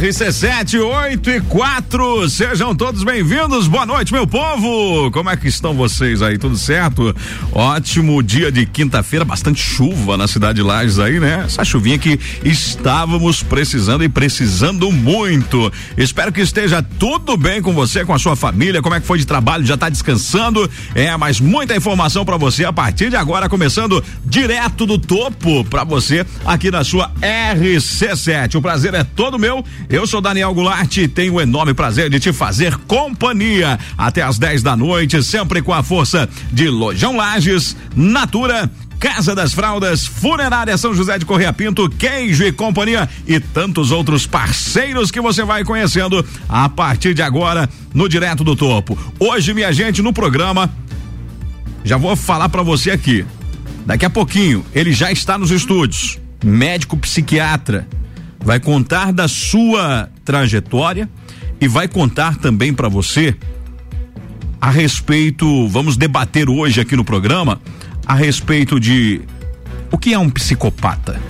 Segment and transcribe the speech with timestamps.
[0.00, 3.68] RC7, 8 e 4, sejam todos bem-vindos.
[3.68, 5.10] Boa noite, meu povo.
[5.10, 6.38] Como é que estão vocês aí?
[6.38, 7.14] Tudo certo?
[7.52, 11.42] Ótimo dia de quinta-feira, bastante chuva na cidade de Lages aí, né?
[11.44, 15.70] Essa chuvinha que estávamos precisando e precisando muito.
[15.98, 18.80] Espero que esteja tudo bem com você, com a sua família.
[18.80, 19.66] Como é que foi de trabalho?
[19.66, 20.68] Já tá descansando?
[20.94, 25.84] É, mas muita informação para você a partir de agora, começando direto do topo para
[25.84, 28.54] você aqui na sua RC7.
[28.54, 32.20] O prazer é todo meu eu sou Daniel Goulart e tenho o enorme prazer de
[32.20, 37.76] te fazer companhia até às 10 da noite, sempre com a força de Lojão Lages,
[37.96, 43.90] Natura, Casa das Fraldas, Funerária São José de Correia Pinto, Queijo e Companhia e tantos
[43.90, 48.96] outros parceiros que você vai conhecendo a partir de agora no Direto do Topo.
[49.18, 50.70] Hoje, minha gente, no programa,
[51.82, 53.26] já vou falar para você aqui.
[53.84, 56.16] Daqui a pouquinho, ele já está nos estúdios.
[56.44, 57.88] Médico psiquiatra
[58.42, 61.08] vai contar da sua trajetória
[61.60, 63.36] e vai contar também para você
[64.60, 67.60] a respeito, vamos debater hoje aqui no programa
[68.06, 69.22] a respeito de
[69.90, 71.20] o que é um psicopata.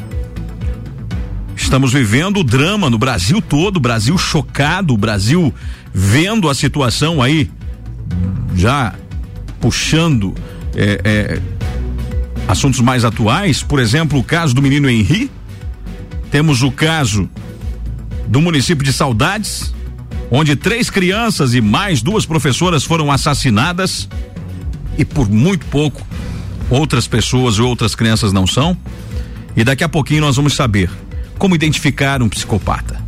[1.55, 5.55] Estamos vivendo o drama no Brasil todo, o Brasil chocado, o Brasil
[5.93, 7.51] vendo a situação aí,
[8.57, 8.95] já
[9.61, 10.35] puxando
[10.75, 11.41] é, é,
[12.49, 15.31] assuntos mais atuais, por exemplo, o caso do menino Henri,
[16.31, 17.29] temos o caso
[18.29, 19.75] do município de Saudades,
[20.31, 24.09] onde três crianças e mais duas professoras foram assassinadas
[24.97, 26.07] e por muito pouco
[26.71, 28.77] outras pessoas e outras crianças não são.
[29.57, 30.89] E daqui a pouquinho nós vamos saber
[31.37, 33.03] como identificar um psicopata.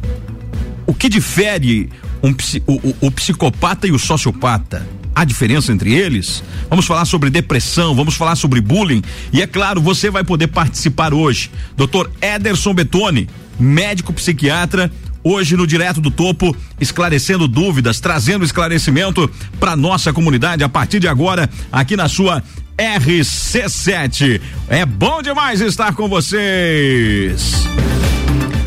[0.86, 1.88] O que difere
[2.22, 2.30] um,
[2.66, 4.84] o, o, o psicopata e o sociopata?
[5.14, 6.42] Há diferença entre eles?
[6.70, 9.02] Vamos falar sobre depressão, vamos falar sobre bullying
[9.32, 11.50] e é claro, você vai poder participar hoje.
[11.76, 12.08] Dr.
[12.20, 13.28] Ederson Betoni,
[13.60, 14.90] médico psiquiatra,
[15.22, 19.30] hoje no Direto do Topo, esclarecendo dúvidas, trazendo esclarecimento
[19.60, 22.42] para nossa comunidade a partir de agora, aqui na sua
[22.76, 24.40] RC7.
[24.68, 27.52] É bom demais estar com vocês.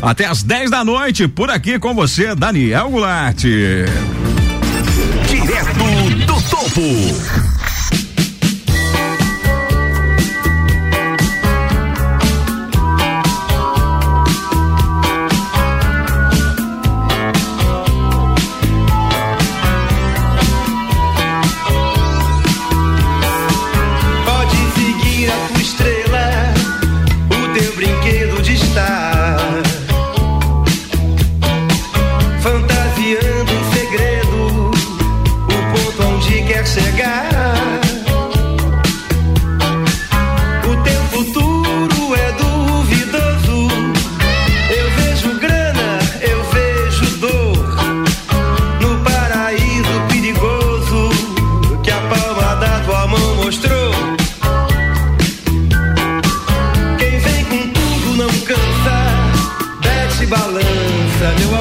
[0.00, 3.42] Até às 10 da noite, por aqui com você, Daniel Goulart.
[6.76, 7.55] Direto
[61.34, 61.55] do Topo.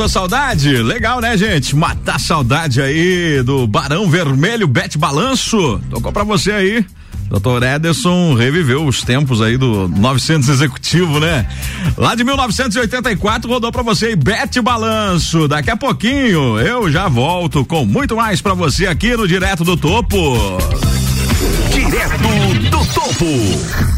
[0.00, 0.82] Matou saudade?
[0.82, 1.76] Legal, né, gente?
[1.76, 5.78] Matar saudade aí do Barão Vermelho Bet Balanço.
[5.90, 6.86] Tocou pra você aí.
[7.28, 7.62] Dr.
[7.62, 11.46] Ederson reviveu os tempos aí do 900 executivo, né?
[11.98, 15.46] Lá de 1984 rodou para você Bete Balanço.
[15.46, 19.76] Daqui a pouquinho eu já volto com muito mais para você aqui no Direto do
[19.76, 20.16] Topo.
[21.74, 23.89] Direto do Topo.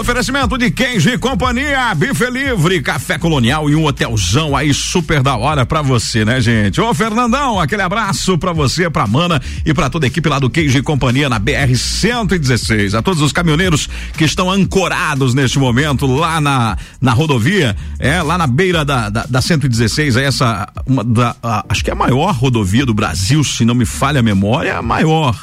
[0.00, 5.66] Oferecimento de e companhia, bife livre, café colonial e um hotelzão aí super da hora
[5.66, 6.80] pra você, né, gente?
[6.80, 10.50] Ô, Fernandão, aquele abraço pra você, pra Mana e pra toda a equipe lá do
[10.56, 12.94] e companhia na BR 116.
[12.94, 18.38] A todos os caminhoneiros que estão ancorados neste momento lá na, na rodovia, é, lá
[18.38, 21.96] na beira da, da, da 116, é essa, uma da, a, acho que é a
[21.96, 25.38] maior rodovia do Brasil, se não me falha a memória, a maior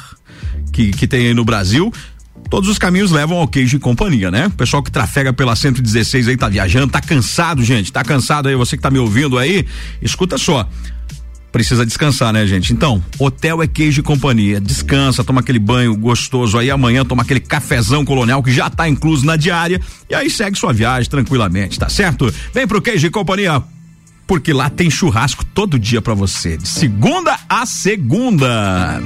[0.72, 1.92] que, que tem aí no Brasil
[2.50, 4.48] todos os caminhos levam ao queijo e companhia, né?
[4.48, 8.56] O pessoal que trafega pela 116 aí tá viajando, tá cansado, gente, tá cansado aí,
[8.56, 9.64] você que tá me ouvindo aí,
[10.02, 10.68] escuta só.
[11.52, 12.72] Precisa descansar, né, gente?
[12.72, 14.60] Então, hotel é queijo e companhia.
[14.60, 19.24] Descansa, toma aquele banho gostoso aí amanhã, toma aquele cafezão colonial que já tá incluso
[19.24, 22.32] na diária e aí segue sua viagem tranquilamente, tá certo?
[22.52, 23.62] Vem pro queijo e companhia
[24.28, 29.02] porque lá tem churrasco todo dia para você, de segunda a segunda.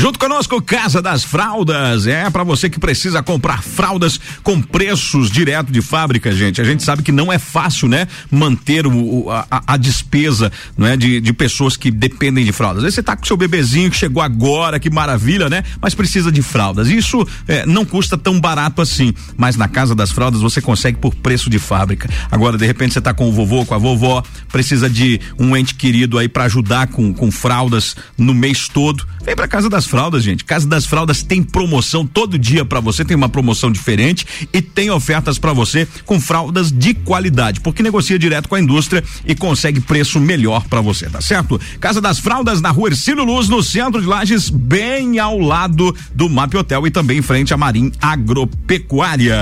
[0.00, 2.06] Junto conosco, Casa das Fraldas.
[2.06, 6.58] É para você que precisa comprar fraldas com preços direto de fábrica, gente.
[6.58, 8.08] A gente sabe que não é fácil, né?
[8.30, 10.96] Manter o, a, a despesa, não é?
[10.96, 12.82] De, de pessoas que dependem de fraldas.
[12.82, 15.62] Você tá com seu bebezinho que chegou agora, que maravilha, né?
[15.82, 16.88] Mas precisa de fraldas.
[16.88, 19.12] Isso é, não custa tão barato assim.
[19.36, 22.08] Mas na Casa das Fraldas você consegue por preço de fábrica.
[22.30, 25.74] Agora, de repente, você tá com o vovô, com a vovó, precisa de um ente
[25.74, 29.06] querido aí para ajudar com, com fraldas no mês todo.
[29.22, 30.44] Vem pra Casa das Fraldas, gente.
[30.44, 34.88] Casa das Fraldas tem promoção todo dia para você, tem uma promoção diferente e tem
[34.88, 39.80] ofertas para você com fraldas de qualidade, porque negocia direto com a indústria e consegue
[39.80, 41.60] preço melhor para você, tá certo?
[41.80, 46.30] Casa das Fraldas na Rua Ercílio Luz, no centro de Lages, bem ao lado do
[46.30, 49.36] Map Hotel e também em frente à Marim Agropecuária.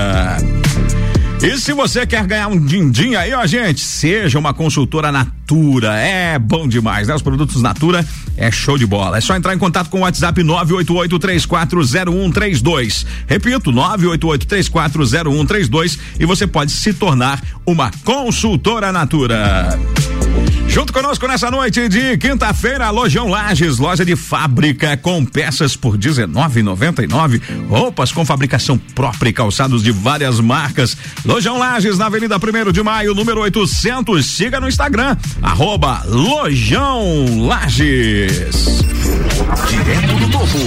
[1.41, 5.97] E se você quer ganhar um din-din aí, ó, gente, seja uma consultora Natura.
[5.97, 7.15] É bom demais, né?
[7.15, 8.05] Os produtos Natura
[8.35, 9.17] é show de bola.
[9.17, 13.05] É só entrar em contato com o WhatsApp 988340132.
[13.25, 19.79] Repito, 988340132 e você pode se tornar uma consultora Natura.
[20.69, 27.41] Junto conosco nessa noite de quinta-feira, Lojão Lages, loja de fábrica com peças por R$19,99.
[27.67, 30.95] Roupas com fabricação própria e calçados de várias marcas.
[31.25, 34.25] Lojão Lages, na Avenida 1 de Maio, número 800.
[34.25, 38.83] Siga no Instagram, arroba Lojão Lages.
[39.67, 40.59] Direto do topo.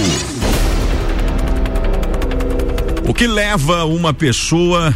[3.07, 4.95] O que leva uma pessoa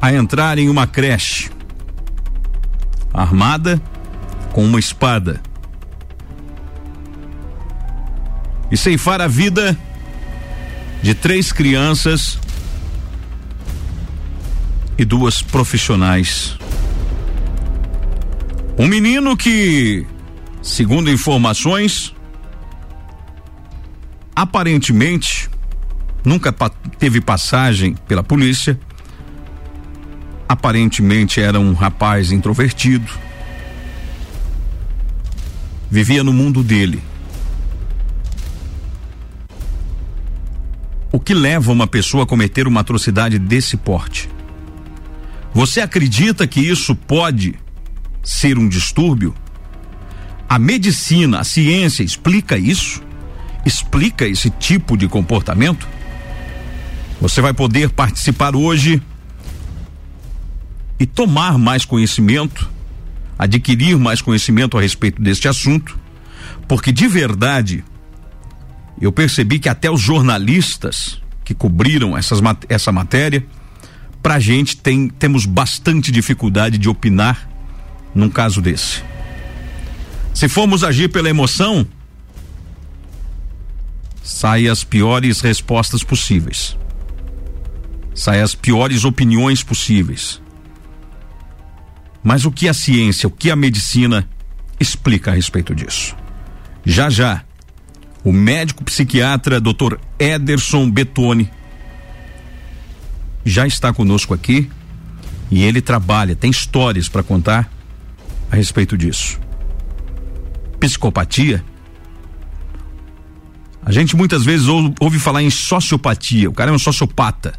[0.00, 1.50] a entrar em uma creche?
[3.12, 3.80] Armada
[4.52, 5.40] com uma espada
[8.70, 9.76] e ceifar a vida
[11.02, 12.38] de três crianças
[14.96, 16.56] e duas profissionais.
[18.78, 20.06] Um menino que,
[20.62, 22.14] segundo informações,
[24.34, 25.50] aparentemente
[26.24, 26.52] nunca
[26.98, 28.78] teve passagem pela polícia
[30.52, 33.10] Aparentemente era um rapaz introvertido.
[35.90, 37.02] Vivia no mundo dele.
[41.10, 44.28] O que leva uma pessoa a cometer uma atrocidade desse porte?
[45.54, 47.54] Você acredita que isso pode
[48.22, 49.34] ser um distúrbio?
[50.46, 53.02] A medicina, a ciência explica isso?
[53.64, 55.88] Explica esse tipo de comportamento?
[57.22, 59.00] Você vai poder participar hoje
[61.02, 62.70] e tomar mais conhecimento,
[63.36, 65.98] adquirir mais conhecimento a respeito deste assunto,
[66.68, 67.82] porque de verdade
[69.00, 73.44] eu percebi que até os jornalistas que cobriram essas, essa matéria,
[74.22, 77.50] pra gente tem, temos bastante dificuldade de opinar
[78.14, 79.02] num caso desse.
[80.32, 81.84] Se formos agir pela emoção,
[84.22, 86.76] saem as piores respostas possíveis.
[88.14, 90.40] Saem as piores opiniões possíveis.
[92.22, 94.28] Mas o que a ciência, o que a medicina
[94.78, 96.14] explica a respeito disso?
[96.84, 97.44] Já já,
[98.24, 99.96] o médico psiquiatra Dr.
[100.18, 101.50] Ederson Betoni
[103.44, 104.70] já está conosco aqui
[105.50, 107.70] e ele trabalha, tem histórias para contar
[108.50, 109.40] a respeito disso.
[110.78, 111.64] Psicopatia.
[113.84, 116.48] A gente muitas vezes ouve, ouve falar em sociopatia.
[116.48, 117.54] O cara é um sociopata.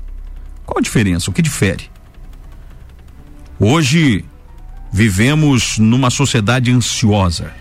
[0.66, 1.30] Qual a diferença?
[1.30, 1.90] O que difere?
[3.60, 4.24] Hoje
[4.94, 7.52] vivemos numa sociedade ansiosa.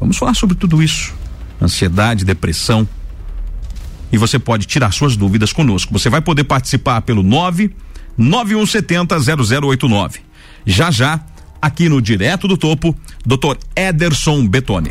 [0.00, 1.14] Vamos falar sobre tudo isso:
[1.60, 2.88] ansiedade, depressão.
[4.10, 5.92] E você pode tirar suas dúvidas conosco.
[5.92, 7.74] Você vai poder participar pelo 9
[8.16, 9.16] 9170
[9.60, 10.20] 0089.
[10.66, 11.20] Já já,
[11.60, 13.56] aqui no Direto do Topo, Dr.
[13.74, 14.90] Ederson Betone.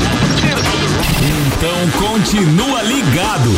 [1.61, 3.51] então continua ligado.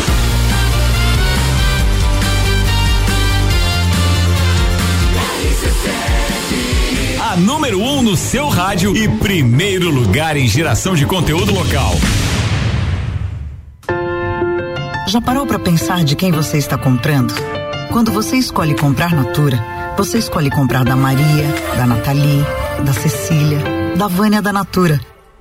[7.22, 11.94] A número 1 um no seu rádio e primeiro lugar em geração de conteúdo local.
[15.08, 17.34] Já parou para pensar de quem você está comprando?
[17.90, 19.64] Quando você escolhe comprar Natura,
[19.96, 22.44] você escolhe comprar da Maria, da Nathalie,
[22.86, 23.60] da Cecília,
[23.96, 25.00] da Vânia da Natura.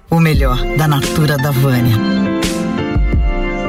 [0.08, 2.31] O melhor, da Natura da Vânia.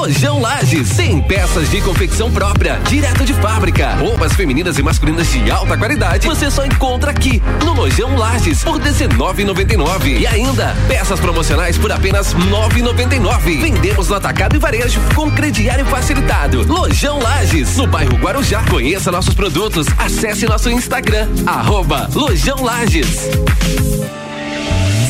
[0.00, 3.96] Lojão Lages, 100 peças de confecção própria, direto de fábrica.
[3.96, 8.80] Roupas femininas e masculinas de alta qualidade, você só encontra aqui no Lojão Lages por
[8.80, 13.60] 19,99 e ainda peças promocionais por apenas 9,99.
[13.60, 16.62] Vendemos no atacado e varejo com crediário facilitado.
[16.66, 18.64] Lojão Lages, no bairro Guarujá.
[18.70, 23.28] Conheça nossos produtos, acesse nosso Instagram, arroba Lojão Lages.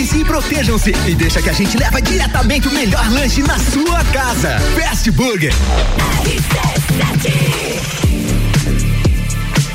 [0.00, 4.02] Cuidem-se e protejam-se e deixa que a gente leva diretamente o melhor lanche na sua
[4.04, 4.58] casa.
[4.74, 5.52] Fast Burger.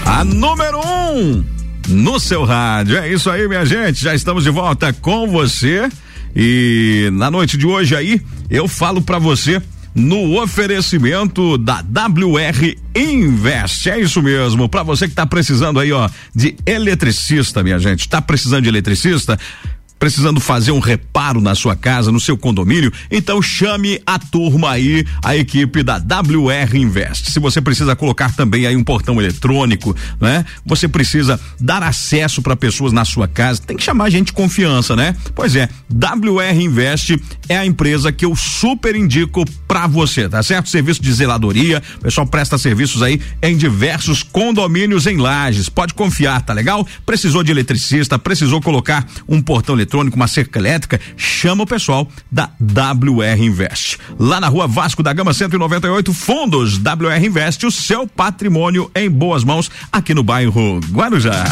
[0.04, 1.46] A número um
[1.88, 2.98] no seu rádio.
[2.98, 4.04] É isso aí, minha gente.
[4.04, 5.88] Já estamos de volta com você.
[6.36, 9.62] E na noite de hoje aí, eu falo para você
[9.94, 13.92] no oferecimento da WR Invest.
[13.92, 14.68] É isso mesmo.
[14.68, 18.10] Para você que tá precisando aí, ó, de eletricista, minha gente.
[18.10, 19.40] Tá precisando de eletricista?
[20.06, 25.04] Precisando fazer um reparo na sua casa, no seu condomínio, então chame a turma aí,
[25.24, 27.32] a equipe da WR Invest.
[27.32, 30.46] Se você precisa colocar também aí um portão eletrônico, né?
[30.64, 34.96] Você precisa dar acesso para pessoas na sua casa, tem que chamar gente de confiança,
[34.96, 35.16] né?
[35.34, 37.20] Pois é, WR Invest
[37.50, 40.70] é a empresa que eu super indico para você, tá certo?
[40.70, 45.68] Serviço de zeladoria, o pessoal presta serviços aí em diversos condomínios em lajes.
[45.68, 46.88] Pode confiar, tá legal?
[47.08, 52.08] Precisou de eletricista, precisou colocar um portão eletrônico eletrônico, uma cerca elétrica, chama o pessoal
[52.30, 53.98] da WR Invest.
[54.20, 59.44] Lá na rua Vasco da Gama 198, Fundos WR Invest, o seu patrimônio em boas
[59.44, 61.46] mãos, aqui no bairro Guarujá.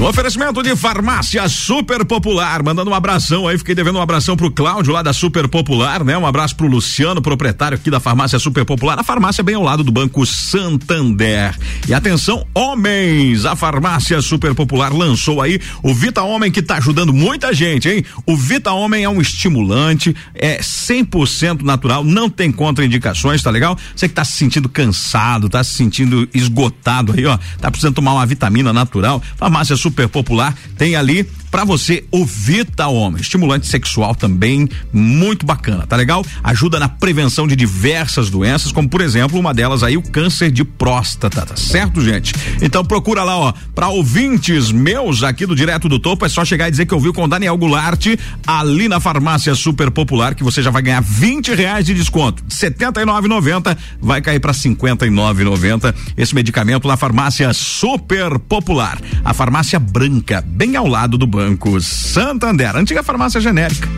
[0.00, 4.50] No oferecimento de farmácia super popular, mandando um abração aí, fiquei devendo um abração pro
[4.50, 6.16] Cláudio lá da Super Popular, né?
[6.16, 9.84] Um abraço pro Luciano, proprietário aqui da farmácia super popular, a farmácia bem ao lado
[9.84, 11.54] do Banco Santander.
[11.86, 17.12] E atenção, homens, a farmácia super popular lançou aí o Vita Homem que tá ajudando
[17.12, 18.02] muita gente, hein?
[18.24, 23.76] O Vita Homem é um estimulante, é 100% natural, não tem contraindicações, tá legal?
[23.94, 28.14] Você que tá se sentindo cansado, tá se sentindo esgotado aí, ó, tá precisando tomar
[28.14, 33.66] uma vitamina natural, farmácia super super popular, tem ali para você o Vita Homem, estimulante
[33.66, 36.24] sexual também muito bacana, tá legal?
[36.44, 40.62] Ajuda na prevenção de diversas doenças, como por exemplo, uma delas aí o câncer de
[40.62, 42.32] próstata, tá certo, gente?
[42.62, 46.68] Então procura lá, ó, para ouvintes meus aqui do Direto do Topo, é só chegar
[46.68, 48.06] e dizer que ouviu com Daniel Goulart
[48.46, 53.02] ali na farmácia super popular que você já vai ganhar 20 reais de desconto, setenta
[53.02, 58.38] e nove noventa, vai cair para cinquenta e nove noventa esse medicamento na farmácia super
[58.38, 63.88] popular, a farmácia branca, bem ao lado do banco Santander, antiga farmácia genérica.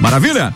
[0.00, 0.54] Maravilha?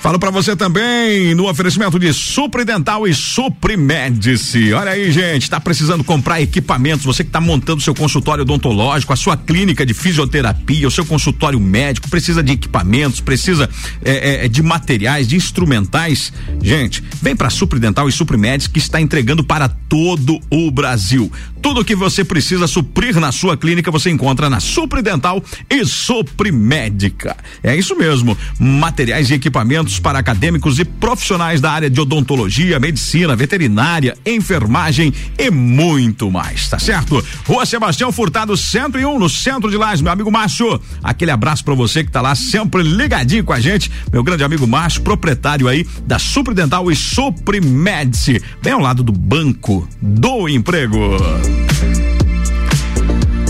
[0.00, 4.72] Falo para você também no oferecimento de Supridental e Suprimedici.
[4.72, 9.16] Olha aí, gente, tá precisando comprar equipamentos, você que tá montando seu consultório odontológico, a
[9.16, 13.68] sua clínica de fisioterapia, o seu consultório médico, precisa de equipamentos, precisa
[14.04, 16.32] é, é, de materiais, de instrumentais.
[16.62, 21.30] Gente, vem para Supridental e Suprimedici que está entregando para todo o Brasil.
[21.60, 27.36] Tudo o que você precisa suprir na sua clínica você encontra na Supridental e Suprimédica.
[27.64, 33.36] É isso mesmo, materiais e equipamentos para acadêmicos e profissionais da área de odontologia, medicina,
[33.36, 37.24] veterinária, enfermagem e muito mais, tá certo?
[37.46, 40.80] Rua Sebastião Furtado 101, no centro de Lages, meu amigo Márcio.
[41.00, 44.66] Aquele abraço para você que tá lá sempre ligadinho com a gente, meu grande amigo
[44.66, 50.98] Márcio, proprietário aí da Supridental e Suprimedici, bem ao lado do Banco do Emprego.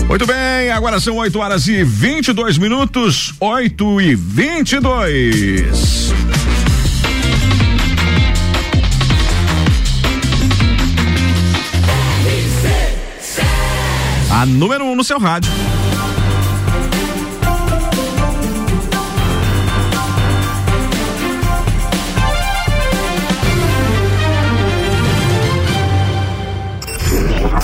[0.09, 6.11] Muito bem, agora são 8 horas e 22 minutos, 8 e 22.
[14.39, 15.51] A número 1 um no seu rádio.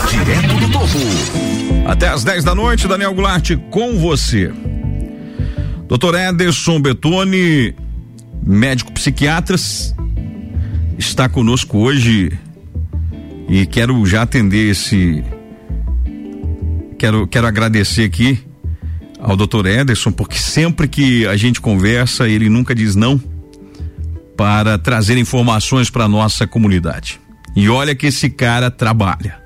[0.10, 1.88] Direto do topo.
[1.88, 4.52] Até às 10 da noite, Daniel Goulart com você.
[5.88, 7.74] Doutor Ederson Betoni,
[8.46, 9.56] médico psiquiatra,
[10.98, 12.38] está conosco hoje
[13.48, 15.24] e quero já atender esse.
[16.98, 18.40] Quero, quero agradecer aqui
[19.20, 23.22] ao doutor Ederson, porque sempre que a gente conversa, ele nunca diz não
[24.38, 27.20] para trazer informações para nossa comunidade.
[27.56, 29.46] E olha que esse cara trabalha.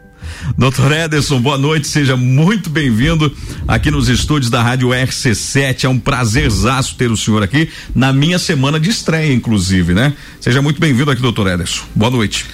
[0.57, 3.35] Doutor Ederson, boa noite, seja muito bem-vindo
[3.67, 5.83] aqui nos estúdios da Rádio RC7.
[5.85, 10.13] É um prazerzaço ter o senhor aqui na minha semana de estreia, inclusive, né?
[10.39, 11.83] Seja muito bem-vindo aqui, doutor Ederson.
[11.95, 12.45] Boa noite.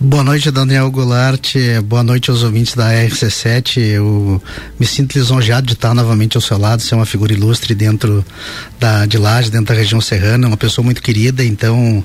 [0.00, 1.54] Boa noite, Daniel Goulart.
[1.84, 3.78] Boa noite aos ouvintes da RC7.
[3.78, 4.40] Eu
[4.78, 8.24] me sinto lisonjeado de estar novamente ao seu lado, ser uma figura ilustre dentro
[8.78, 12.04] da de Laje, dentro da região serrana, uma pessoa muito querida, então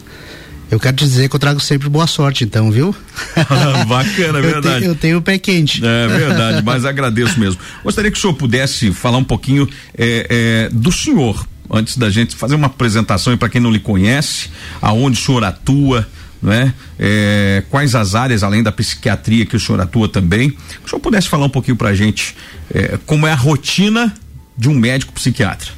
[0.72, 2.96] eu quero te dizer que eu trago sempre boa sorte, então, viu?
[3.88, 4.86] Bacana, é verdade.
[4.86, 5.80] Eu tenho, o pé quente.
[5.86, 7.62] É verdade, mas agradeço mesmo.
[7.84, 12.36] Gostaria que o senhor pudesse falar um pouquinho é, é, do senhor, antes da gente
[12.36, 14.50] fazer uma apresentação para quem não lhe conhece,
[14.82, 16.08] aonde o senhor atua,
[16.44, 16.74] né?
[17.00, 20.50] É, quais as áreas, além da psiquiatria, que o senhor atua também.
[20.50, 22.36] Que o senhor pudesse falar um pouquinho para a gente
[22.74, 24.14] é, como é a rotina
[24.58, 25.72] de um médico psiquiatra.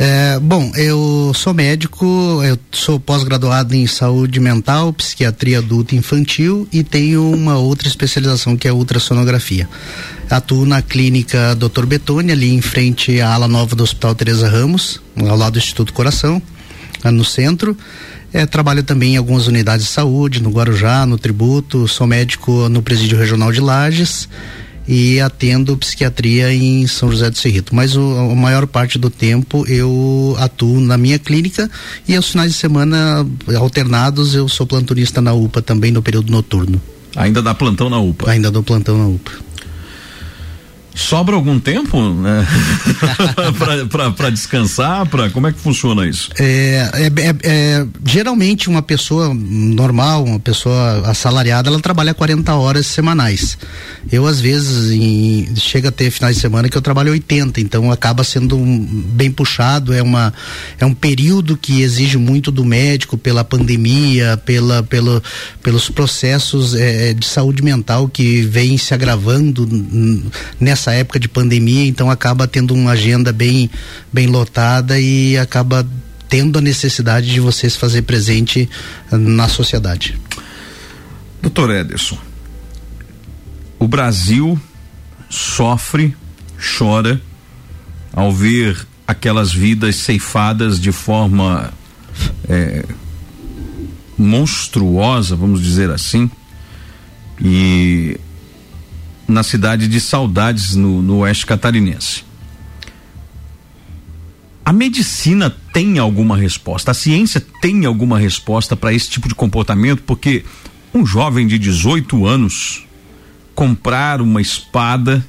[0.00, 2.06] É, bom, eu sou médico,
[2.44, 8.56] eu sou pós-graduado em saúde mental, psiquiatria adulta e infantil e tenho uma outra especialização
[8.56, 9.68] que é ultrassonografia.
[10.30, 11.84] Atuo na clínica Dr.
[11.84, 15.92] Betônia, ali em frente à ala nova do Hospital Teresa Ramos, ao lado do Instituto
[15.92, 16.40] Coração,
[17.04, 17.76] no centro.
[18.32, 22.82] É, trabalho também em algumas unidades de saúde, no Guarujá, no Tributo, sou médico no
[22.82, 24.28] Presídio Regional de Lages
[24.86, 27.74] e atendo psiquiatria em São José do Cerrito.
[27.74, 31.70] Mas o, a maior parte do tempo eu atuo na minha clínica
[32.06, 36.80] e aos finais de semana alternados eu sou plantonista na UPA também no período noturno.
[37.16, 38.30] Ainda dá plantão na UPA?
[38.30, 39.32] Ainda dou plantão na UPA.
[40.98, 42.44] Sobra algum tempo né?
[44.16, 45.06] para descansar?
[45.06, 46.28] Pra, como é que funciona isso?
[46.36, 52.84] É, é, é, é, geralmente uma pessoa normal, uma pessoa assalariada, ela trabalha 40 horas
[52.86, 53.56] semanais.
[54.10, 57.92] Eu, às vezes, em, chega a ter finais de semana que eu trabalho 80, então
[57.92, 59.94] acaba sendo um, bem puxado.
[59.94, 60.34] É, uma,
[60.80, 65.22] é um período que exige muito do médico pela pandemia, pela, pelo,
[65.62, 69.68] pelos processos é, de saúde mental que vêm se agravando
[70.58, 73.70] nessa nessa época de pandemia, então acaba tendo uma agenda bem,
[74.12, 75.86] bem lotada e acaba
[76.28, 78.68] tendo a necessidade de você se fazer presente
[79.10, 80.18] na sociedade.
[81.42, 82.18] Doutor Ederson,
[83.78, 84.58] o Brasil
[85.28, 86.16] sofre,
[86.78, 87.20] chora
[88.12, 91.72] ao ver aquelas vidas ceifadas de forma
[92.48, 92.84] é,
[94.16, 96.30] monstruosa, vamos dizer assim,
[97.40, 98.18] e
[99.28, 102.24] na cidade de Saudades, no, no oeste catarinense.
[104.64, 110.02] A medicina tem alguma resposta, a ciência tem alguma resposta para esse tipo de comportamento,
[110.02, 110.44] porque
[110.92, 112.86] um jovem de 18 anos
[113.54, 115.24] comprar uma espada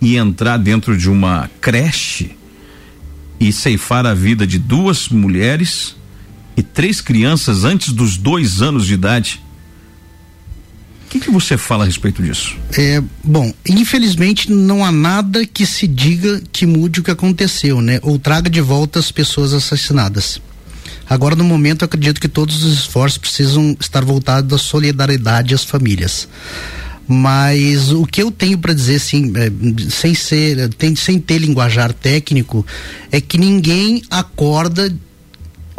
[0.00, 2.36] e entrar dentro de uma creche
[3.38, 5.96] e ceifar a vida de duas mulheres
[6.56, 9.40] e três crianças antes dos dois anos de idade.
[11.10, 12.56] Que, que você fala a respeito disso?
[12.78, 17.98] É, bom, infelizmente não há nada que se diga que mude o que aconteceu, né?
[18.02, 20.40] Ou traga de volta as pessoas assassinadas.
[21.08, 26.28] Agora, no momento, acredito que todos os esforços precisam estar voltados à solidariedade às famílias.
[27.08, 32.64] Mas o que eu tenho para dizer, é, sem ser, sem ter linguajar técnico,
[33.10, 34.94] é que ninguém acorda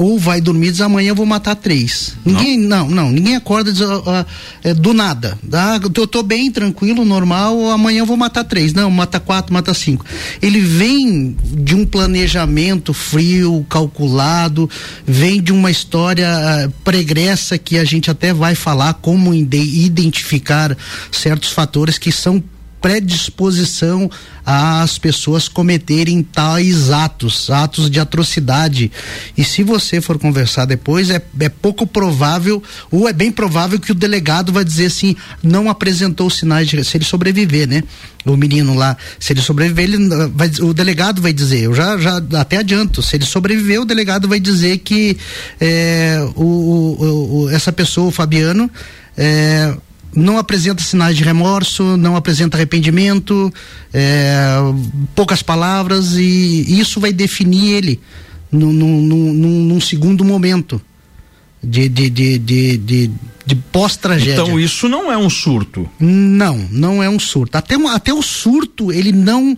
[0.02, 2.16] ou vai dormir e diz amanhã eu vou matar três.
[2.26, 4.26] Ninguém, não, não, não ninguém acorda e diz, uh, uh,
[4.64, 5.38] é, do nada.
[5.54, 8.74] Ah, eu tô bem, tranquilo, normal, amanhã eu vou matar três.
[8.74, 10.06] Não, mata quatro, mata cinco.
[10.42, 14.70] Ele vem de um planejamento frio, calculado,
[15.06, 20.76] vem de uma história uh, pregressa que a gente até vai falar como identificar
[21.12, 22.44] certos fatores que são
[22.82, 24.10] predisposição
[24.44, 28.92] às pessoas cometerem tais atos, atos de atrocidade.
[29.38, 33.92] E se você for conversar depois, é, é pouco provável, ou é bem provável que
[33.92, 36.84] o delegado vai dizer assim, não apresentou sinais de.
[36.84, 37.84] Se ele sobreviver, né?
[38.26, 39.98] O menino lá, se ele sobreviver, ele
[40.34, 44.28] vai, o delegado vai dizer, eu já, já até adianto, se ele sobreviver, o delegado
[44.28, 45.18] vai dizer que
[45.60, 48.70] é, o, o, o, essa pessoa, o Fabiano,
[49.18, 49.76] é,
[50.16, 53.52] não apresenta sinais de remorso, não apresenta arrependimento,
[53.94, 54.56] é,
[55.16, 58.00] poucas palavras e isso vai definir ele
[58.52, 60.82] num, num, num, num segundo momento
[61.64, 63.12] de, de, de, de, de,
[63.46, 64.34] de pós-tragédia.
[64.34, 65.90] Então isso não é um surto?
[66.00, 67.58] Não, não é um surto.
[67.58, 69.56] Até, até o surto ele não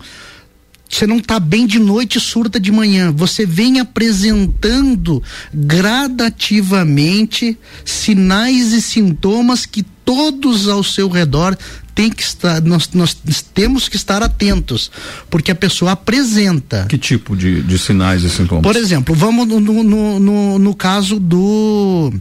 [0.94, 3.10] você não está bem de noite, surta de manhã.
[3.12, 11.56] Você vem apresentando gradativamente sinais e sintomas que todos ao seu redor
[11.94, 13.16] tem que estar, nós, nós
[13.54, 14.90] temos que estar atentos,
[15.30, 16.86] porque a pessoa apresenta.
[16.88, 18.62] Que tipo de, de sinais e sintomas?
[18.62, 22.12] Por exemplo, vamos no, no, no, no caso do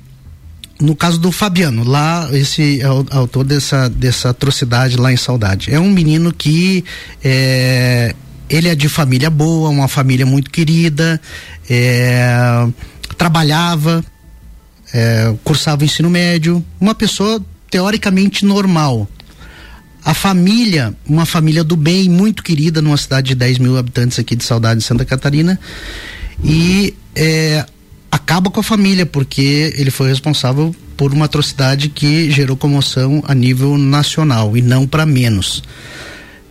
[0.80, 5.74] no caso do Fabiano, lá, esse é o autor dessa, dessa atrocidade lá em Saudade.
[5.74, 6.84] É um menino que
[7.24, 8.14] é,
[8.50, 11.20] ele é de família boa, uma família muito querida,
[11.70, 12.68] é,
[13.18, 14.04] trabalhava,
[14.94, 19.08] é, cursava o ensino médio, uma pessoa teoricamente normal.
[20.06, 24.36] A família, uma família do bem, muito querida, numa cidade de 10 mil habitantes aqui
[24.36, 25.58] de Saudade de Santa Catarina.
[26.44, 27.66] E é,
[28.12, 33.34] acaba com a família, porque ele foi responsável por uma atrocidade que gerou comoção a
[33.34, 35.64] nível nacional e não para menos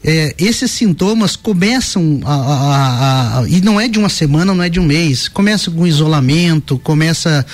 [0.04, 4.68] é, esses sintomas começam a, a, a, e não é de uma semana, não é
[4.68, 7.46] de um mês, começa com isolamento, começa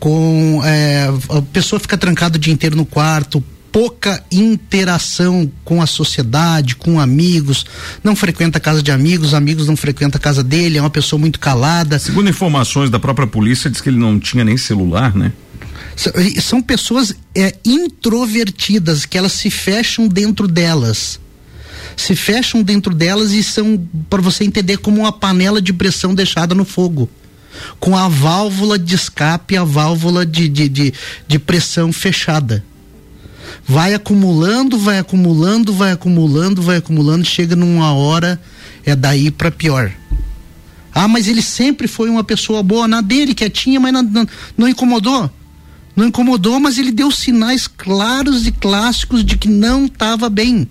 [0.00, 5.86] com é, a pessoa fica trancada o dia inteiro no quarto, pouca interação com a
[5.86, 7.64] sociedade, com amigos,
[8.02, 11.20] não frequenta a casa de amigos, amigos não frequentam a casa dele, é uma pessoa
[11.20, 11.98] muito calada.
[11.98, 15.32] Segundo informações da própria polícia, diz que ele não tinha nem celular, né?
[16.40, 21.20] São pessoas é, introvertidas, que elas se fecham dentro delas
[21.96, 26.54] se fecham dentro delas e são, para você entender, como uma panela de pressão deixada
[26.54, 27.08] no fogo.
[27.78, 30.94] Com a válvula de escape, a válvula de, de, de,
[31.28, 32.64] de pressão fechada.
[33.66, 38.40] Vai acumulando, vai acumulando, vai acumulando, vai acumulando, chega numa hora,
[38.84, 39.92] é daí para pior.
[40.94, 44.26] Ah, mas ele sempre foi uma pessoa boa na dele, quietinha, mas não, não,
[44.56, 45.30] não incomodou.
[45.94, 50.68] Não incomodou, mas ele deu sinais claros e clássicos de que não estava bem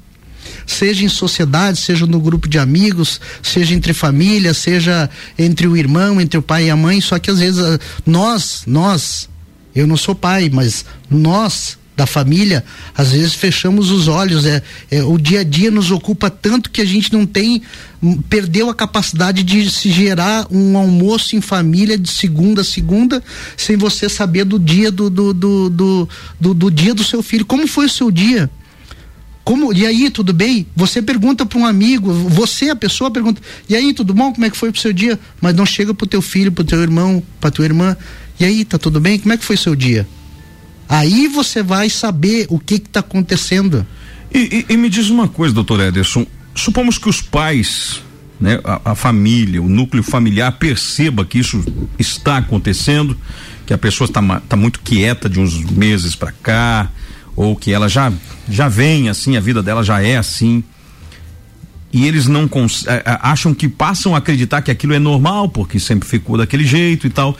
[0.71, 6.19] seja em sociedade, seja no grupo de amigos, seja entre família, seja entre o irmão,
[6.19, 9.29] entre o pai e a mãe, só que às vezes ah, nós, nós,
[9.75, 12.63] eu não sou pai, mas nós da família,
[12.95, 16.81] às vezes fechamos os olhos, é, é, o dia a dia nos ocupa tanto que
[16.81, 17.62] a gente não tem,
[18.01, 23.21] hum, perdeu a capacidade de se gerar um almoço em família de segunda a segunda,
[23.55, 27.45] sem você saber do dia do, do, do, do, do, do dia do seu filho.
[27.45, 28.49] Como foi o seu dia?
[29.43, 30.67] Como, e aí, tudo bem?
[30.75, 34.32] Você pergunta para um amigo, você, a pessoa, pergunta: e aí, tudo bom?
[34.32, 35.19] Como é que foi pro seu dia?
[35.41, 37.97] Mas não chega pro teu filho, pro teu irmão, pra tua irmã.
[38.39, 39.17] E aí, tá tudo bem?
[39.17, 40.08] Como é que foi seu dia?
[40.88, 43.86] Aí você vai saber o que está acontecendo.
[44.34, 46.25] E, e, e, me diz uma coisa, doutor Ederson.
[46.54, 48.01] Supomos que os pais,
[48.39, 51.63] né, a, a, família, o núcleo familiar perceba que isso
[51.97, 53.17] está acontecendo,
[53.65, 56.91] que a pessoa está tá muito quieta de uns meses para cá,
[57.36, 58.12] ou que ela já
[58.50, 60.63] já vem assim, a vida dela já é assim.
[61.94, 62.50] E eles não
[63.06, 67.10] acham que passam a acreditar que aquilo é normal, porque sempre ficou daquele jeito e
[67.10, 67.36] tal.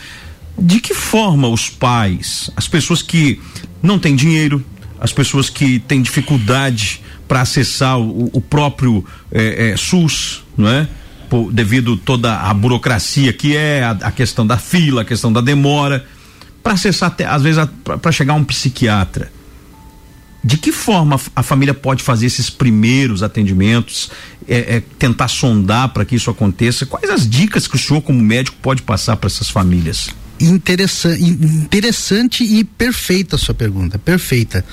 [0.60, 3.40] De que forma os pais, as pessoas que
[3.82, 4.64] não têm dinheiro,
[5.00, 10.88] as pessoas que têm dificuldade para acessar o, o próprio é, é, SUS, não é?
[11.30, 15.40] Por, devido toda a burocracia que é a, a, questão da fila, a questão da
[15.40, 16.06] demora,
[16.62, 17.66] para acessar até, às vezes
[18.02, 19.32] para chegar a um psiquiatra.
[20.44, 24.10] De que forma a família pode fazer esses primeiros atendimentos,
[24.48, 26.86] é, é, tentar sondar para que isso aconteça?
[26.86, 30.10] Quais as dicas que o senhor, como médico, pode passar para essas famílias?
[30.42, 34.66] interessante, interessante e perfeita a sua pergunta, perfeita.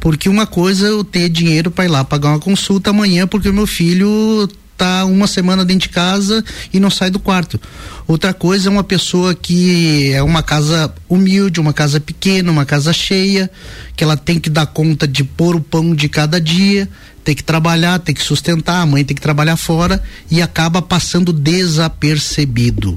[0.00, 3.48] Porque uma coisa é eu ter dinheiro para ir lá pagar uma consulta amanhã porque
[3.48, 7.60] o meu filho tá uma semana dentro de casa e não sai do quarto.
[8.06, 12.92] Outra coisa é uma pessoa que é uma casa humilde, uma casa pequena, uma casa
[12.92, 13.50] cheia,
[13.96, 16.88] que ela tem que dar conta de pôr o pão de cada dia,
[17.24, 21.32] tem que trabalhar, tem que sustentar, a mãe tem que trabalhar fora e acaba passando
[21.32, 22.96] desapercebido.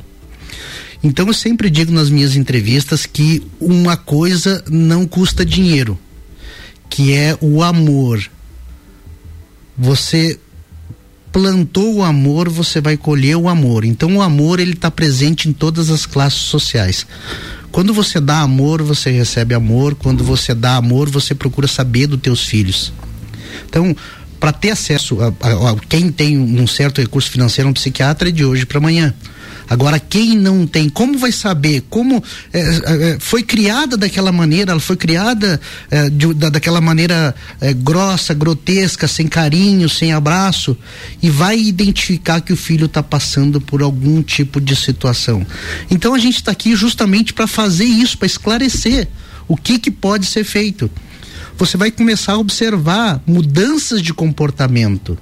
[1.03, 5.99] Então eu sempre digo nas minhas entrevistas que uma coisa não custa dinheiro,
[6.87, 8.21] que é o amor.
[9.75, 10.39] Você
[11.31, 13.85] plantou o amor, você vai colher o amor.
[13.85, 17.05] Então o amor ele está presente em todas as classes sociais.
[17.71, 19.95] Quando você dá amor, você recebe amor.
[19.95, 22.91] Quando você dá amor, você procura saber dos teus filhos.
[23.69, 23.95] Então,
[24.39, 28.31] para ter acesso a, a, a, quem tem um certo recurso financeiro, um psiquiatra é
[28.31, 29.13] de hoje para amanhã.
[29.71, 31.85] Agora, quem não tem, como vai saber?
[31.89, 34.71] Como é, é, foi criada daquela maneira?
[34.73, 40.77] Ela foi criada é, de, da, daquela maneira é, grossa, grotesca, sem carinho, sem abraço,
[41.23, 45.47] e vai identificar que o filho está passando por algum tipo de situação.
[45.89, 49.07] Então, a gente está aqui justamente para fazer isso, para esclarecer
[49.47, 50.91] o que, que pode ser feito.
[51.57, 55.17] Você vai começar a observar mudanças de comportamento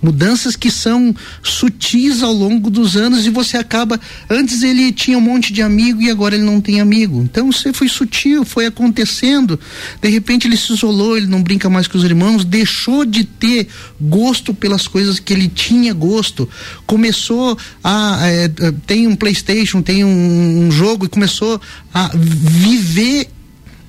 [0.00, 5.20] mudanças que são sutis ao longo dos anos e você acaba antes ele tinha um
[5.20, 7.22] monte de amigo e agora ele não tem amigo.
[7.22, 9.58] Então você foi sutil foi acontecendo
[10.00, 13.68] de repente ele se isolou ele não brinca mais com os irmãos deixou de ter
[14.00, 16.48] gosto pelas coisas que ele tinha gosto
[16.86, 18.48] começou a é,
[18.86, 21.60] tem um PlayStation tem um, um jogo e começou
[21.92, 23.28] a viver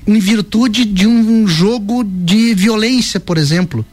[0.08, 3.86] em virtude de um jogo de violência, por exemplo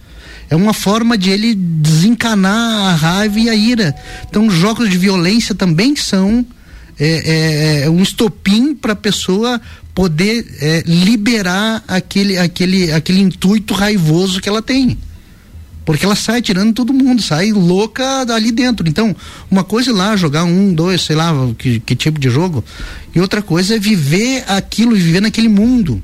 [0.48, 3.94] é uma forma de ele desencanar a raiva e a ira.
[4.28, 6.44] Então, jogos de violência também são
[6.98, 9.60] é, é, é um estopim para a pessoa
[9.94, 14.98] poder é, liberar aquele, aquele, aquele intuito raivoso que ela tem.
[15.86, 18.88] Porque ela sai tirando todo mundo, sai louca dali dentro.
[18.88, 19.14] Então,
[19.50, 22.64] uma coisa é lá jogar um, dois, sei lá, que, que tipo de jogo,
[23.14, 26.02] e outra coisa é viver aquilo, viver naquele mundo.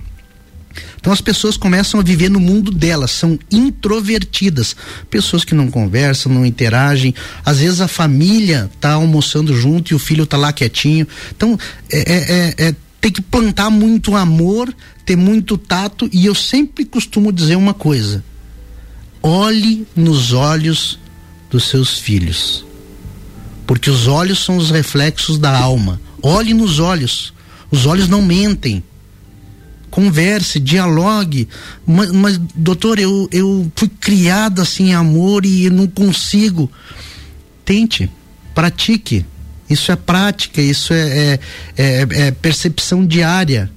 [1.02, 4.76] Então as pessoas começam a viver no mundo delas, são introvertidas,
[5.10, 7.12] pessoas que não conversam, não interagem.
[7.44, 11.04] Às vezes a família está almoçando junto e o filho está lá quietinho.
[11.36, 11.58] Então
[11.90, 14.72] é, é, é, é, tem que plantar muito amor,
[15.04, 18.22] ter muito tato e eu sempre costumo dizer uma coisa:
[19.20, 21.00] olhe nos olhos
[21.50, 22.64] dos seus filhos,
[23.66, 26.00] porque os olhos são os reflexos da alma.
[26.22, 27.34] Olhe nos olhos.
[27.72, 28.84] Os olhos não mentem
[29.92, 31.46] converse, dialogue.
[31.86, 36.68] Mas, mas, doutor, eu, eu fui criado assim em amor e não consigo.
[37.64, 38.10] Tente,
[38.54, 39.24] pratique.
[39.68, 41.40] Isso é prática, isso é, é,
[41.76, 43.70] é, é percepção diária.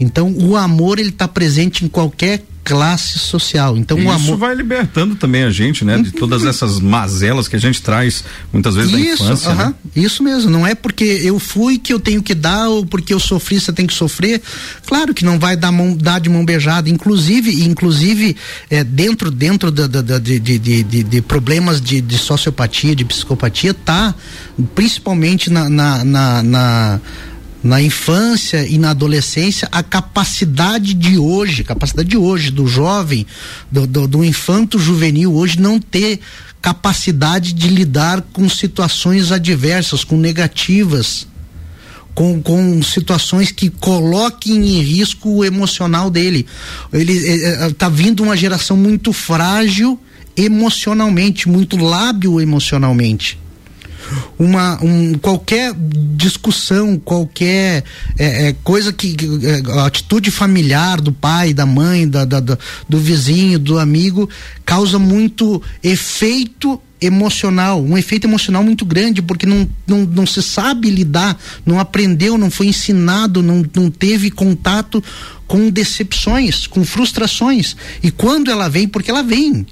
[0.00, 3.78] Então, o amor ele está presente em qualquer classe social.
[3.78, 7.56] Então, Isso o amor vai libertando também a gente, né, de todas essas mazelas que
[7.56, 9.50] a gente traz muitas vezes isso, da infância.
[9.50, 9.74] Uh -huh, né?
[9.96, 13.18] Isso mesmo, não é porque eu fui que eu tenho que dar ou porque eu
[13.18, 14.42] sofri você tem que sofrer.
[14.86, 18.36] Claro que não vai dar mão dar de mão beijada, inclusive, inclusive
[18.68, 23.04] é, dentro dentro da, da, da de, de, de, de, problemas de, de sociopatia, de
[23.06, 24.14] psicopatia, tá
[24.74, 27.00] principalmente na, na, na, na
[27.62, 33.26] na infância e na adolescência a capacidade de hoje, capacidade de hoje do jovem,
[33.70, 36.20] do, do, do infanto juvenil hoje não ter
[36.62, 41.26] capacidade de lidar com situações adversas, com negativas,
[42.14, 46.46] com, com situações que coloquem em risco o emocional dele.
[46.92, 49.98] Ele está é, vindo uma geração muito frágil
[50.36, 53.38] emocionalmente, muito lábil emocionalmente
[54.38, 55.74] uma um, qualquer
[56.14, 57.84] discussão, qualquer
[58.18, 62.98] é, é, coisa que é, atitude familiar do pai, da mãe, da, da, da, do
[62.98, 64.28] vizinho, do amigo
[64.64, 70.90] causa muito efeito emocional, um efeito emocional muito grande, porque não, não, não se sabe
[70.90, 75.02] lidar, não aprendeu, não foi ensinado, não, não teve contato
[75.46, 77.76] com decepções, com frustrações.
[78.02, 79.66] E quando ela vem, porque ela vem,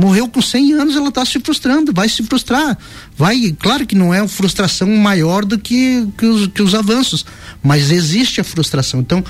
[0.00, 2.76] morreu com 100 anos, ela está se frustrando, vai se frustrar.
[3.16, 7.26] Vai, claro que não é uma frustração maior do que, que, os, que os avanços,
[7.62, 9.00] mas existe a frustração.
[9.00, 9.22] Então,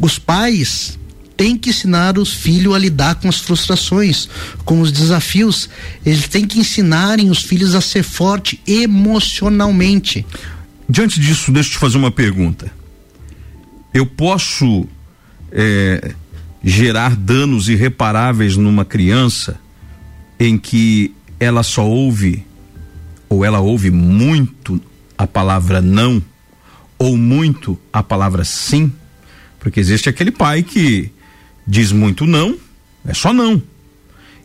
[0.00, 0.98] os pais
[1.36, 4.28] têm que ensinar os filhos a lidar com as frustrações,
[4.64, 5.70] com os desafios.
[6.04, 10.26] Eles têm que ensinarem os filhos a ser forte emocionalmente.
[10.88, 12.70] Diante disso, deixa eu te fazer uma pergunta.
[13.94, 14.86] Eu posso
[15.52, 16.14] é,
[16.64, 19.58] gerar danos irreparáveis numa criança
[20.40, 22.44] em que ela só ouve
[23.28, 24.80] ou ela ouve muito
[25.16, 26.20] a palavra não
[26.98, 28.92] ou muito a palavra sim,
[29.58, 31.10] porque existe aquele pai que
[31.66, 32.56] diz muito não,
[33.06, 33.62] é só não.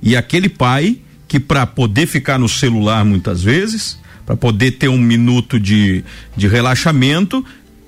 [0.01, 4.97] E aquele pai que para poder ficar no celular muitas vezes, para poder ter um
[4.97, 6.03] minuto de,
[6.35, 7.43] de relaxamento,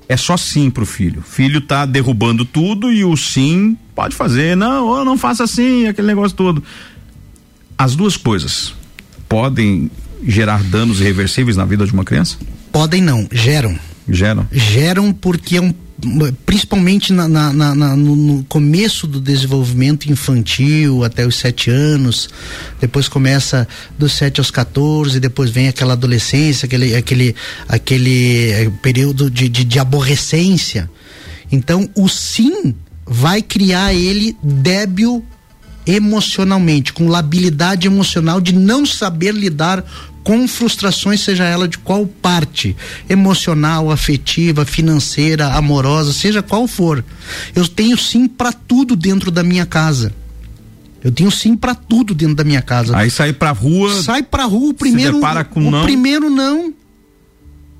[0.09, 1.21] é só sim pro filho.
[1.21, 6.35] Filho tá derrubando tudo e o sim pode fazer, não, não faça assim, aquele negócio
[6.35, 6.63] todo.
[7.77, 8.73] As duas coisas
[9.29, 9.91] podem
[10.25, 12.37] gerar danos irreversíveis na vida de uma criança?
[12.71, 13.77] Podem não, geram.
[14.09, 14.47] Geram.
[14.51, 15.73] Geram porque é um
[16.45, 22.29] principalmente na, na, na, no, começo do desenvolvimento infantil, até os sete anos,
[22.79, 27.35] depois começa dos sete aos 14, depois vem aquela adolescência, aquele, aquele,
[27.67, 30.89] aquele eh, período de, de, de aborrecência.
[31.51, 35.25] Então, o sim vai criar ele débil
[35.87, 39.83] emocionalmente, com labilidade emocional de não saber lidar
[40.23, 42.75] com frustrações, seja ela de qual parte,
[43.09, 47.03] emocional, afetiva, financeira, amorosa, seja qual for.
[47.55, 50.13] Eu tenho sim para tudo dentro da minha casa.
[51.01, 52.97] Eu tenho sim para tudo dentro da minha casa.
[52.97, 54.01] Aí sai pra rua.
[54.01, 55.21] Sai pra rua, o primeiro.
[55.49, 55.83] com o não.
[55.83, 56.73] primeiro não.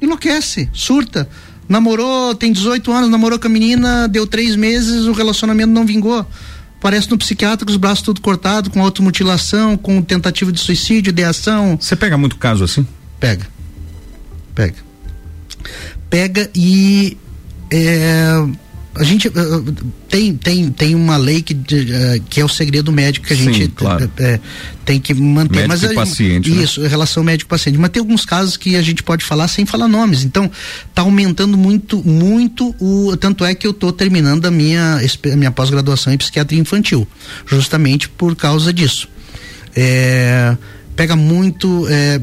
[0.01, 1.27] Enlouquece, surta.
[1.67, 6.25] Namorou, tem 18 anos, namorou com a menina, deu três meses, o relacionamento não vingou.
[6.79, 11.77] Parece no psiquiatra com os braços tudo cortado, com automutilação, com tentativa de suicídio, ideação.
[11.79, 12.87] Você pega muito caso assim?
[13.19, 13.47] Pega.
[14.53, 14.75] Pega.
[16.09, 17.17] Pega e
[17.71, 18.31] é,
[18.99, 19.33] a gente uh,
[20.09, 23.53] tem, tem, tem uma lei que, uh, que é o segredo médico que a Sim,
[23.53, 24.05] gente claro.
[24.05, 24.39] uh,
[24.83, 25.67] tem que manter.
[25.67, 26.49] Médico mas, e paciente.
[26.49, 26.63] Né?
[26.63, 26.87] Isso, né?
[26.87, 27.77] relação médico-paciente.
[27.77, 30.23] Mas tem alguns casos que a gente pode falar sem falar nomes.
[30.23, 30.49] Então,
[30.93, 33.15] tá aumentando muito, muito o.
[33.17, 37.07] Tanto é que eu estou terminando a minha, a minha pós-graduação em psiquiatria infantil.
[37.45, 39.07] Justamente por causa disso.
[39.75, 40.57] É,
[40.95, 41.85] pega muito.
[41.89, 42.19] É,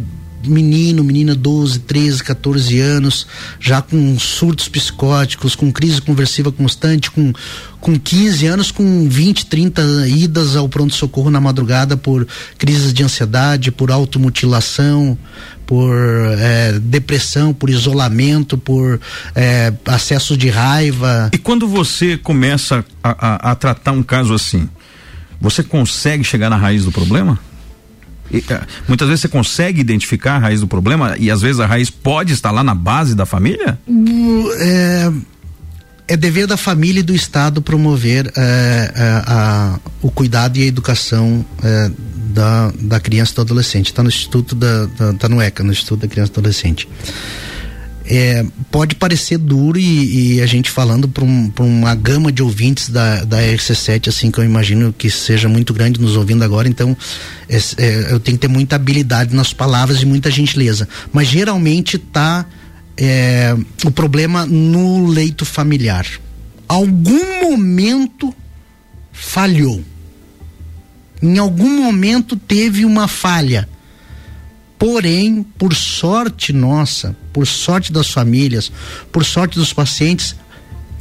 [0.50, 3.26] menino, menina 12, 13, 14 anos,
[3.60, 7.32] já com surtos psicóticos, com crise conversiva constante, com,
[7.80, 12.26] com 15 anos, com 20, 30 idas ao pronto-socorro na madrugada por
[12.58, 15.18] crises de ansiedade, por automutilação,
[15.66, 15.94] por
[16.38, 19.00] é, depressão, por isolamento, por
[19.34, 21.30] é, acesso de raiva.
[21.32, 24.68] E quando você começa a, a, a tratar um caso assim,
[25.40, 27.38] você consegue chegar na raiz do problema?
[28.32, 31.90] É, muitas vezes você consegue identificar a raiz do problema e às vezes a raiz
[31.90, 33.78] pode estar lá na base da família?
[34.58, 35.12] É,
[36.08, 40.66] é dever da família e do Estado promover é, é, a, o cuidado e a
[40.66, 41.90] educação é,
[42.32, 43.86] da, da criança e do adolescente.
[43.86, 46.88] Está no Instituto da, da, tá no ECA, no Instituto da Criança e do Adolescente
[48.06, 52.90] é, pode parecer duro e, e a gente falando para um, uma gama de ouvintes
[52.90, 56.96] da, da RC7, assim, que eu imagino que seja muito grande nos ouvindo agora, então
[57.48, 60.86] é, é, eu tenho que ter muita habilidade nas palavras e muita gentileza.
[61.12, 62.44] Mas geralmente tá
[62.96, 66.06] é, o problema no leito familiar.
[66.68, 68.34] Algum momento
[69.12, 69.82] falhou.
[71.22, 73.68] Em algum momento teve uma falha
[74.84, 78.70] Porém, por sorte nossa, por sorte das famílias,
[79.10, 80.36] por sorte dos pacientes,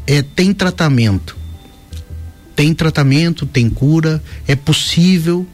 [0.08, 1.36] é, tem tratamento.
[2.56, 5.46] Tem tratamento, tem cura, é possível,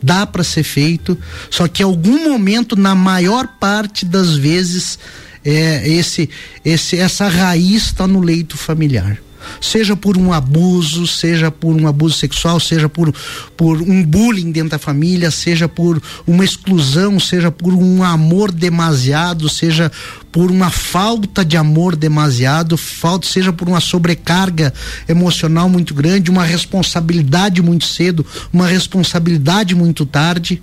[0.00, 1.18] dá para ser feito,
[1.50, 4.96] só que em algum momento, na maior parte das vezes,
[5.44, 6.30] é, esse,
[6.64, 9.20] esse, essa raiz está no leito familiar.
[9.60, 13.14] Seja por um abuso, seja por um abuso sexual, seja por,
[13.56, 19.48] por um bullying dentro da família, seja por uma exclusão, seja por um amor demasiado,
[19.48, 19.90] seja
[20.30, 24.72] por uma falta de amor demasiado, falta, seja por uma sobrecarga
[25.08, 30.62] emocional muito grande, uma responsabilidade muito cedo, uma responsabilidade muito tarde.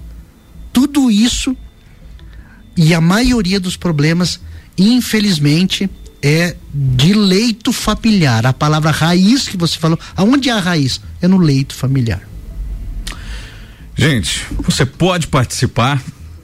[0.73, 1.55] Tudo isso
[2.75, 4.39] e a maioria dos problemas,
[4.77, 5.89] infelizmente,
[6.21, 8.45] é de leito familiar.
[8.45, 11.01] A palavra raiz que você falou, aonde é a raiz?
[11.21, 12.21] É no leito familiar.
[13.95, 16.01] Gente, você pode participar.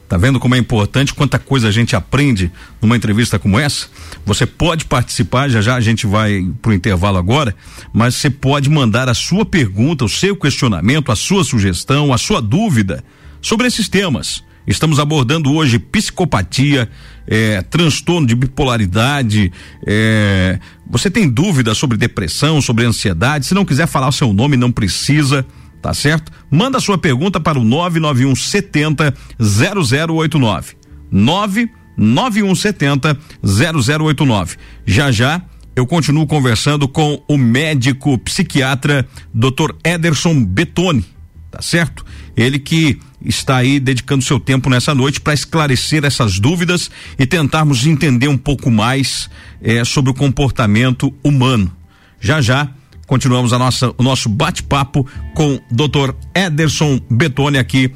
[0.08, 3.88] Tá vendo como é importante quanta coisa a gente aprende numa entrevista como essa?
[4.24, 7.56] Você pode participar, já já a gente vai pro intervalo agora,
[7.92, 12.40] mas você pode mandar a sua pergunta, o seu questionamento, a sua sugestão, a sua
[12.40, 13.04] dúvida
[13.42, 14.44] sobre esses temas.
[14.68, 16.90] Estamos abordando hoje psicopatia,
[17.28, 19.52] é, transtorno de bipolaridade.
[19.86, 20.60] É,
[20.90, 23.46] você tem dúvidas sobre depressão, sobre ansiedade?
[23.46, 25.46] Se não quiser falar o seu nome, não precisa,
[25.82, 26.32] tá certo?
[26.50, 30.76] Manda sua pergunta para o 991 70 0089.
[31.12, 34.58] 991 70 0089.
[34.86, 35.42] Já já
[35.76, 39.74] eu continuo conversando com o médico psiquiatra Dr.
[39.84, 41.06] Ederson Betoni,
[41.52, 42.06] tá certo?
[42.36, 47.86] Ele que está aí dedicando seu tempo nessa noite para esclarecer essas dúvidas e tentarmos
[47.86, 49.30] entender um pouco mais
[49.62, 51.72] eh, sobre o comportamento humano.
[52.20, 52.70] Já já
[53.06, 56.14] continuamos a nossa, o nosso bate-papo com Dr.
[56.34, 57.92] Ederson Betone aqui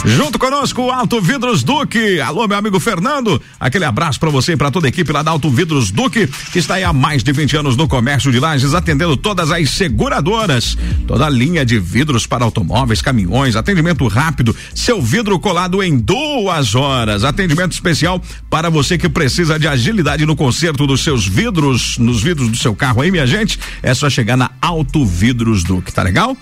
[0.04, 2.20] Junto conosco, Alto Vidros Duque.
[2.20, 3.42] Alô, meu amigo Fernando.
[3.58, 6.58] Aquele abraço para você e para toda a equipe lá da Alto Vidros Duque, que
[6.60, 10.78] está aí há mais de 20 anos no comércio de lajes, atendendo todas as seguradoras.
[11.06, 16.74] Toda a linha de vidros para automóveis, caminhões, atendimento rápido, seu vidro colado em duas
[16.74, 17.24] horas.
[17.24, 22.48] Atendimento especial para você que precisa de agilidade no conserto dos seus vidros, nos vidros
[22.48, 23.58] do seu carro aí, minha gente.
[23.82, 26.36] É só chegar na Alto Vidros Duque, tá legal?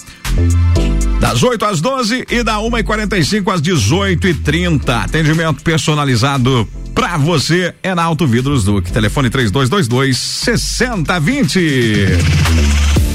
[1.20, 6.68] Das 8 às 12 e da 1 e 45 às 18 e 30 Atendimento personalizado
[6.94, 8.90] pra você é na Auto Vidros Duque.
[8.90, 13.05] Telefone 3222 6020.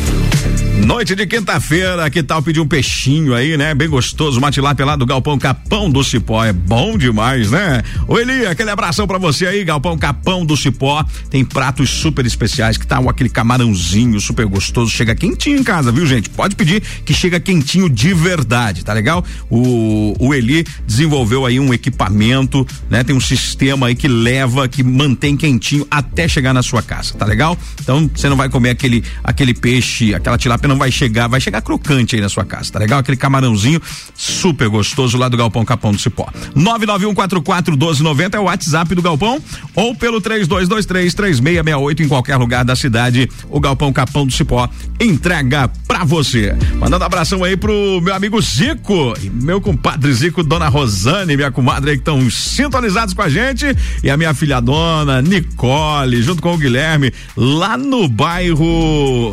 [0.91, 3.73] Noite de quinta-feira, que tal pedir um peixinho aí, né?
[3.73, 7.81] Bem gostoso, mate lá do Galpão Capão do Cipó, é bom demais, né?
[8.09, 12.75] Ô Eli, aquele abração pra você aí, Galpão Capão do Cipó, tem pratos super especiais,
[12.75, 16.29] que tá aquele camarãozinho super gostoso, chega quentinho em casa, viu gente?
[16.29, 19.23] Pode pedir que chega quentinho de verdade, tá legal?
[19.49, 23.01] O, o Eli desenvolveu aí um equipamento, né?
[23.01, 27.25] Tem um sistema aí que leva, que mantém quentinho até chegar na sua casa, tá
[27.25, 27.57] legal?
[27.79, 31.61] Então, você não vai comer aquele, aquele peixe, aquela tilápia não vai chegar, vai chegar
[31.61, 32.99] crocante aí na sua casa, tá legal?
[32.99, 33.79] Aquele camarãozinho
[34.15, 36.27] super gostoso lá do Galpão Capão do Cipó.
[36.55, 39.39] 991441290 é o WhatsApp do Galpão
[39.75, 43.29] ou pelo 32233668 em qualquer lugar da cidade.
[43.47, 44.67] O Galpão Capão do Cipó
[44.99, 46.55] entrega pra você.
[46.79, 51.97] Mandando abração aí pro meu amigo Zico, meu compadre Zico, dona Rosane, minha comadre aí
[51.97, 53.67] que estão sintonizados com a gente
[54.03, 59.32] e a minha filha dona Nicole, junto com o Guilherme, lá no bairro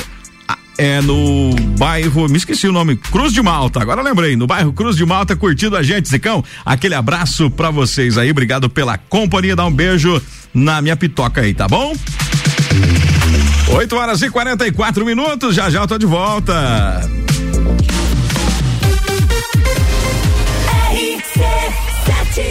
[0.79, 3.83] é no bairro, me esqueci o nome, Cruz de Malta.
[3.83, 6.43] Agora lembrei, no bairro Cruz de Malta, curtindo a gente, Zicão.
[6.65, 9.57] Aquele abraço para vocês aí, obrigado pela companhia.
[9.57, 10.23] Dá um beijo
[10.55, 11.93] na minha pitoca aí, tá bom?
[13.71, 16.55] 8 horas e 44 minutos, já já eu tô de volta.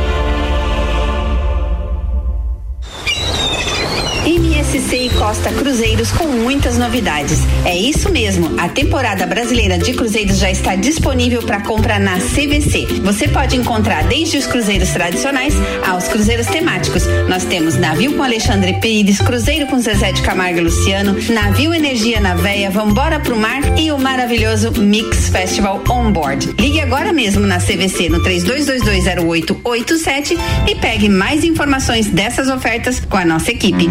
[4.93, 7.39] E Costa Cruzeiros com muitas novidades.
[7.63, 12.99] É isso mesmo, a temporada brasileira de cruzeiros já está disponível para compra na CVC.
[13.01, 15.53] Você pode encontrar desde os cruzeiros tradicionais
[15.87, 17.05] aos cruzeiros temáticos.
[17.29, 22.19] Nós temos navio com Alexandre Pires, cruzeiro com Zezé de Camargo e Luciano, navio Energia
[22.19, 26.53] na Veia, Vambora pro Mar e o maravilhoso Mix Festival On Board.
[26.59, 30.37] Ligue agora mesmo na CVC no 32220887
[30.67, 33.87] e pegue mais informações dessas ofertas com a nossa equipe.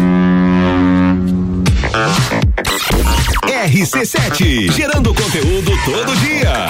[3.65, 6.67] RC7, gerando conteúdo todo dia.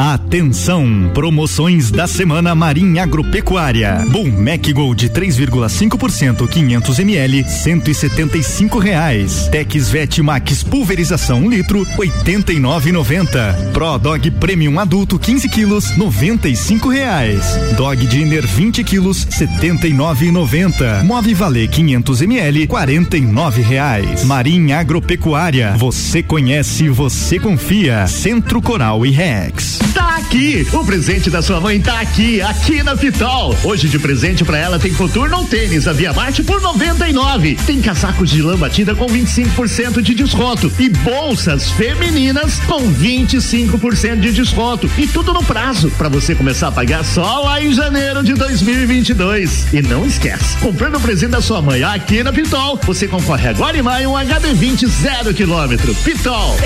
[0.00, 1.10] Atenção!
[1.12, 4.02] Promoções da semana Marinha Agropecuária.
[4.08, 9.46] Bom Mac Gold 3,5% 500 ml 175 reais.
[9.52, 13.72] Tex Vet Max pulverização 1 litro 89,90.
[13.72, 17.44] Pro Dog Premium adulto 15 quilos 95 reais.
[17.76, 21.04] Dog Dinner 20 quilos 79,90.
[21.04, 24.24] Move Valer 500 ml 49 reais.
[24.24, 25.74] Marinha Agropecuária.
[25.76, 28.06] Você conhece, você confia.
[28.06, 29.89] Centro Coral e Rex.
[29.94, 30.66] Tá aqui!
[30.72, 33.56] O presente da sua mãe tá aqui, aqui na Pitol.
[33.64, 37.56] Hoje de presente para ela tem Coturno ou tênis a Via Marte por 99.
[37.66, 44.32] Tem casacos de lã batida com 25% de desconto e bolsas femininas com 25% de
[44.32, 48.34] desconto e tudo no prazo para você começar a pagar só lá em janeiro de
[48.34, 49.72] 2022.
[49.72, 53.76] E não esquece, comprando o presente da sua mãe aqui na Pitol, você concorre agora
[53.76, 55.94] em maio um HD20 zero quilômetro.
[55.96, 56.56] Pitol.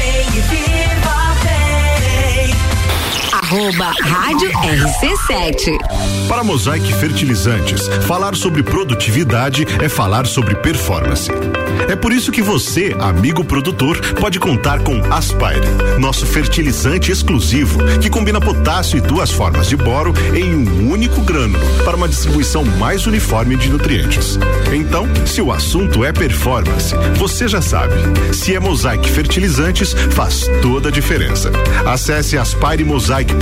[3.54, 5.78] Arroba Rádio RC7.
[6.26, 11.30] Para Mosaic Fertilizantes, falar sobre produtividade é falar sobre performance.
[11.88, 18.10] É por isso que você, amigo produtor, pode contar com Aspire, nosso fertilizante exclusivo que
[18.10, 23.06] combina potássio e duas formas de boro em um único grânulo para uma distribuição mais
[23.06, 24.38] uniforme de nutrientes.
[24.72, 27.94] Então, se o assunto é performance, você já sabe.
[28.32, 31.52] Se é Mosaic Fertilizantes, faz toda a diferença.
[31.86, 32.36] Acesse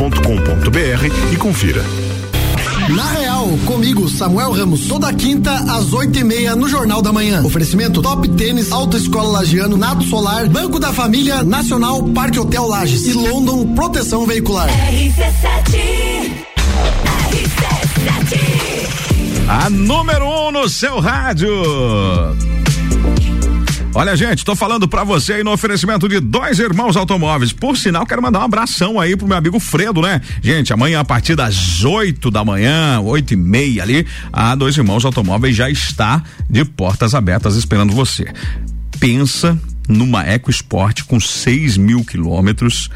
[0.02, 1.84] aspiremosaic.com.br e confira.
[2.88, 7.42] Na Real, comigo, Samuel Ramos, toda quinta às oito e meia no Jornal da Manhã.
[7.44, 13.12] Oferecimento Top Tênis, Autoescola Lagiano, Nato Solar, Banco da Família, Nacional, Parque Hotel Lages e
[13.12, 14.68] London Proteção Veicular.
[14.68, 16.42] RC7
[19.48, 21.50] A número um no seu rádio.
[23.94, 27.52] Olha, gente, tô falando pra você aí no oferecimento de dois irmãos automóveis.
[27.52, 30.18] Por sinal, quero mandar um abração aí pro meu amigo Fredo, né?
[30.40, 35.04] Gente, amanhã a partir das 8 da manhã, oito e meia ali, a dois irmãos
[35.04, 38.32] automóveis já está de portas abertas esperando você.
[38.98, 42.88] Pensa numa EcoSport com 6 mil quilômetros,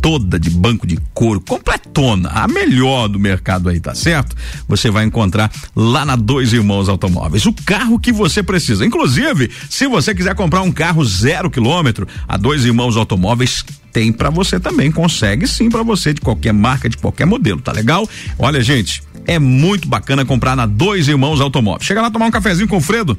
[0.00, 4.36] toda de banco de couro, completona, a melhor do mercado aí, tá certo?
[4.68, 8.84] Você vai encontrar lá na Dois Irmãos Automóveis, o carro que você precisa.
[8.84, 14.30] Inclusive, se você quiser comprar um carro zero quilômetro, a Dois Irmãos Automóveis tem para
[14.30, 18.08] você também, consegue sim para você de qualquer marca, de qualquer modelo, tá legal?
[18.38, 21.86] Olha, gente, é muito bacana comprar na Dois Irmãos Automóveis.
[21.86, 23.18] Chega lá tomar um cafezinho com o Fredo.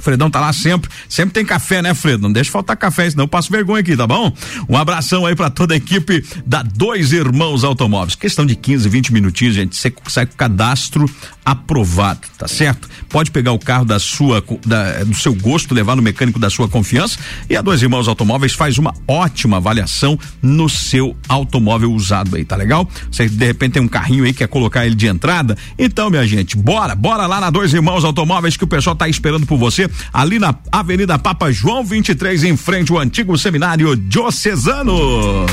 [0.00, 0.90] Fredão tá lá sempre.
[1.08, 2.22] Sempre tem café, né, Fredo?
[2.22, 4.32] Não deixa faltar café, senão eu passo vergonha aqui, tá bom?
[4.68, 8.14] Um abração aí para toda a equipe da Dois Irmãos Automóveis.
[8.14, 9.76] Questão de 15, 20 minutinhos, gente.
[9.76, 11.10] Você sai com o cadastro
[11.44, 12.88] aprovado, tá certo?
[13.08, 16.68] Pode pegar o carro da sua, da, do seu gosto, levar no mecânico da sua
[16.68, 17.18] confiança
[17.48, 22.56] e a Dois Irmãos Automóveis faz uma ótima avaliação no seu automóvel usado aí, tá
[22.56, 22.88] legal?
[23.10, 26.26] Você de repente tem um carrinho aí que quer colocar ele de entrada, então, minha
[26.26, 29.79] gente, bora, bora lá na Dois Irmãos Automóveis que o pessoal tá esperando por você
[30.12, 35.46] ali na Avenida Papa João 23, em frente ao antigo seminário diocesano.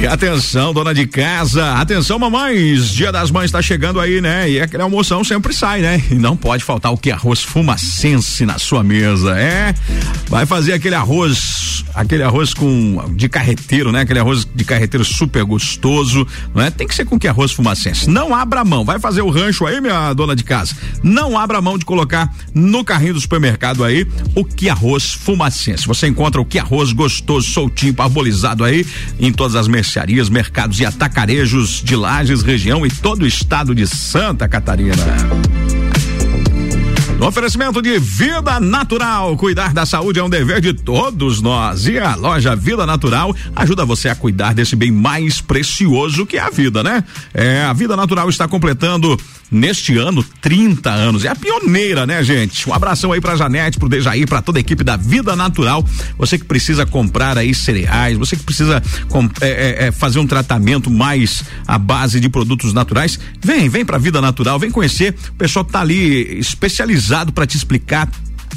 [0.00, 4.50] E atenção, dona de casa, atenção, mamães, dia das mães tá chegando aí, né?
[4.50, 6.02] E aquele almoção sempre sai, né?
[6.10, 9.74] E não pode faltar o que arroz fumacense na sua mesa, é?
[10.28, 14.00] Vai fazer aquele arroz, aquele arroz com de carreteiro, né?
[14.00, 16.70] Aquele arroz de carreteiro super gostoso, não é?
[16.70, 18.10] Tem que ser com que arroz fumacense.
[18.10, 20.76] Não abra mão, vai fazer o rancho aí, minha dona de casa.
[21.02, 25.86] Não abra mão de colocar no carrinho do supermercado aí o que arroz fumacense.
[25.86, 28.84] Você encontra o que arroz gostoso, soltinho, parbolizado aí
[29.18, 33.74] em todas as mercearias mercearias, mercados e atacarejos de Lages, região e todo o estado
[33.74, 34.94] de Santa Catarina.
[37.18, 39.36] No oferecimento de Vida Natural.
[39.36, 41.86] Cuidar da saúde é um dever de todos nós.
[41.86, 46.40] E a loja Vida Natural ajuda você a cuidar desse bem mais precioso que é
[46.40, 47.04] a vida, né?
[47.32, 49.16] É, a Vida Natural está completando
[49.50, 51.24] neste ano 30 anos.
[51.24, 52.68] É a pioneira, né, gente?
[52.68, 55.86] Um abração aí pra Janete, pro Dejaí, pra toda a equipe da Vida Natural.
[56.18, 58.82] Você que precisa comprar aí cereais, você que precisa
[59.40, 63.98] é, é, é, fazer um tratamento mais à base de produtos naturais, vem, vem pra
[63.98, 65.14] Vida Natural, vem conhecer.
[65.28, 68.08] O pessoal tá ali especializado para te explicar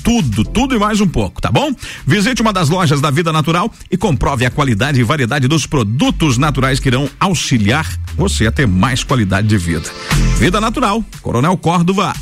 [0.03, 1.73] tudo, tudo e mais um pouco, tá bom?
[2.05, 6.37] Visite uma das lojas da Vida Natural e comprove a qualidade e variedade dos produtos
[6.37, 7.85] naturais que irão auxiliar
[8.15, 9.89] você a ter mais qualidade de vida.
[10.37, 12.13] Vida Natural, Coronel Córdova,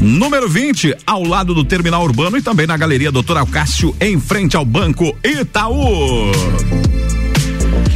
[0.00, 4.56] número 20, ao lado do terminal urbano e também na Galeria Doutor Alcácio, em frente
[4.56, 6.32] ao Banco Itaú.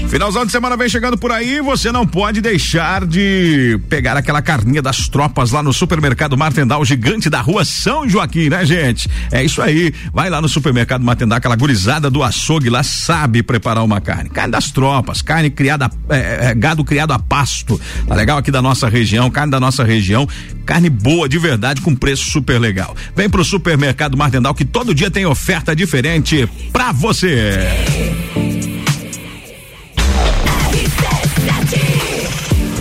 [0.08, 4.80] Finalzão de semana vem chegando por aí, você não pode deixar de pegar aquela carninha
[4.80, 9.06] das tropas lá no supermercado Martendal, gigante da rua São Joaquim, né, gente?
[9.30, 9.92] É isso aí.
[10.10, 14.30] Vai lá no supermercado Martendal, aquela gurizada do açougue lá sabe preparar uma carne.
[14.30, 17.78] Carne das tropas, carne criada, é, é, gado criado a pasto.
[18.06, 20.26] Tá legal aqui da nossa região, carne da nossa região,
[20.64, 22.96] carne boa de verdade com preço super legal.
[23.14, 27.58] Vem pro supermercado Martendal que todo dia tem oferta diferente pra você.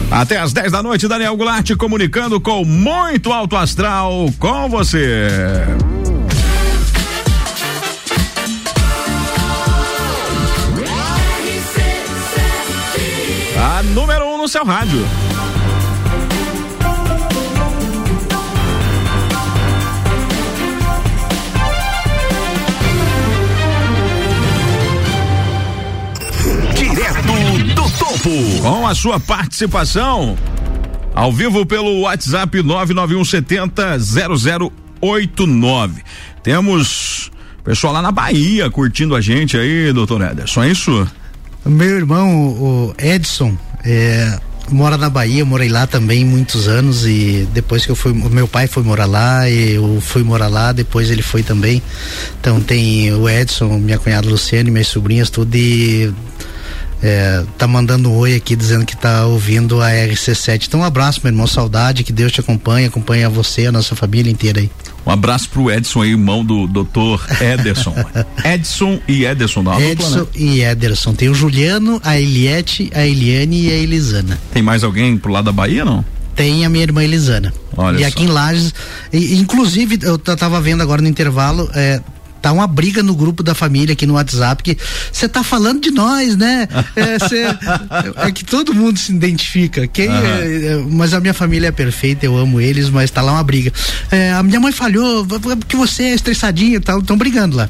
[0.10, 5.28] Até às 10 da noite, Daniel Goulart comunicando com muito alto astral com você.
[13.58, 15.06] A número 1 um no seu rádio.
[28.18, 28.62] Topo.
[28.62, 30.38] Com a sua participação
[31.14, 33.98] ao vivo pelo WhatsApp 99170
[35.02, 36.02] 0089.
[36.44, 37.32] Temos
[37.68, 41.06] pessoal lá na Bahia curtindo a gente aí, doutor Ederson, é isso?
[41.66, 44.40] Meu irmão, o Edson, é,
[44.70, 48.68] mora na Bahia, morei lá também muitos anos e depois que eu fui, meu pai
[48.68, 51.82] foi morar lá, eu fui morar lá, depois ele foi também.
[52.40, 56.14] Então tem o Edson, minha cunhada Luciane, minhas sobrinhas, tudo e
[57.02, 60.66] é, tá mandando um oi aqui dizendo que tá ouvindo a RC7.
[60.68, 64.32] Então um abraço, meu irmão, saudade, que Deus te acompanhe, acompanha você, a nossa família
[64.32, 64.72] inteira aí.
[65.06, 67.94] Um abraço pro Edson aí, irmão do doutor Ederson.
[68.44, 70.28] Edson e Ederson da Edson dupla, né?
[70.36, 71.14] e Ederson.
[71.14, 74.38] Tem o Juliano, a Eliette, a Eliane e a Elisana.
[74.52, 76.04] Tem mais alguém pro lado da Bahia, não?
[76.36, 77.54] Tem a minha irmã Elisana.
[77.76, 78.08] Olha e só.
[78.08, 78.74] aqui em Lages,
[79.14, 82.02] e, inclusive, eu tava vendo agora no intervalo, é,
[82.42, 84.78] tá uma briga no grupo da família aqui no WhatsApp que
[85.12, 86.68] você tá falando de nós, né?
[86.96, 87.46] É, cê,
[88.18, 89.88] é, que todo mundo se identifica.
[89.88, 90.16] Quem, uhum.
[90.16, 93.72] é, mas a minha família é perfeita, eu amo eles, mas tá lá uma briga.
[94.12, 97.70] É, a minha mãe falhou, porque você é estressadinho e tal, estão brigando lá.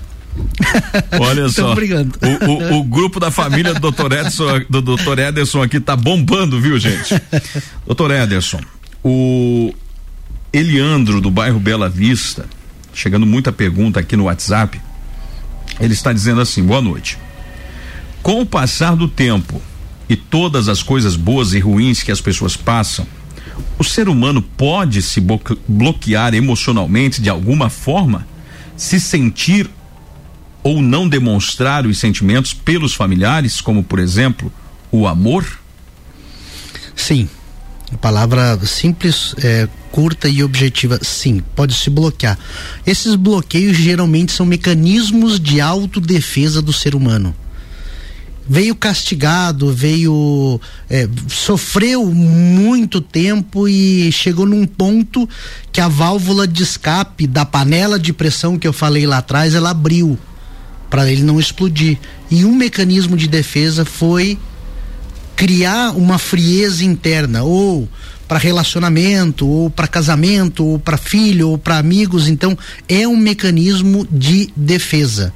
[1.20, 1.74] Olha só.
[1.74, 4.14] O, o, o, grupo da família do Dr.
[4.14, 5.20] Edson, do Dr.
[5.20, 7.16] Ederson aqui tá bombando, viu, gente?
[7.88, 8.12] Dr.
[8.12, 8.60] Ederson,
[9.04, 9.74] o
[10.52, 12.46] Eliandro do bairro Bela Vista,
[12.98, 14.82] chegando muita pergunta aqui no WhatsApp.
[15.80, 17.18] Ele está dizendo assim: boa noite.
[18.24, 19.62] Com o passar do tempo
[20.10, 23.06] e todas as coisas boas e ruins que as pessoas passam,
[23.78, 25.22] o ser humano pode se
[25.68, 28.28] bloquear emocionalmente de alguma forma,
[28.76, 29.70] se sentir
[30.64, 34.52] ou não demonstrar os sentimentos pelos familiares, como por exemplo,
[34.92, 35.46] o amor?
[36.96, 37.30] Sim.
[37.94, 42.38] A palavra simples, é, curta e objetiva, sim, pode se bloquear.
[42.86, 47.36] Esses bloqueios geralmente são mecanismos de autodefesa do ser humano.
[48.48, 50.62] Veio castigado, veio.
[50.88, 55.28] É, sofreu muito tempo e chegou num ponto
[55.72, 59.72] que a válvula de escape da panela de pressão que eu falei lá atrás, ela
[59.72, 60.16] abriu
[60.92, 61.98] para ele não explodir.
[62.30, 64.38] E um mecanismo de defesa foi
[65.36, 67.90] criar uma frieza interna ou
[68.28, 72.58] para relacionamento ou para casamento ou para filho ou para amigos então
[72.88, 75.34] é um mecanismo de defesa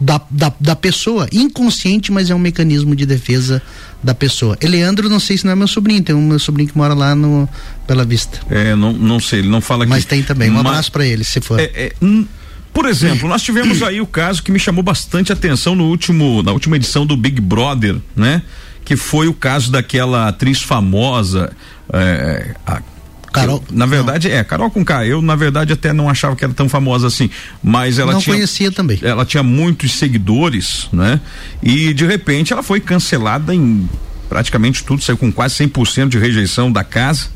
[0.00, 3.62] da, da, da pessoa, inconsciente, mas é um mecanismo de defesa
[4.02, 4.56] da pessoa.
[4.60, 7.14] Eleandro, não sei se não é meu sobrinho, tem um meu sobrinho que mora lá
[7.14, 7.46] no
[7.86, 8.40] Bela Vista.
[8.48, 9.90] É, não, não sei, ele não fala aqui.
[9.90, 11.60] Mas tem também, um abraço para ele, se for.
[11.60, 12.26] É, é, hum,
[12.72, 16.52] por exemplo, nós tivemos aí o caso que me chamou bastante atenção no último, na
[16.52, 18.42] última edição do Big Brother, né?
[18.90, 21.52] Que foi o caso daquela atriz famosa,
[21.92, 22.82] é, a
[23.32, 23.62] Carol.
[23.70, 24.34] Eu, na verdade, não.
[24.34, 25.06] é, Carol com K.
[25.06, 27.30] Eu, na verdade, até não achava que era tão famosa assim.
[27.62, 28.34] Mas ela não tinha.
[28.34, 28.98] conhecia também.
[29.00, 31.20] Ela tinha muitos seguidores, né?
[31.62, 33.88] E de repente ela foi cancelada em
[34.28, 37.28] praticamente tudo, saiu com quase 100% de rejeição da casa.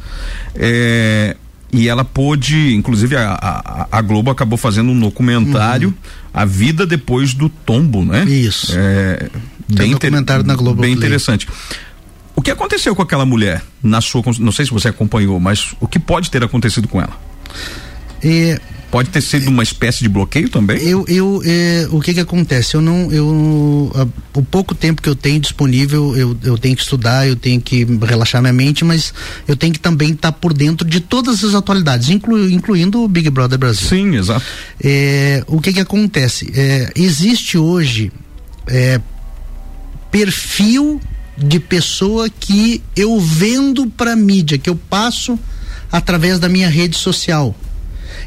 [0.56, 1.36] É,
[1.72, 5.94] e ela pôde, inclusive a, a, a, Globo acabou fazendo um documentário, uhum.
[6.34, 8.24] A Vida Depois do Tombo, né?
[8.24, 8.72] Isso.
[8.76, 9.30] É,
[9.68, 10.82] bem um documentário na Globo.
[10.82, 11.48] Bem interessante.
[12.34, 13.62] O que aconteceu com aquela mulher?
[13.80, 17.16] Na sua, não sei se você acompanhou, mas o que pode ter acontecido com ela?
[18.22, 18.60] É,
[18.94, 20.78] pode ter sido uma espécie de bloqueio também?
[20.78, 22.76] Eu, eu, é, o que que acontece?
[22.76, 26.82] Eu não, eu, a, o pouco tempo que eu tenho disponível, eu, eu tenho que
[26.82, 29.12] estudar, eu tenho que relaxar minha mente, mas
[29.48, 33.08] eu tenho que também estar tá por dentro de todas as atualidades, inclu, incluindo o
[33.08, 33.88] Big Brother Brasil.
[33.88, 34.46] Sim, exato.
[34.80, 36.52] É, o que que acontece?
[36.54, 38.12] É, existe hoje
[38.68, 39.00] é,
[40.08, 41.00] perfil
[41.36, 45.36] de pessoa que eu vendo para mídia, que eu passo
[45.90, 47.56] através da minha rede social.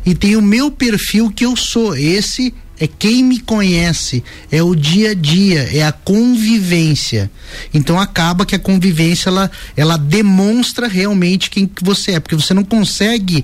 [0.05, 1.95] E tem o meu perfil que eu sou.
[1.95, 7.29] Esse é quem me conhece, é o dia a dia, é a convivência.
[7.73, 12.53] Então acaba que a convivência ela, ela demonstra realmente quem que você é, porque você
[12.53, 13.43] não consegue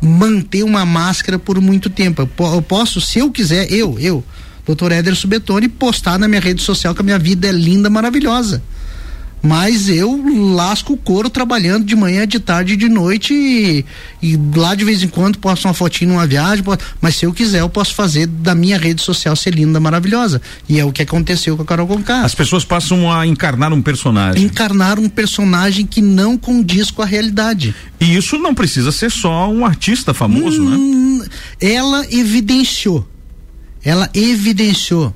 [0.00, 2.28] manter uma máscara por muito tempo.
[2.38, 4.24] Eu posso, se eu quiser, eu, eu,
[4.66, 8.62] doutor Ederson Betoni, postar na minha rede social que a minha vida é linda, maravilhosa
[9.46, 10.20] mas eu
[10.54, 13.84] lasco o couro trabalhando de manhã, de tarde e de noite e,
[14.20, 16.64] e, lá de vez em quando posto uma fotinha numa viagem,
[17.00, 20.80] mas se eu quiser eu posso fazer da minha rede social ser linda, maravilhosa e
[20.80, 22.22] é o que aconteceu com a Carol Conká.
[22.22, 24.42] As pessoas passam a encarnar um personagem.
[24.42, 27.74] Encarnar um personagem que não condiz com a realidade.
[28.00, 30.76] E isso não precisa ser só um artista famoso, né?
[30.76, 31.28] hum, né?
[31.60, 33.06] Ela evidenciou,
[33.84, 35.14] ela evidenciou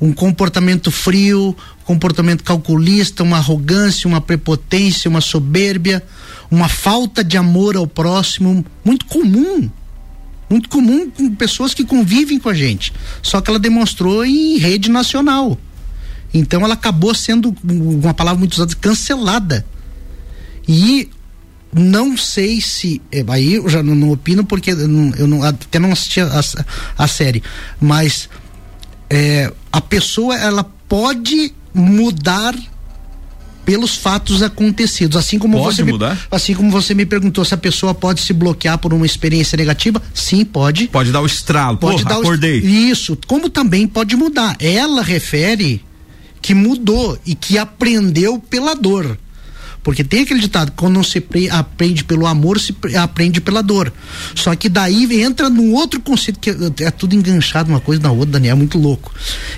[0.00, 6.02] um comportamento frio, comportamento calculista, uma arrogância, uma prepotência, uma soberbia,
[6.50, 9.70] uma falta de amor ao próximo, muito comum.
[10.50, 12.92] Muito comum com pessoas que convivem com a gente.
[13.22, 15.56] Só que ela demonstrou em rede nacional.
[16.34, 19.64] Então ela acabou sendo, uma palavra muito usada, cancelada.
[20.68, 21.08] E
[21.72, 23.00] não sei se.
[23.12, 24.78] É, aí eu já não, não opino porque eu,
[25.16, 27.42] eu não, até não assisti a, a, a série.
[27.80, 28.28] Mas
[29.08, 32.54] é, a pessoa ela pode mudar
[33.66, 36.14] pelos fatos acontecidos, assim como pode você mudar?
[36.14, 39.56] Me, assim como você me perguntou se a pessoa pode se bloquear por uma experiência
[39.56, 40.86] negativa, sim, pode.
[40.86, 42.60] Pode dar o estralo, pode Porra, dar acordei.
[42.60, 44.56] O, isso, como também pode mudar.
[44.60, 45.84] Ela refere
[46.40, 49.18] que mudou e que aprendeu pela dor.
[49.82, 53.92] Porque tem aquele ditado, quando não se aprende pelo amor, se aprende pela dor.
[54.34, 56.54] Só que daí entra num outro conceito, que é,
[56.86, 59.12] é tudo enganchado uma coisa na outra, Daniel, é muito louco.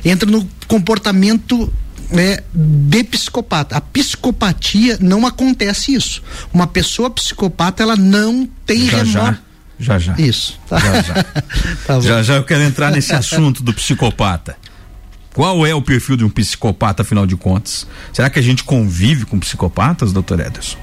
[0.04, 1.72] Entra no comportamento
[2.12, 3.76] é, de psicopata.
[3.76, 6.22] A psicopatia não acontece isso.
[6.52, 9.38] Uma pessoa psicopata, ela não tem já, Já.
[9.80, 10.14] Já, já.
[10.18, 10.59] Isso.
[10.68, 10.78] Tá.
[10.78, 11.14] Já, já.
[11.86, 14.56] tá já, já eu quero entrar nesse assunto do psicopata.
[15.32, 17.86] Qual é o perfil de um psicopata, afinal de contas?
[18.12, 20.76] Será que a gente convive com psicopatas, doutor Ederson?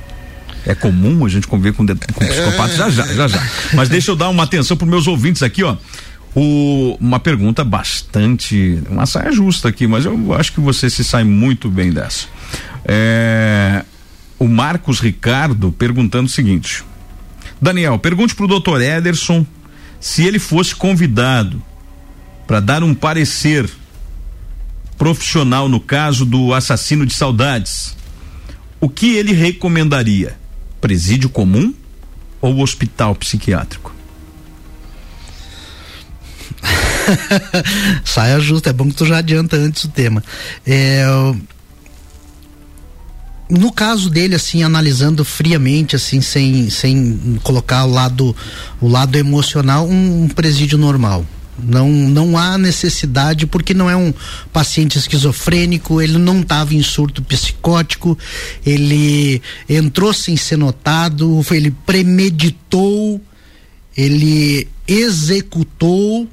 [0.65, 2.73] É comum a gente conviver com, com psicopatas?
[2.73, 2.77] É...
[2.77, 3.49] Já, já, já, já.
[3.73, 5.75] Mas deixa eu dar uma atenção para meus ouvintes aqui, ó.
[6.35, 8.83] O, uma pergunta bastante.
[8.89, 12.27] Uma saia justa aqui, mas eu acho que você se sai muito bem dessa.
[12.83, 13.85] É,
[14.37, 16.83] o Marcos Ricardo perguntando o seguinte:
[17.61, 19.45] Daniel, pergunte para o doutor Ederson
[19.99, 21.61] se ele fosse convidado
[22.45, 23.69] para dar um parecer
[24.97, 27.95] profissional no caso do assassino de saudades,
[28.79, 30.37] o que ele recomendaria?
[30.79, 31.73] Presídio comum
[32.41, 33.94] ou hospital psiquiátrico?
[38.03, 40.23] Saia justa, é bom que tu já adianta antes o tema.
[40.65, 41.05] É,
[43.49, 48.35] no caso dele, assim, analisando friamente, assim, sem, sem colocar o lado,
[48.81, 51.25] o lado emocional, um, um presídio normal.
[51.57, 54.13] Não, não há necessidade, porque não é um
[54.51, 58.17] paciente esquizofrênico, ele não estava em surto psicótico,
[58.65, 63.21] ele entrou sem ser notado, ele premeditou,
[63.95, 66.27] ele executou.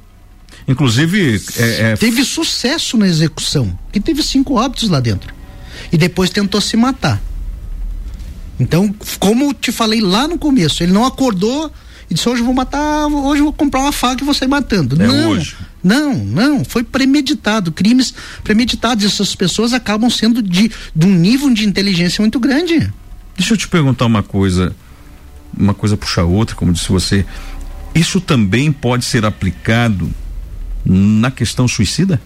[0.67, 1.41] Inclusive.
[1.57, 1.95] É, é...
[1.95, 5.33] Teve sucesso na execução, que teve cinco óbitos lá dentro.
[5.91, 7.21] E depois tentou se matar.
[8.59, 11.71] Então, como te falei lá no começo, ele não acordou
[12.09, 14.47] e disse: hoje eu vou matar, hoje eu vou comprar uma faca e vou sair
[14.47, 15.01] matando.
[15.01, 15.55] É não, hoje.
[15.83, 19.03] Não, não, foi premeditado, crimes premeditados.
[19.03, 22.91] Essas pessoas acabam sendo de, de um nível de inteligência muito grande.
[23.35, 24.75] Deixa eu te perguntar uma coisa,
[25.57, 27.25] uma coisa puxa outra, como disse você.
[27.93, 30.09] Isso também pode ser aplicado
[30.85, 32.21] na questão suicida?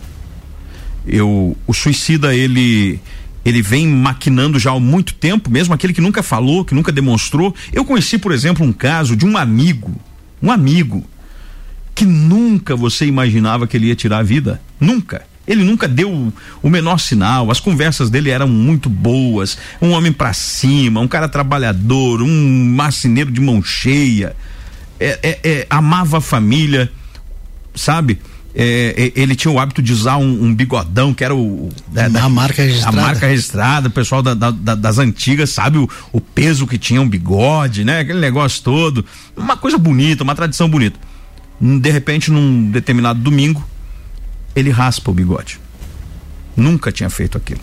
[1.05, 2.99] Eu, o suicida ele
[3.45, 7.55] ele vem maquinando já há muito tempo, mesmo aquele que nunca falou, que nunca demonstrou.
[7.71, 9.95] Eu conheci, por exemplo, um caso de um amigo,
[10.43, 11.01] um amigo
[11.95, 15.25] que nunca você imaginava que ele ia tirar a vida, nunca.
[15.47, 20.33] Ele nunca deu o menor sinal, as conversas dele eram muito boas, um homem para
[20.33, 24.35] cima, um cara trabalhador, um marceneiro de mão cheia,
[24.99, 26.91] é, é, é, amava a família,
[27.73, 28.19] sabe?
[28.55, 32.09] É, é, ele tinha o hábito de usar um, um bigodão que era o né,
[32.09, 32.97] da, marca registrada.
[32.97, 36.99] A marca registrada, o pessoal da, da, das antigas sabe o, o, peso que tinha
[36.99, 37.99] um bigode, né?
[37.99, 40.99] Aquele negócio todo, uma coisa bonita, uma tradição bonita.
[41.59, 43.63] De repente, num determinado domingo,
[44.55, 45.59] ele raspa o bigode.
[46.55, 47.61] Nunca tinha feito aquilo.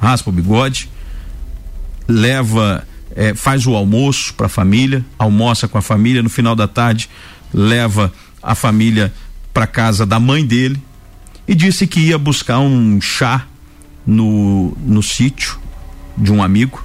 [0.00, 0.88] Raspa o bigode,
[2.08, 6.66] leva, é, faz o almoço para a família, almoça com a família, no final da
[6.66, 7.10] tarde
[7.52, 9.12] leva a família
[9.56, 10.78] para casa da mãe dele
[11.48, 13.46] e disse que ia buscar um chá
[14.06, 15.58] no, no sítio
[16.14, 16.84] de um amigo.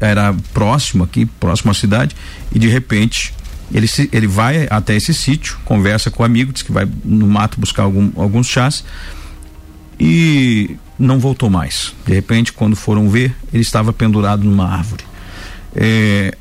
[0.00, 2.16] Era próximo aqui, próximo à cidade,
[2.52, 3.32] e de repente
[3.72, 7.28] ele, se, ele vai até esse sítio, conversa com o amigo, diz que vai no
[7.28, 8.84] mato buscar algum, alguns chás
[9.96, 11.94] e não voltou mais.
[12.04, 15.04] De repente, quando foram ver, ele estava pendurado numa árvore.
[15.72, 16.36] É,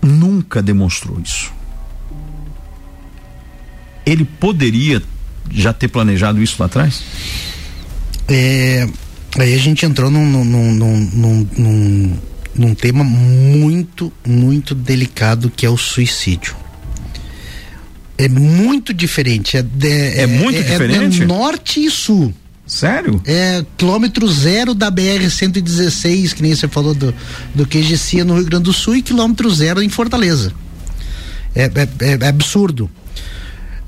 [0.00, 1.58] nunca demonstrou isso
[4.04, 5.02] ele poderia
[5.50, 7.02] já ter planejado isso lá atrás?
[8.28, 8.88] É,
[9.38, 10.44] aí a gente entrou num, num,
[10.74, 12.16] num, num,
[12.54, 16.56] num tema muito, muito delicado que é o suicídio.
[18.16, 19.56] É muito diferente.
[19.56, 21.22] É, é, é muito é, diferente?
[21.22, 22.34] É norte e sul.
[22.66, 23.20] Sério?
[23.26, 27.12] É quilômetro zero da BR-116, que nem você falou do,
[27.52, 30.52] do QGC no Rio Grande do Sul, e quilômetro zero em Fortaleza.
[31.52, 32.88] É, é, é absurdo.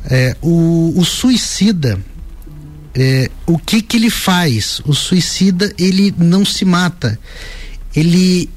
[0.05, 1.99] É, o, o, suicida,
[2.95, 4.81] é, o que que ele faz?
[4.85, 7.19] O suicida ele não se mata,
[7.95, 8.51] ele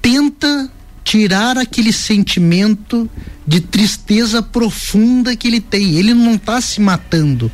[0.00, 0.70] tenta
[1.02, 3.08] tirar aquele sentimento
[3.46, 5.96] de tristeza profunda que ele tem.
[5.96, 7.52] Ele não está se matando,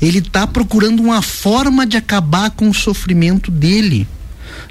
[0.00, 4.06] ele está procurando uma forma de acabar com o sofrimento dele.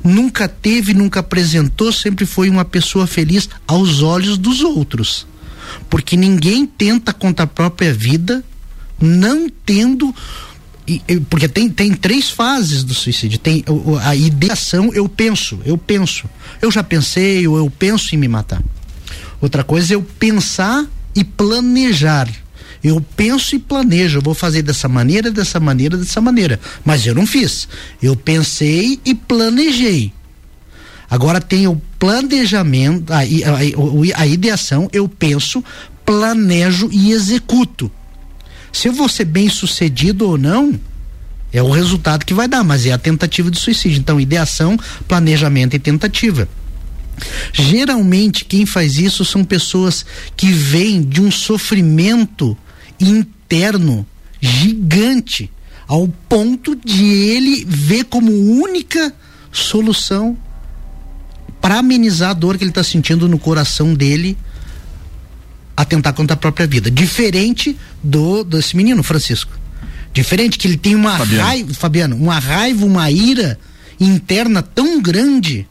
[0.03, 5.27] Nunca teve, nunca apresentou, sempre foi uma pessoa feliz aos olhos dos outros
[5.89, 8.43] porque ninguém tenta contra a própria vida
[8.99, 10.13] não tendo
[11.29, 13.39] porque tem, tem três fases do suicídio.
[13.39, 13.63] Tem
[14.03, 16.29] a ideação, eu penso, eu penso.
[16.61, 18.61] Eu já pensei, ou eu penso em me matar.
[19.39, 22.27] Outra coisa é eu pensar e planejar.
[22.83, 26.59] Eu penso e planejo, eu vou fazer dessa maneira, dessa maneira, dessa maneira.
[26.83, 27.67] Mas eu não fiz.
[28.01, 30.11] Eu pensei e planejei.
[31.09, 35.63] Agora tem o planejamento, a, a, a, ideação, eu penso,
[36.03, 37.91] planejo e executo.
[38.73, 40.79] Se eu vou ser bem sucedido ou não,
[41.53, 43.99] é o resultado que vai dar, mas é a tentativa de suicídio.
[43.99, 46.49] Então, ideação, planejamento e tentativa.
[47.53, 50.03] Geralmente, quem faz isso são pessoas
[50.35, 52.57] que vêm de um sofrimento
[52.99, 54.07] interno
[54.41, 55.51] gigante,
[55.87, 59.13] ao ponto de ele ver como única
[59.51, 60.35] solução
[61.61, 64.37] para amenizar a dor que ele está sentindo no coração dele
[65.77, 66.89] atentar contra a própria vida.
[66.89, 69.51] Diferente do desse menino, Francisco.
[70.13, 71.43] Diferente que ele tem uma Fabiano.
[71.43, 73.57] raiva, Fabiano, uma raiva, uma ira
[73.99, 75.67] interna tão grande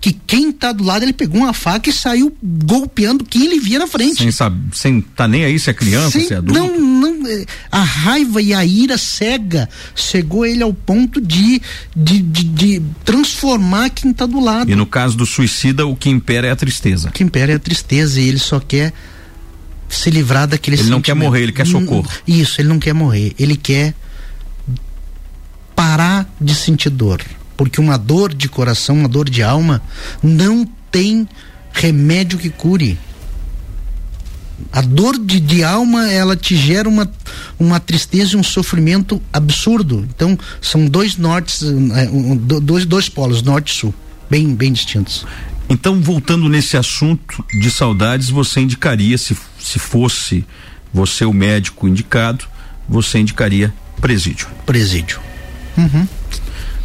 [0.00, 3.78] que quem tá do lado ele pegou uma faca e saiu golpeando quem ele via
[3.78, 4.22] na frente.
[4.22, 6.58] Sem saber, sem tá nem aí se é criança, sem, se é adulto.
[6.58, 11.60] Não, não, é, a raiva e a ira cega chegou ele ao ponto de,
[11.94, 14.70] de, de, de transformar quem tá do lado.
[14.70, 17.10] E no caso do suicida, o que impera é a tristeza.
[17.10, 18.94] O que impera é a tristeza e ele só quer
[19.86, 22.08] se livrar daquele Ele não quer morrer, ele quer socorro.
[22.26, 23.94] Isso, ele não quer morrer, ele quer
[25.74, 27.20] parar de sentir dor
[27.60, 29.82] porque uma dor de coração, uma dor de alma,
[30.22, 31.28] não tem
[31.74, 32.98] remédio que cure.
[34.72, 37.12] A dor de, de alma, ela te gera uma,
[37.58, 40.08] uma tristeza e um sofrimento absurdo.
[40.08, 42.08] Então, são dois nortes, é,
[42.62, 43.94] dois, dois polos, norte e sul,
[44.30, 45.26] bem, bem distintos.
[45.68, 50.46] Então, voltando nesse assunto de saudades, você indicaria, se, se fosse
[50.94, 52.46] você o médico indicado,
[52.88, 54.48] você indicaria presídio.
[54.64, 55.20] Presídio.
[55.76, 56.08] Uhum.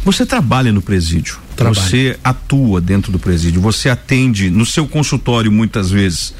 [0.06, 1.40] Você trabalha no presídio.
[1.56, 1.74] Trabalho.
[1.74, 3.60] Você atua dentro do presídio.
[3.60, 6.32] Você atende no seu consultório muitas vezes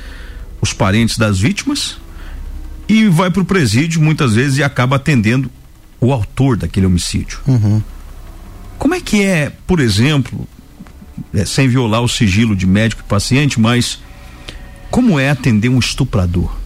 [0.60, 1.98] os parentes das vítimas
[2.88, 5.50] e vai para o presídio muitas vezes e acaba atendendo
[6.00, 7.40] o autor daquele homicídio.
[7.44, 7.82] Uhum.
[8.78, 10.46] Como é que é, por exemplo,
[11.34, 13.98] é, sem violar o sigilo de médico e paciente, mas
[14.92, 16.56] como é atender um estuprador?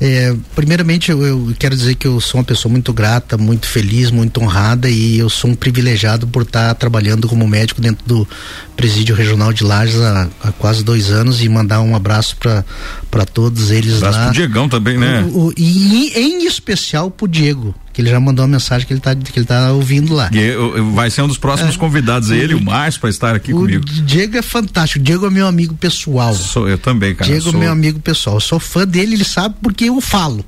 [0.00, 4.10] É, primeiramente, eu, eu, quero dizer que eu sou uma pessoa muito grata, muito feliz,
[4.10, 8.28] muito honrada e eu sou um privilegiado por estar trabalhando como médico dentro do
[8.76, 13.72] presídio regional de Lages há, há quase dois anos e mandar um abraço para todos
[13.72, 14.24] eles um abraço lá.
[14.26, 15.22] Pro Diegão também, né?
[15.32, 19.00] O, o, e em especial pro Diego, que ele já mandou uma mensagem que ele
[19.00, 20.30] tá, que ele tá ouvindo lá.
[20.32, 23.52] E eu, vai ser um dos próximos é, convidados, ele, o Márcio, para estar aqui
[23.52, 23.84] o comigo.
[23.84, 26.32] Diego é fantástico, o Diego é meu amigo pessoal.
[26.32, 27.28] Sou eu também, cara.
[27.28, 27.58] Diego é sou...
[27.58, 28.36] meu amigo pessoal.
[28.36, 30.44] Eu sou fã dele, ele sabe porque eu falo.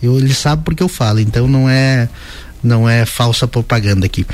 [0.00, 2.08] Eu, ele sabe porque eu falo, então não é
[2.62, 4.24] não é falsa propaganda aqui.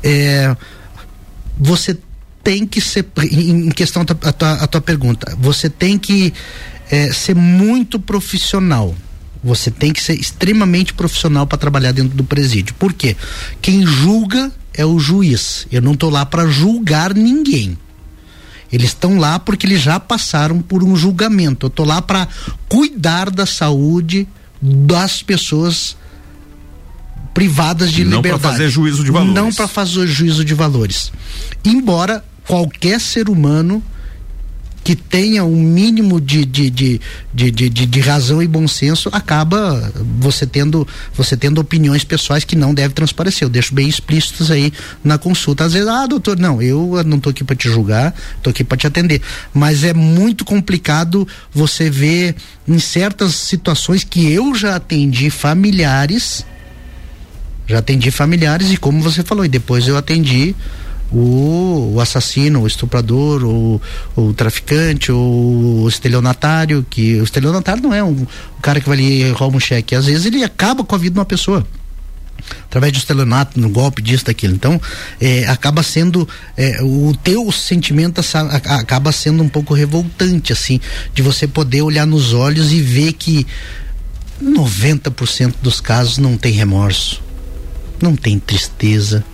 [0.00, 0.56] É,
[1.58, 1.98] você
[2.44, 6.32] tem que ser em questão a tua, a tua pergunta, você tem que
[6.88, 8.94] é, ser muito profissional.
[9.44, 12.74] Você tem que ser extremamente profissional para trabalhar dentro do presídio.
[12.78, 13.14] Por quê?
[13.60, 15.66] Quem julga é o juiz.
[15.70, 17.76] Eu não estou lá para julgar ninguém.
[18.72, 21.66] Eles estão lá porque eles já passaram por um julgamento.
[21.66, 22.26] Eu estou lá para
[22.68, 24.26] cuidar da saúde
[24.60, 25.94] das pessoas
[27.34, 28.32] privadas de não liberdade.
[28.32, 29.34] Não para fazer juízo de valores.
[29.34, 31.12] Não para fazer juízo de valores.
[31.62, 33.82] Embora qualquer ser humano
[34.84, 37.00] que tenha um mínimo de, de, de,
[37.32, 42.44] de, de, de, de razão e bom senso, acaba você tendo, você tendo opiniões pessoais
[42.44, 43.46] que não devem transparecer.
[43.46, 44.70] Eu deixo bem explícitos aí
[45.02, 45.64] na consulta.
[45.64, 48.76] Às vezes, ah, doutor, não, eu não estou aqui para te julgar, estou aqui para
[48.76, 49.22] te atender.
[49.54, 52.36] Mas é muito complicado você ver
[52.68, 56.44] em certas situações que eu já atendi familiares,
[57.66, 60.54] já atendi familiares e como você falou, e depois eu atendi
[61.12, 63.80] o, o assassino, o estuprador, o,
[64.16, 68.98] o traficante, o, o estelionatário, que o estelionatário não é um, um cara que vai
[68.98, 71.66] ali rouba um cheque, às vezes ele acaba com a vida de uma pessoa
[72.66, 74.54] através de estelionato, no golpe disso, daquilo.
[74.54, 74.80] Então,
[75.20, 78.20] é, acaba sendo é, o teu sentimento
[78.64, 80.80] acaba sendo um pouco revoltante, assim,
[81.14, 83.46] de você poder olhar nos olhos e ver que
[84.42, 87.22] 90% dos casos não tem remorso,
[88.02, 89.24] não tem tristeza,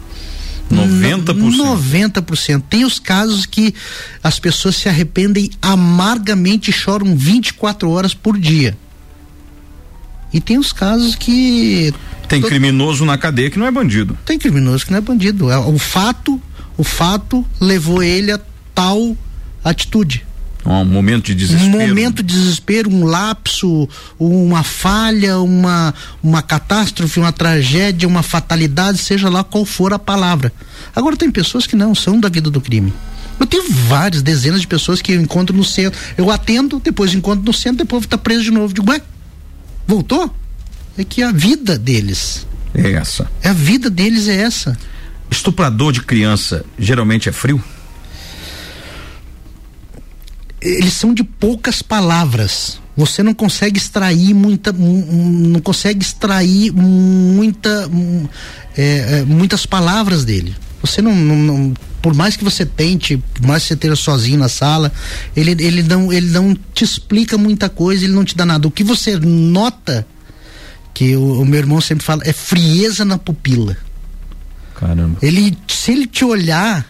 [0.71, 1.35] 90%?
[1.35, 2.63] 90%.
[2.69, 3.75] Tem os casos que
[4.23, 8.77] as pessoas se arrependem amargamente e choram 24 horas por dia.
[10.33, 11.93] E tem os casos que.
[12.29, 14.17] Tem criminoso na cadeia que não é bandido.
[14.25, 15.51] Tem criminoso que não é bandido.
[15.51, 16.41] É, o fato,
[16.77, 18.41] o fato levou ele a
[18.73, 19.17] tal
[19.65, 20.25] atitude.
[20.65, 21.77] Um momento de desespero.
[21.77, 23.89] Um momento de desespero, um lapso,
[24.19, 30.53] uma falha, uma, uma catástrofe, uma tragédia, uma fatalidade, seja lá qual for a palavra.
[30.95, 32.93] Agora tem pessoas que não são da vida do crime.
[33.39, 35.99] Eu tenho várias, dezenas de pessoas que eu encontro no centro.
[36.17, 38.75] Eu atendo, depois encontro no centro, depois tá preso de novo.
[38.75, 39.01] Digo, ué,
[39.87, 40.35] voltou?
[40.99, 42.47] É que a vida deles.
[42.75, 43.31] É essa.
[43.43, 44.77] É a vida deles é essa.
[45.31, 47.63] Estuprador de criança geralmente é frio?
[50.61, 52.79] Eles são de poucas palavras.
[52.97, 57.91] Você não consegue extrair muita, não consegue extrair muita,
[58.77, 60.55] é, é, muitas palavras dele.
[60.83, 64.39] Você não, não, não, por mais que você tente, por mais que você esteja sozinho
[64.39, 64.93] na sala,
[65.35, 68.69] ele, ele não, ele não te explica muita coisa, ele não te dá nada.
[68.69, 70.07] O que você nota,
[70.93, 73.77] que o, o meu irmão sempre fala, é frieza na pupila.
[74.75, 75.19] Caramba.
[75.23, 76.87] Ele, se ele te olhar,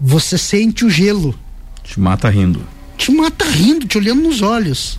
[0.00, 1.38] você sente o gelo.
[1.84, 4.98] Te mata rindo te mata rindo, te olhando nos olhos.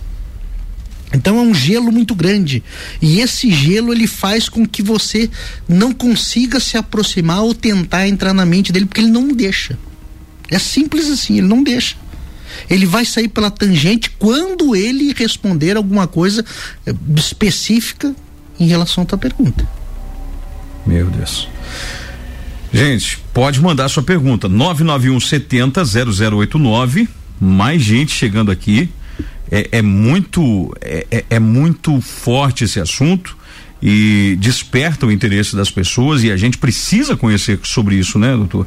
[1.12, 2.62] Então é um gelo muito grande.
[3.00, 5.28] E esse gelo ele faz com que você
[5.68, 9.78] não consiga se aproximar ou tentar entrar na mente dele, porque ele não deixa.
[10.48, 11.96] É simples assim, ele não deixa.
[12.68, 16.44] Ele vai sair pela tangente quando ele responder alguma coisa
[16.86, 18.14] eh, específica
[18.58, 19.68] em relação à tua pergunta.
[20.86, 21.48] Meu Deus.
[22.72, 24.48] Gente, pode mandar sua pergunta.
[24.48, 27.08] 991 70 0089
[27.40, 28.90] mais gente chegando aqui.
[29.50, 33.36] É, é muito é, é, é, muito forte esse assunto
[33.82, 38.66] e desperta o interesse das pessoas e a gente precisa conhecer sobre isso, né, doutor?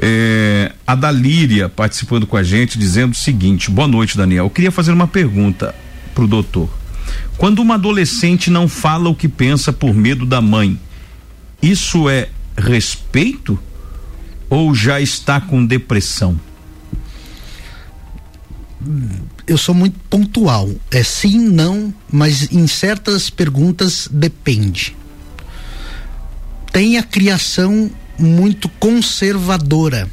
[0.00, 4.46] É, a Dalíria participando com a gente dizendo o seguinte: boa noite, Daniel.
[4.46, 5.74] Eu queria fazer uma pergunta
[6.14, 6.68] pro doutor.
[7.36, 10.78] Quando uma adolescente não fala o que pensa por medo da mãe,
[11.62, 13.58] isso é respeito
[14.48, 16.40] ou já está com depressão?
[19.46, 20.70] Eu sou muito pontual.
[20.90, 24.96] É sim, não, mas em certas perguntas depende.
[26.72, 30.08] Tem a criação muito conservadora.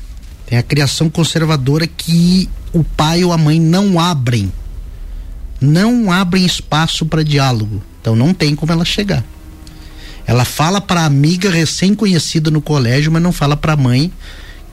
[0.46, 4.52] Tem a criação conservadora que o pai ou a mãe não abrem.
[5.60, 7.82] não abrem espaço para diálogo.
[8.02, 9.24] Então não tem como ela chegar.
[10.26, 14.12] Ela fala para amiga recém-conhecida no colégio, mas não fala para mãe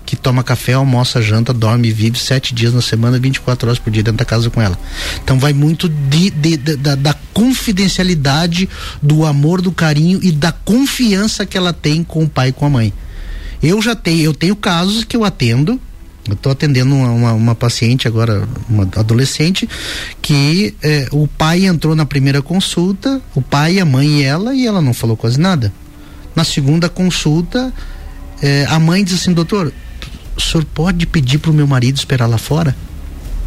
[0.04, 4.02] que toma café, almoça, janta, dorme vive sete dias na semana, 24 horas por dia
[4.02, 4.78] dentro da casa com ela.
[5.22, 8.68] Então vai muito de, de, de, da, da confidencialidade,
[9.02, 12.66] do amor, do carinho e da confiança que ela tem com o pai e com
[12.66, 12.92] a mãe.
[13.62, 15.80] Eu já tenho, eu tenho casos que eu atendo
[16.28, 19.68] eu estou atendendo uma, uma, uma, paciente agora, uma adolescente,
[20.20, 24.66] que eh, o pai entrou na primeira consulta, o pai, a mãe e ela, e
[24.66, 25.72] ela não falou quase nada.
[26.36, 27.72] Na segunda consulta,
[28.42, 29.72] eh, a mãe diz assim, doutor,
[30.40, 32.76] o senhor pode pedir para o meu marido esperar lá fora?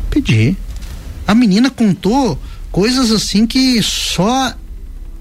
[0.10, 0.56] Pedi.
[1.28, 2.42] A menina contou
[2.72, 4.54] coisas assim que só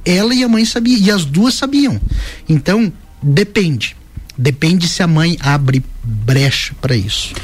[0.05, 2.01] ela e a mãe sabiam, e as duas sabiam.
[2.49, 2.93] Então,
[3.23, 3.97] depende.
[4.37, 7.35] Depende se a mãe abre brecha para isso.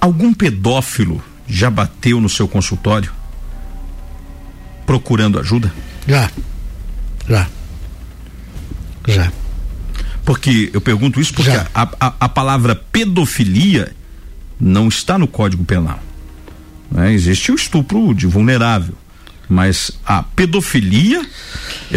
[0.00, 3.12] Algum pedófilo já bateu no seu consultório
[4.84, 5.72] procurando ajuda?
[6.06, 6.30] Já.
[7.28, 7.48] Já.
[9.06, 9.32] Já.
[10.28, 13.96] Porque eu pergunto isso porque a, a, a, palavra pedofilia
[14.60, 15.98] não está no Código Penal.
[16.90, 17.14] Né?
[17.14, 18.94] Existe o estupro de vulnerável.
[19.48, 21.26] Mas a pedofilia,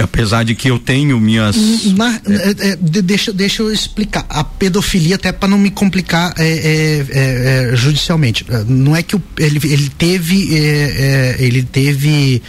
[0.01, 1.57] apesar de que eu tenho minhas.
[1.87, 4.25] Na, é, é, deixa, deixa eu explicar.
[4.29, 8.45] A pedofilia, até para não me complicar é, é, é, judicialmente.
[8.65, 10.55] Não é que o, ele, ele teve.
[11.37, 12.41] ele teve.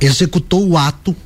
[0.00, 1.16] executou o ato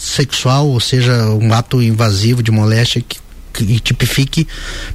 [0.00, 3.18] sexual, ou seja, um ato invasivo de moléstia que,
[3.52, 4.48] que tipifique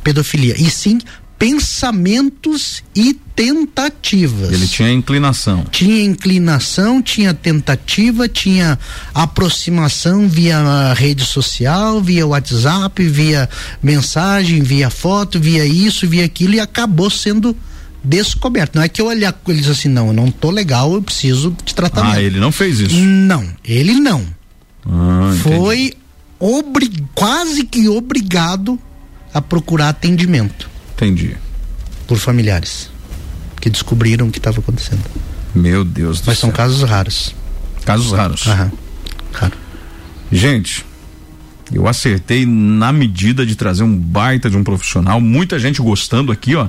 [0.03, 0.55] pedofilia.
[0.57, 0.99] E sim
[1.37, 4.51] pensamentos e tentativas.
[4.51, 5.65] Ele tinha inclinação.
[5.69, 8.79] Tinha inclinação, tinha tentativa, tinha
[9.13, 13.49] aproximação via rede social, via WhatsApp, via
[13.83, 17.55] mensagem, via foto, via isso, via aquilo e acabou sendo
[18.03, 18.75] descoberto.
[18.75, 21.55] Não é que eu olhar com eles assim, não, eu não tô legal, eu preciso
[21.65, 22.15] de tratamento.
[22.15, 22.95] Ah, ele não fez isso?
[22.95, 24.25] Não, ele não.
[24.87, 25.93] Ah, Foi
[26.39, 28.79] obri quase que obrigado
[29.33, 30.69] a procurar atendimento.
[30.93, 31.35] Entendi.
[32.07, 32.89] Por familiares
[33.59, 35.01] que descobriram o que estava acontecendo.
[35.53, 36.47] Meu Deus do Mas céu.
[36.49, 37.33] são casos raros.
[37.83, 38.45] Casos raros.
[38.47, 38.71] Aham.
[39.33, 39.53] Raro.
[40.31, 40.85] Gente,
[41.71, 46.55] eu acertei na medida de trazer um baita de um profissional, muita gente gostando aqui,
[46.55, 46.67] ó,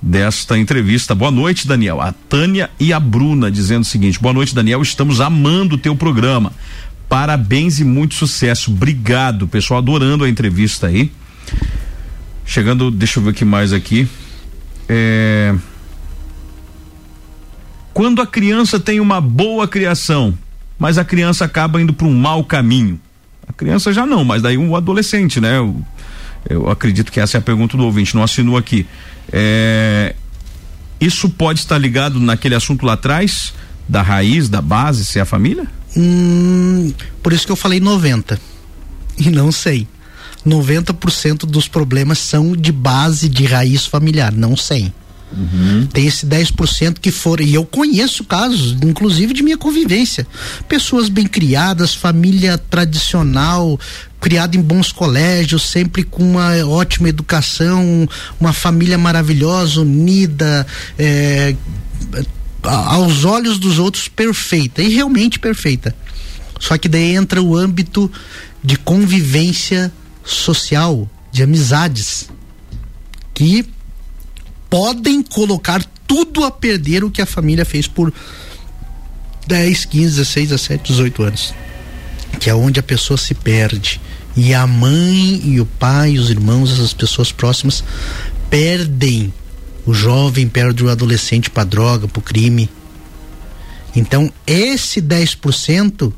[0.00, 1.14] desta entrevista.
[1.14, 2.00] Boa noite, Daniel.
[2.00, 4.80] A Tânia e a Bruna dizendo o seguinte: Boa noite, Daniel.
[4.82, 6.52] Estamos amando o teu programa.
[7.10, 8.70] Parabéns e muito sucesso.
[8.70, 11.10] Obrigado, pessoal, adorando a entrevista aí.
[12.46, 14.08] Chegando, deixa eu ver o que mais aqui.
[14.88, 15.52] É...
[17.92, 20.38] Quando a criança tem uma boa criação,
[20.78, 22.98] mas a criança acaba indo para um mau caminho.
[23.44, 25.58] A criança já não, mas daí um adolescente, né?
[25.58, 25.84] Eu,
[26.48, 28.86] eu acredito que essa é a pergunta do ouvinte, não assinou aqui.
[29.32, 30.14] É...
[31.00, 33.52] Isso pode estar ligado naquele assunto lá atrás,
[33.88, 35.66] da raiz, da base, se é a família?
[35.96, 36.92] Hum,
[37.22, 38.40] por isso que eu falei 90.
[39.18, 39.86] E não sei.
[40.46, 44.92] 90% dos problemas são de base de raiz familiar, não 100.
[45.32, 45.86] Uhum.
[45.86, 50.26] Tem esse 10% que foram, e eu conheço casos, inclusive de minha convivência.
[50.68, 53.78] Pessoas bem criadas, família tradicional,
[54.20, 58.08] criada em bons colégios, sempre com uma ótima educação,
[58.40, 60.66] uma família maravilhosa, unida,
[60.98, 61.54] é,
[62.62, 65.94] aos olhos dos outros perfeita, e realmente perfeita.
[66.58, 68.10] Só que daí entra o âmbito
[68.62, 69.92] de convivência
[70.24, 72.28] social, de amizades,
[73.32, 73.66] que
[74.68, 78.12] podem colocar tudo a perder o que a família fez por
[79.46, 81.54] 10, 15, 16, 17, 18 anos.
[82.38, 84.00] Que é onde a pessoa se perde.
[84.36, 87.82] E a mãe e o pai, os irmãos, essas pessoas próximas
[88.48, 89.32] perdem.
[89.86, 92.68] O jovem perde o adolescente para droga, para crime.
[93.94, 96.12] Então, esse 10%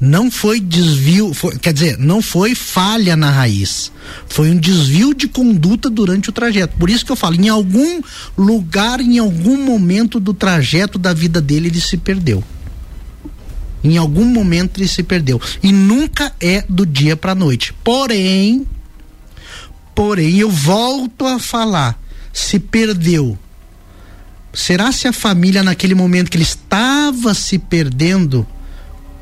[0.00, 3.92] não foi desvio, foi, quer dizer, não foi falha na raiz,
[4.26, 6.74] foi um desvio de conduta durante o trajeto.
[6.78, 8.00] Por isso que eu falo, em algum
[8.36, 12.42] lugar, em algum momento do trajeto da vida dele, ele se perdeu.
[13.84, 17.74] Em algum momento ele se perdeu e nunca é do dia para noite.
[17.84, 18.66] Porém,
[19.94, 21.98] porém eu volto a falar,
[22.32, 23.38] se perdeu.
[24.52, 28.46] Será se a família naquele momento que ele estava se perdendo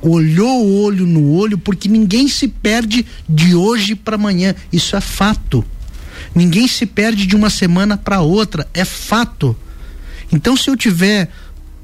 [0.01, 4.55] olhou o olho no olho, porque ninguém se perde de hoje para amanhã.
[4.73, 5.65] Isso é fato.
[6.35, 8.67] Ninguém se perde de uma semana para outra.
[8.73, 9.57] É fato.
[10.31, 11.31] Então, se eu tiver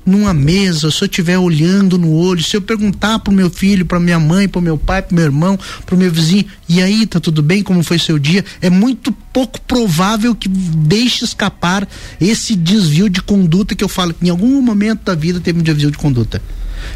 [0.05, 3.99] numa mesa, se eu estiver olhando no olho, se eu perguntar pro meu filho, pra
[3.99, 7.43] minha mãe, pro meu pai, pro meu irmão, pro meu vizinho, e aí, tá tudo
[7.43, 7.63] bem?
[7.63, 8.45] Como foi seu dia?
[8.61, 11.89] É muito pouco provável que deixe escapar
[12.21, 15.63] esse desvio de conduta que eu falo que em algum momento da vida teve um
[15.63, 16.43] desvio de conduta.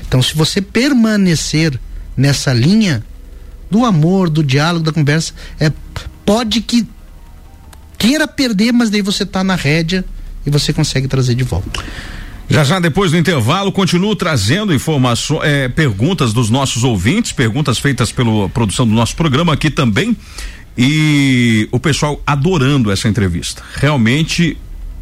[0.06, 1.78] Então, se você permanecer
[2.16, 3.02] nessa linha
[3.70, 5.72] do amor, do diálogo, da conversa, é
[6.24, 6.86] pode que
[7.96, 10.04] queira perder, mas daí você tá na rédea
[10.46, 11.82] e você consegue trazer de volta.
[12.50, 18.10] Já já depois do intervalo, continuo trazendo informações, é, perguntas dos nossos ouvintes, perguntas feitas
[18.10, 20.16] pela produção do nosso programa aqui também.
[20.76, 23.62] E o pessoal adorando essa entrevista.
[23.74, 24.56] Realmente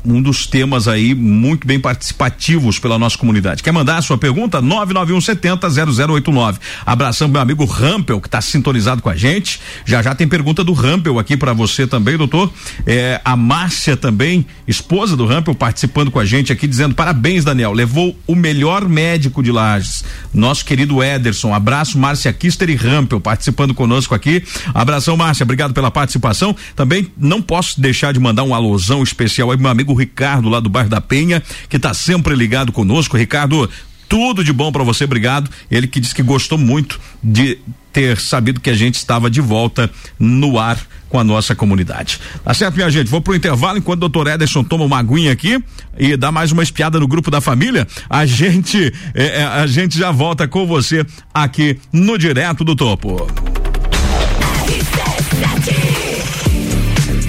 [0.06, 3.62] um dos temas aí muito bem participativos pela nossa comunidade.
[3.62, 4.62] Quer mandar a sua pergunta?
[4.62, 6.58] 991700089.
[6.84, 9.60] Abração meu amigo Rampel, que está sintonizado com a gente.
[9.84, 12.52] Já já tem pergunta do Rampel aqui para você também, doutor.
[12.86, 17.72] É, a Márcia também, esposa do Rampel, participando com a gente aqui, dizendo: parabéns, Daniel.
[17.72, 21.52] Levou o melhor médico de Lages, nosso querido Ederson.
[21.52, 24.42] Abraço, Márcia Kister e Rampel, participando conosco aqui.
[24.72, 25.44] Abração, Márcia.
[25.44, 26.54] Obrigado pela participação.
[26.76, 30.68] Também não posso deixar de mandar um alusão especial aí, meu amigo Ricardo, lá do
[30.68, 33.16] bairro da Penha, que está sempre ligado conosco.
[33.16, 33.68] Ricardo,
[34.08, 35.50] tudo de bom para você, obrigado.
[35.70, 37.58] Ele que disse que gostou muito de
[37.92, 40.78] ter sabido que a gente estava de volta no ar
[41.08, 42.20] com a nossa comunidade.
[42.44, 43.08] Tá certo, minha gente?
[43.08, 45.58] Vou pro intervalo enquanto o doutor Ederson toma uma aguinha aqui
[45.98, 47.86] e dá mais uma espiada no grupo da família.
[48.08, 53.26] A gente, é, é a gente já volta com você aqui no Direto do Topo.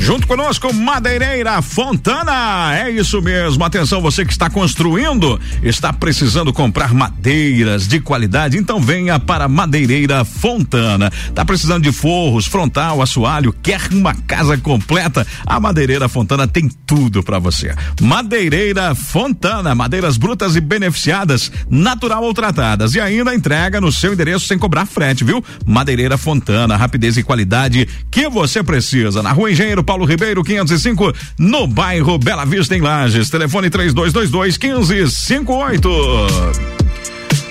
[0.07, 2.73] Junto conosco, Madeireira Fontana.
[2.73, 3.61] É isso mesmo.
[3.65, 10.23] Atenção, você que está construindo, está precisando comprar madeiras de qualidade, então venha para Madeireira
[10.23, 11.11] Fontana.
[11.35, 15.27] Tá precisando de forros, frontal, assoalho, quer uma casa completa?
[15.45, 17.75] A Madeireira Fontana tem tudo para você.
[17.99, 24.47] Madeireira Fontana, madeiras brutas e beneficiadas, natural ou tratadas e ainda entrega no seu endereço
[24.47, 25.43] sem cobrar frete, viu?
[25.65, 29.21] Madeireira Fontana, rapidez e qualidade que você precisa.
[29.21, 33.31] Na Rua Engenheiro Paulo Paulo Ribeiro 505, no bairro Bela Vista em Lages.
[33.31, 36.76] Telefone 3222 1558.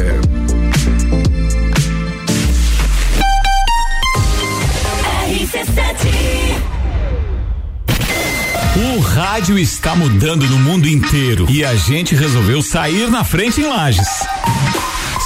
[8.95, 13.68] O rádio está mudando no mundo inteiro e a gente resolveu sair na frente em
[13.68, 14.07] Lages.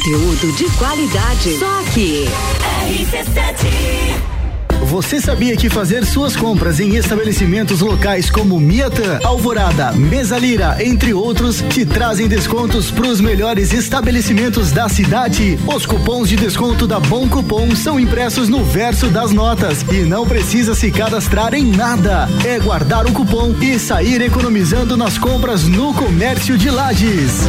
[0.00, 1.58] Conteúdo de qualidade.
[1.58, 2.24] Só aqui.
[2.88, 4.86] RC7.
[4.86, 11.12] Você sabia que fazer suas compras em estabelecimentos locais como Miatã, Alvorada, Mesa Lira, entre
[11.12, 15.58] outros, te trazem descontos para os melhores estabelecimentos da cidade?
[15.66, 20.26] Os cupons de desconto da Bom Cupom são impressos no verso das notas e não
[20.26, 22.26] precisa se cadastrar em nada.
[22.46, 27.42] É guardar o cupom e sair economizando nas compras no comércio de Lages.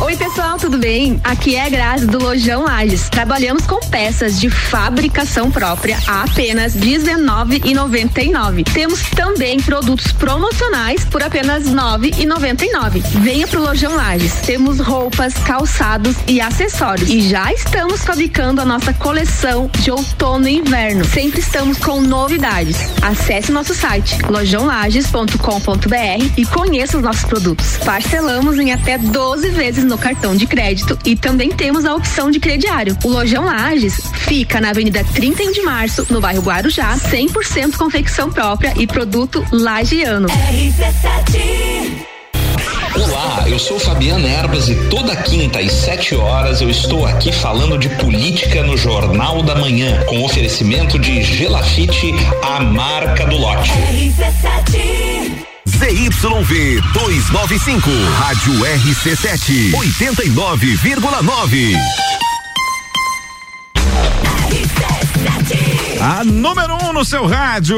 [0.00, 1.20] Oi, pessoal, tudo bem?
[1.24, 3.08] Aqui é a Grazi do Lojão Lages.
[3.08, 8.64] Trabalhamos com peças de fabricação própria a apenas R$19,99.
[8.72, 13.00] Temos também produtos promocionais por apenas R$9,99.
[13.20, 14.34] Venha pro Lojão Lages.
[14.44, 17.08] Temos roupas, calçados e acessórios.
[17.08, 21.04] E já estamos fabricando a nossa coleção de outono e inverno.
[21.04, 22.76] Sempre estamos com novidades.
[23.02, 27.78] Acesse nosso site lojãolages.com.br e conheça os nossos produtos.
[27.78, 32.38] Parcelamos em até 12 vezes no cartão de crédito e também temos a opção de
[32.38, 32.96] crediário.
[33.04, 38.74] O Lojão Lages fica na Avenida 31 de Março, no bairro Guarujá, 100% confecção própria
[38.76, 40.28] e produto lagiano.
[42.94, 47.78] Olá, eu sou Fabiana Erbas e toda quinta às 7 horas eu estou aqui falando
[47.78, 52.12] de política no Jornal da Manhã, com oferecimento de Gelafite,
[52.42, 53.70] a marca do lote.
[55.78, 57.88] ZYV 295,
[58.18, 61.76] Rádio RC7, 89,9.
[66.00, 67.76] A número um no seu rádio.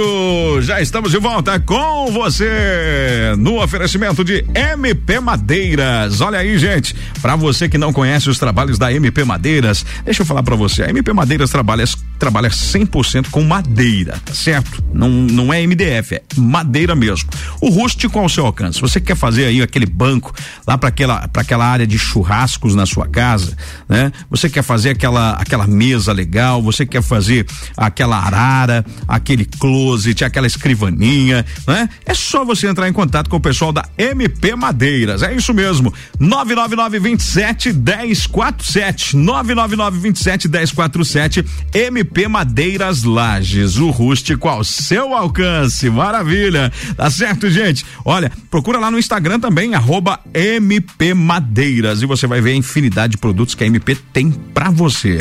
[0.62, 6.22] Já estamos de volta com você no oferecimento de MP Madeiras.
[6.22, 6.96] Olha aí, gente.
[7.20, 10.84] Para você que não conhece os trabalhos da MP Madeiras, deixa eu falar para você.
[10.84, 11.84] A MP Madeiras trabalha
[12.18, 14.82] trabalha 100% com madeira, tá certo?
[14.92, 17.28] Não, não é MDF, é madeira mesmo.
[17.60, 18.80] O rústico ao seu alcance.
[18.80, 20.32] Você quer fazer aí aquele banco
[20.66, 23.56] lá para aquela para aquela área de churrascos na sua casa,
[23.88, 24.12] né?
[24.30, 27.46] Você quer fazer aquela aquela mesa legal, você quer fazer
[27.76, 31.88] aquela arara, aquele closet, aquela escrivaninha, né?
[32.06, 35.22] É só você entrar em contato com o pessoal da MP Madeiras.
[35.22, 35.92] É isso mesmo.
[36.18, 45.90] 999 27 1047 999 27 1047 MP Madeiras Lages, o rústico ao seu alcance.
[45.90, 46.72] Maravilha.
[46.96, 47.84] Tá certo, gente?
[48.04, 53.12] Olha, procura lá no Instagram também arroba MP Madeiras e você vai ver a infinidade
[53.12, 55.18] de produtos que a MP tem para você.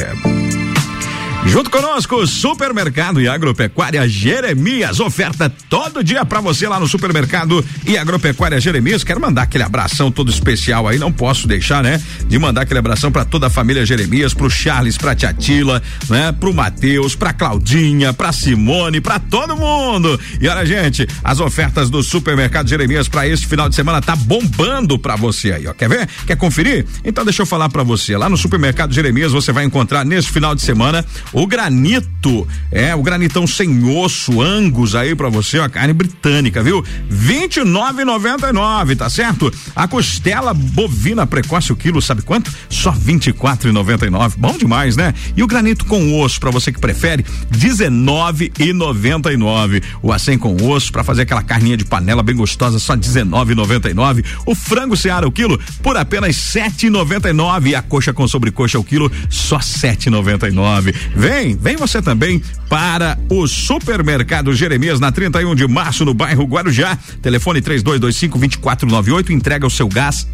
[1.45, 4.99] Junto conosco, Supermercado e Agropecuária Jeremias.
[4.99, 9.03] Oferta todo dia para você lá no Supermercado e Agropecuária Jeremias.
[9.03, 10.97] Quero mandar aquele abração todo especial aí.
[10.97, 12.01] Não posso deixar, né?
[12.27, 16.31] De mandar aquele abração para toda a família Jeremias, pro Charles, pra Tia Tila, né?
[16.31, 20.19] Pro Matheus, pra Claudinha, pra Simone, pra todo mundo.
[20.41, 24.97] E olha, gente, as ofertas do Supermercado Jeremias para este final de semana tá bombando
[24.97, 25.73] para você aí, ó.
[25.73, 26.09] Quer ver?
[26.25, 26.85] Quer conferir?
[27.05, 28.17] Então deixa eu falar para você.
[28.17, 33.01] Lá no Supermercado Jeremias você vai encontrar neste final de semana o granito, é, o
[33.01, 36.85] granitão sem osso, angus aí para você, a carne britânica, viu?
[37.11, 39.51] 29,99, tá certo?
[39.75, 42.53] A costela bovina precoce o quilo, sabe quanto?
[42.69, 44.33] Só 24,99.
[44.37, 45.13] Bom demais, né?
[45.35, 49.81] E o granito com osso para você que prefere, 19,99.
[50.01, 54.23] O acém com osso para fazer aquela carninha de panela bem gostosa, só 19,99.
[54.45, 59.11] O frango seara o quilo por apenas 7,99 e a coxa com sobrecoxa o quilo
[59.29, 60.93] só 7,99.
[61.23, 66.97] Vem, vem você também para o Supermercado Jeremias na 31 de março no bairro Guarujá.
[67.21, 70.27] Telefone 3225 2498, entrega o seu gás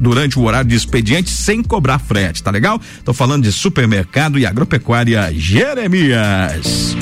[0.00, 2.80] durante o horário de expediente sem cobrar frete, tá legal?
[3.04, 6.96] Tô falando de supermercado e agropecuária Jeremias.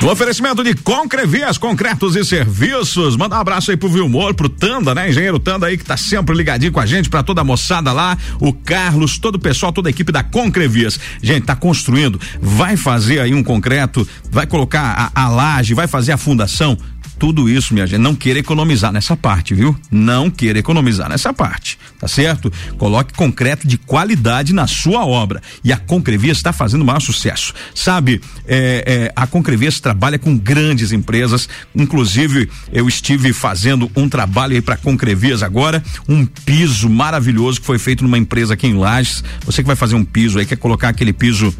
[0.00, 3.16] No oferecimento de Concrevias, concretos e serviços.
[3.16, 5.10] Manda um abraço aí pro Vilmor, pro Tanda, né?
[5.10, 8.16] Engenheiro Tanda aí que tá sempre ligadinho com a gente, para toda a moçada lá,
[8.40, 10.98] o Carlos, todo o pessoal, toda a equipe da Concrevias.
[11.22, 16.12] Gente, tá construindo, vai fazer aí um concreto, vai colocar a, a laje, vai fazer
[16.12, 16.78] a fundação
[17.20, 19.76] tudo isso, minha gente, não queira economizar nessa parte, viu?
[19.90, 22.50] Não queira economizar nessa parte, tá certo?
[22.78, 25.42] Coloque concreto de qualidade na sua obra.
[25.62, 27.52] E a Concrevias está fazendo o maior sucesso.
[27.74, 34.54] Sabe, é, é, a Concrevias trabalha com grandes empresas, inclusive eu estive fazendo um trabalho
[34.54, 39.22] aí para Concrevias agora, um piso maravilhoso que foi feito numa empresa aqui em Lages.
[39.44, 41.54] Você que vai fazer um piso aí, quer colocar aquele piso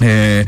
[0.00, 0.44] é,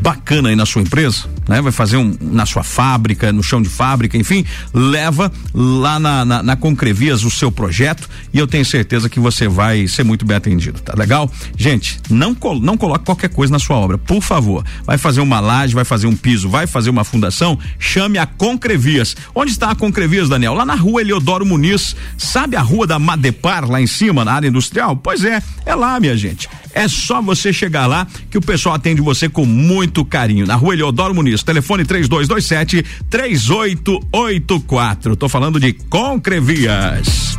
[0.00, 1.60] bacana aí na sua empresa, né?
[1.60, 6.42] Vai fazer um na sua fábrica, no chão de fábrica, enfim, leva lá na, na,
[6.42, 10.36] na Concrevias o seu projeto e eu tenho certeza que você vai ser muito bem
[10.36, 11.30] atendido, tá legal?
[11.56, 14.64] Gente, não, não coloque qualquer coisa na sua obra, por favor.
[14.84, 19.16] Vai fazer uma laje, vai fazer um piso, vai fazer uma fundação, chame a Concrevias.
[19.34, 20.54] Onde está a Concrevias, Daniel?
[20.54, 24.48] Lá na rua Eliodoro Muniz, sabe a rua da Madepar, lá em cima, na área
[24.48, 24.96] industrial?
[24.96, 26.48] Pois é, é lá, minha gente.
[26.76, 30.46] É só você chegar lá que o pessoal atende você com muito carinho.
[30.46, 35.16] Na rua Eleodoro Muniz, telefone 3227 3884.
[35.16, 37.38] Tô falando de Concrevias.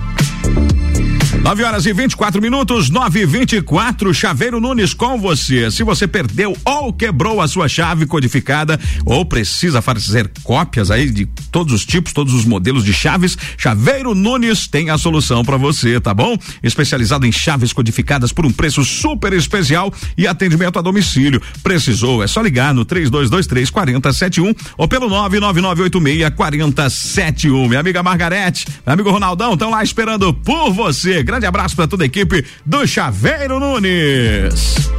[1.42, 5.72] 9 horas e 24 minutos, 9 e 24 Chaveiro Nunes com você.
[5.72, 11.26] Se você perdeu ou quebrou a sua chave codificada ou precisa fazer cópias aí de
[11.50, 16.02] todos os tipos, todos os modelos de chaves, Chaveiro Nunes tem a solução para você,
[16.02, 16.36] tá bom?
[16.62, 21.42] Especializado em chaves codificadas por um preço super especial e atendimento a domicílio.
[21.64, 22.24] Precisou?
[22.24, 27.68] É só ligar no 3223 4071 ou pelo 99986 4071.
[27.70, 31.24] Minha amiga Margarete, meu amigo Ronaldão estão lá esperando por você.
[31.28, 34.90] Grande abraço para toda a equipe do Chaveiro Nunes.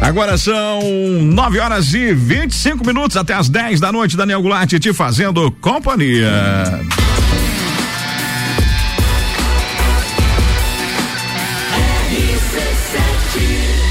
[0.00, 0.80] Agora são
[1.22, 4.16] 9 horas e 25 minutos até as 10 da noite.
[4.16, 6.30] Daniel Goulart te fazendo companhia.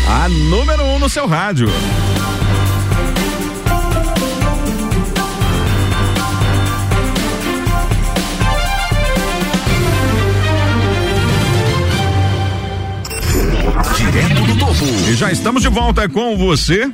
[0.10, 1.70] A número 1 um no seu rádio.
[14.12, 14.86] Direto do topo.
[15.10, 16.90] E já estamos de volta com você,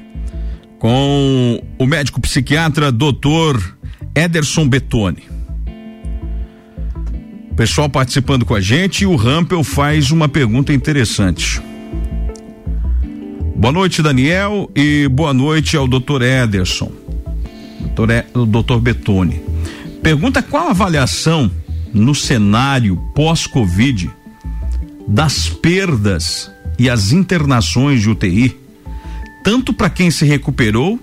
[0.79, 3.77] com o médico psiquiatra doutor
[4.15, 5.21] Ederson Betoni.
[7.55, 11.61] Pessoal participando com a gente, o Rampel faz uma pergunta interessante.
[13.55, 16.91] Boa noite, Daniel, e boa noite ao doutor Ederson,
[17.79, 19.39] doutor, e, doutor Betoni.
[20.01, 21.51] Pergunta qual a avaliação
[21.93, 24.09] no cenário pós-Covid
[25.07, 28.57] das perdas e as internações de UTI,
[29.43, 30.99] tanto para quem se recuperou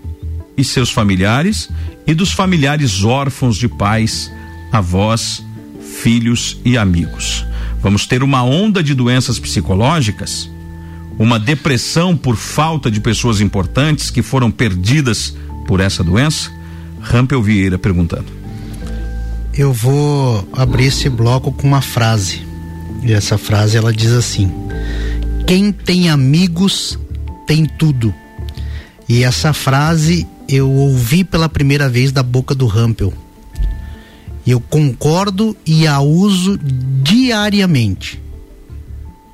[0.57, 1.69] e seus familiares,
[2.07, 4.31] e dos familiares órfãos de pais,
[4.73, 5.45] avós,
[6.03, 7.45] filhos e amigos.
[7.83, 10.51] Vamos ter uma onda de doenças psicológicas,
[11.19, 15.35] uma depressão por falta de pessoas importantes que foram perdidas
[15.67, 16.51] por essa doença?
[17.01, 18.27] Rampel Vieira perguntando.
[19.53, 22.43] Eu vou abrir esse bloco com uma frase.
[23.03, 24.53] E essa frase ela diz assim:
[25.51, 26.97] quem tem amigos
[27.45, 28.15] tem tudo.
[29.09, 33.13] E essa frase eu ouvi pela primeira vez da boca do Rampel.
[34.47, 36.57] Eu concordo e a uso
[37.03, 38.23] diariamente.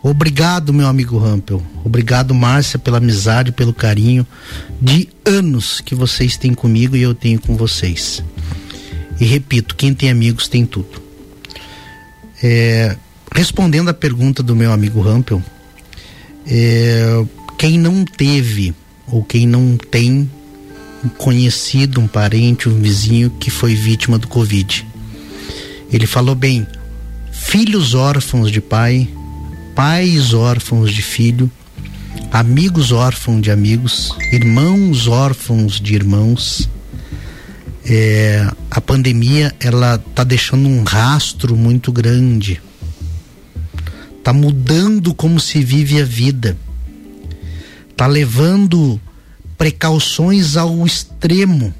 [0.02, 1.62] Obrigado, meu amigo Rampel.
[1.84, 4.26] Obrigado, Márcia, pela amizade, pelo carinho
[4.80, 8.24] de anos que vocês têm comigo e eu tenho com vocês.
[9.20, 10.98] E repito, quem tem amigos tem tudo.
[12.42, 12.96] É,
[13.34, 15.42] respondendo à pergunta do meu amigo Rampel,
[16.46, 17.24] é,
[17.58, 18.74] quem não teve
[19.08, 20.30] ou quem não tem
[21.04, 24.86] um conhecido, um parente, um vizinho que foi vítima do Covid.
[25.92, 26.66] Ele falou bem:
[27.32, 29.08] filhos órfãos de pai,
[29.74, 31.50] pais órfãos de filho,
[32.30, 36.68] amigos órfãos de amigos, irmãos órfãos de irmãos.
[37.88, 42.60] É, a pandemia ela tá deixando um rastro muito grande
[44.26, 46.58] tá mudando como se vive a vida,
[47.96, 49.00] tá levando
[49.56, 51.72] precauções ao extremo,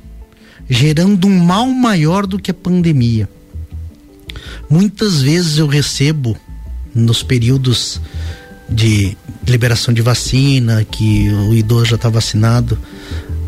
[0.70, 3.28] gerando um mal maior do que a pandemia.
[4.70, 6.36] Muitas vezes eu recebo
[6.94, 8.00] nos períodos
[8.68, 12.78] de liberação de vacina, que o idoso já está vacinado,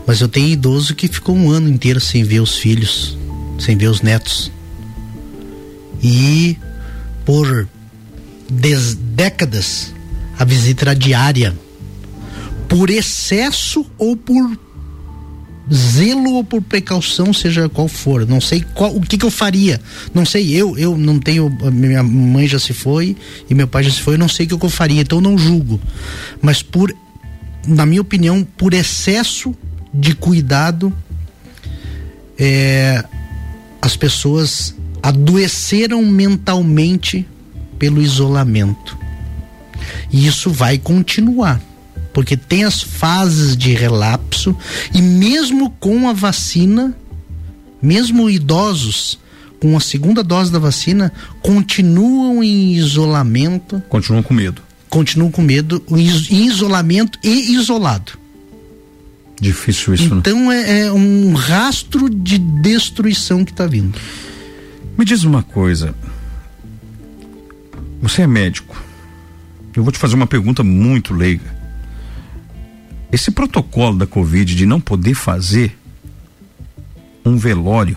[0.08, 3.16] mas eu tenho idoso que ficou um ano inteiro sem ver os filhos,
[3.60, 4.50] sem ver os netos.
[6.02, 6.58] E
[7.24, 7.68] por
[8.50, 9.94] des, décadas
[10.38, 11.54] a visita era diária.
[12.68, 14.58] Por excesso ou por
[15.72, 18.26] zelo ou por precaução, seja qual for.
[18.26, 19.80] Não sei qual, o que, que eu faria.
[20.14, 21.50] Não sei, eu, eu não tenho.
[21.72, 23.16] Minha mãe já se foi
[23.50, 25.22] e meu pai já se foi, eu não sei o que eu faria, então eu
[25.22, 25.80] não julgo.
[26.40, 26.94] Mas por,
[27.66, 29.54] na minha opinião, por excesso
[29.92, 30.92] de cuidado,
[32.38, 33.04] é,
[33.82, 37.26] as pessoas adoeceram mentalmente
[37.78, 38.98] pelo isolamento.
[40.12, 41.60] E isso vai continuar,
[42.12, 44.56] porque tem as fases de relapso
[44.94, 46.94] e mesmo com a vacina,
[47.80, 49.18] mesmo idosos
[49.60, 54.62] com a segunda dose da vacina continuam em isolamento, Continuam com medo.
[54.88, 58.12] continuam com medo, em isolamento e isolado.
[59.40, 60.20] Difícil isso, né?
[60.20, 63.98] Então é, é um rastro de destruição que está vindo.
[64.96, 65.94] Me diz uma coisa.
[68.00, 68.80] Você é médico.
[69.74, 71.56] Eu vou te fazer uma pergunta muito leiga.
[73.10, 75.76] Esse protocolo da Covid de não poder fazer
[77.24, 77.96] um velório,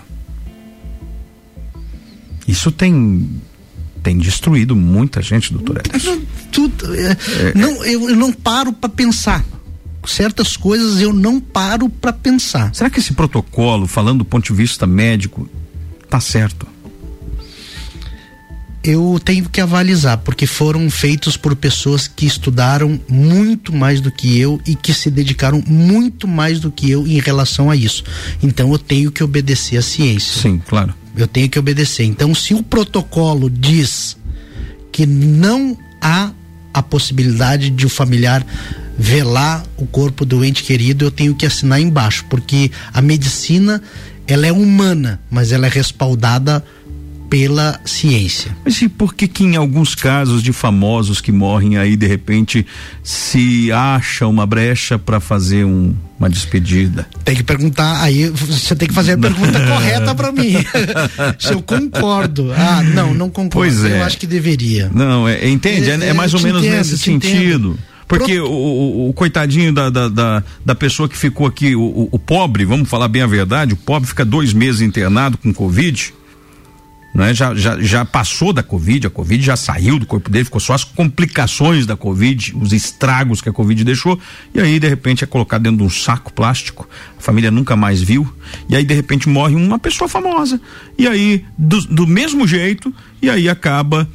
[2.47, 3.41] isso tem
[4.03, 6.21] tem destruído muita gente, doutor Edson.
[6.51, 7.15] Tudo, é,
[7.55, 9.45] não, eu, eu não paro para pensar.
[10.05, 12.73] Certas coisas eu não paro para pensar.
[12.73, 15.47] Será que esse protocolo, falando do ponto de vista médico,
[16.09, 16.67] tá certo?
[18.83, 24.39] Eu tenho que avalizar, porque foram feitos por pessoas que estudaram muito mais do que
[24.39, 28.03] eu e que se dedicaram muito mais do que eu em relação a isso.
[28.41, 30.41] Então eu tenho que obedecer à ciência.
[30.41, 30.93] Sim, claro.
[31.15, 32.05] Eu tenho que obedecer.
[32.05, 34.17] Então, se o protocolo diz
[34.91, 36.31] que não há
[36.73, 38.45] a possibilidade de o familiar
[38.97, 43.81] velar o corpo do ente querido, eu tenho que assinar embaixo, porque a medicina
[44.27, 46.63] ela é humana, mas ela é respaldada
[47.31, 48.53] pela ciência.
[48.65, 52.67] Mas e por que que em alguns casos de famosos que morrem aí de repente
[53.01, 57.07] se acha uma brecha para fazer um, uma despedida?
[57.23, 60.55] Tem que perguntar, aí você tem que fazer a pergunta correta para mim.
[61.39, 62.51] Se eu concordo.
[62.53, 63.51] Ah, não, não concordo.
[63.51, 64.01] Pois é.
[64.01, 64.91] Eu acho que deveria.
[64.93, 65.89] Não, é, entende?
[65.89, 67.69] É, é mais eu ou menos entendo, nesse sentido.
[67.69, 67.79] entendo.
[68.09, 72.09] Porque o, o- o coitadinho da, da, da, da pessoa que ficou aqui, o, o-
[72.11, 76.13] o pobre, vamos falar bem a verdade, o pobre fica dois meses internado com Covid,
[77.13, 77.33] né?
[77.33, 80.73] Já, já, já passou da Covid, a Covid já saiu do corpo dele, ficou só
[80.73, 84.19] as complicações da Covid, os estragos que a Covid deixou,
[84.53, 88.01] e aí de repente é colocado dentro de um saco plástico, a família nunca mais
[88.01, 88.31] viu,
[88.69, 90.59] e aí de repente morre uma pessoa famosa,
[90.97, 94.07] e aí do, do mesmo jeito, e aí acaba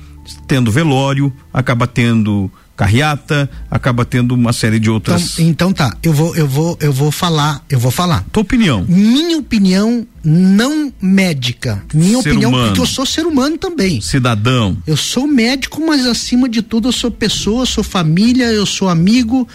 [0.47, 5.39] tendo velório, acaba tendo carreata, acaba tendo uma série de Então, outras.
[5.39, 8.25] então tá, eu vou, eu vou, eu vou falar, eu vou falar.
[8.31, 8.85] Tua opinião?
[8.87, 11.83] Minha opinião não médica.
[11.95, 12.67] Minha Ser opinião, humano.
[12.67, 14.01] porque eu sou ser humano também.
[14.01, 14.77] Cidadão.
[14.87, 18.89] Eu sou médico, mas acima de tudo eu sou pessoa, eu sou família, eu sou
[18.89, 19.49] amigo.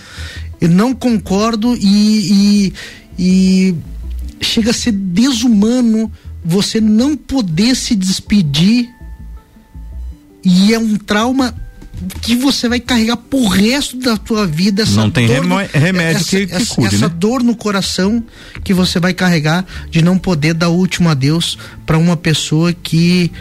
[0.60, 2.74] Eu não concordo e, e,
[3.20, 3.76] e
[4.42, 6.12] chega a ser desumano
[6.44, 8.90] você não poder se despedir
[10.44, 11.54] e é um trauma
[12.22, 15.70] que você vai carregar pro resto da tua vida essa Não tem dor no- remé-
[15.74, 17.16] remédio essa, que- que essa, cure, essa né?
[17.18, 18.24] dor no coração
[18.64, 23.32] que você vai carregar de não poder dar o último adeus para uma pessoa que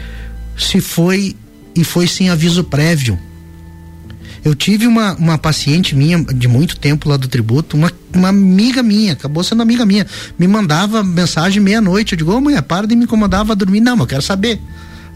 [0.57, 1.35] se foi
[1.75, 3.17] e foi sem aviso prévio.
[4.43, 8.81] Eu tive uma, uma paciente minha de muito tempo lá do tributo, uma, uma amiga
[8.81, 10.05] minha, acabou sendo amiga minha,
[10.37, 12.13] me mandava mensagem meia-noite.
[12.13, 13.81] Eu digo, ô mulher, para de me incomodar, vá dormir.
[13.81, 14.59] Não, mas eu quero saber.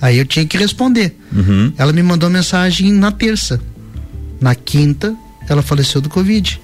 [0.01, 1.17] Aí eu tinha que responder.
[1.33, 1.73] Uhum.
[1.77, 3.59] Ela me mandou mensagem na terça.
[4.41, 5.15] Na quinta,
[5.47, 6.59] ela faleceu do Covid.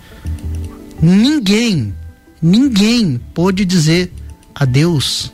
[1.02, 1.94] Ninguém,
[2.41, 4.12] ninguém pôde dizer
[4.53, 5.32] adeus.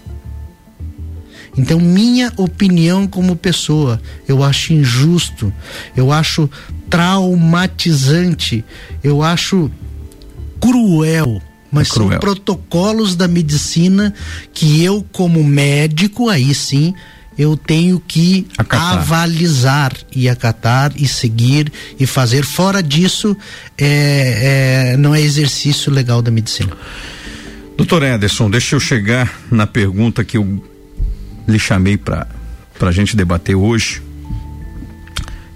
[1.57, 5.52] Então, minha opinião como pessoa, eu acho injusto,
[5.95, 6.48] eu acho
[6.90, 8.64] traumatizante,
[9.03, 9.72] eu acho
[10.60, 11.41] cruel.
[11.72, 12.10] Mas É cruel.
[12.11, 14.14] são protocolos da medicina
[14.53, 16.94] que eu, como médico, aí sim,
[17.38, 18.93] eu tenho que Acatar.
[18.93, 22.43] avalizar e acatar e seguir e fazer.
[22.43, 23.38] Fora disso,
[23.77, 26.72] é, é, não é exercício legal da medicina.
[27.77, 30.64] Doutor Ederson, deixa eu chegar na pergunta que eu
[31.47, 32.27] lhe chamei para
[32.81, 34.01] a gente debater hoje.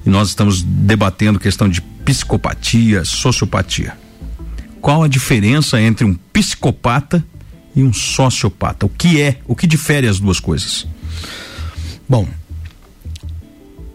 [0.05, 3.93] E nós estamos debatendo questão de psicopatia, sociopatia.
[4.79, 7.23] Qual a diferença entre um psicopata
[7.75, 8.85] e um sociopata?
[8.85, 9.39] O que é?
[9.47, 10.87] O que difere as duas coisas?
[12.11, 12.27] Bom,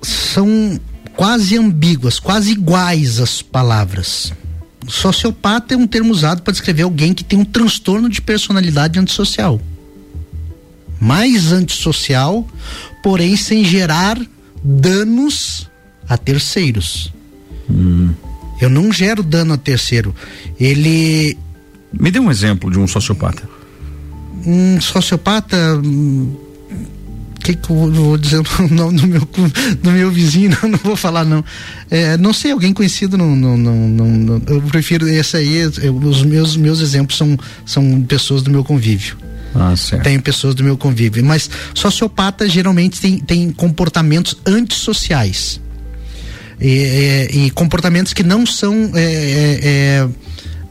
[0.00, 0.80] são
[1.14, 4.32] quase ambíguas, quase iguais as palavras.
[4.88, 9.60] Sociopata é um termo usado para descrever alguém que tem um transtorno de personalidade antissocial.
[10.98, 12.48] Mais antissocial,
[13.02, 14.18] porém sem gerar
[14.64, 15.68] danos
[16.08, 17.12] a terceiros.
[18.58, 20.14] Eu não gero dano a terceiro.
[20.58, 21.36] Ele.
[21.92, 23.46] Me dê um exemplo de um sociopata.
[24.46, 25.78] Um sociopata.
[25.84, 26.45] hum,
[27.46, 29.28] que que eu vou- dizer o nome do meu,
[29.82, 30.50] do meu vizinho?
[30.62, 31.44] Não, não vou falar, não.
[31.90, 35.58] É, não sei, alguém conhecido, não, não, não, não- eu prefiro esse aí.
[35.82, 39.16] eu- os meus, meus exemplos são, são pessoas do meu convívio.
[39.54, 40.02] Ah, certo.
[40.02, 45.60] Tenho pessoas do meu convívio, mas sociopata geralmente tem, tem comportamentos antissociais.
[46.60, 50.08] E, e, e comportamentos que não são é, é, é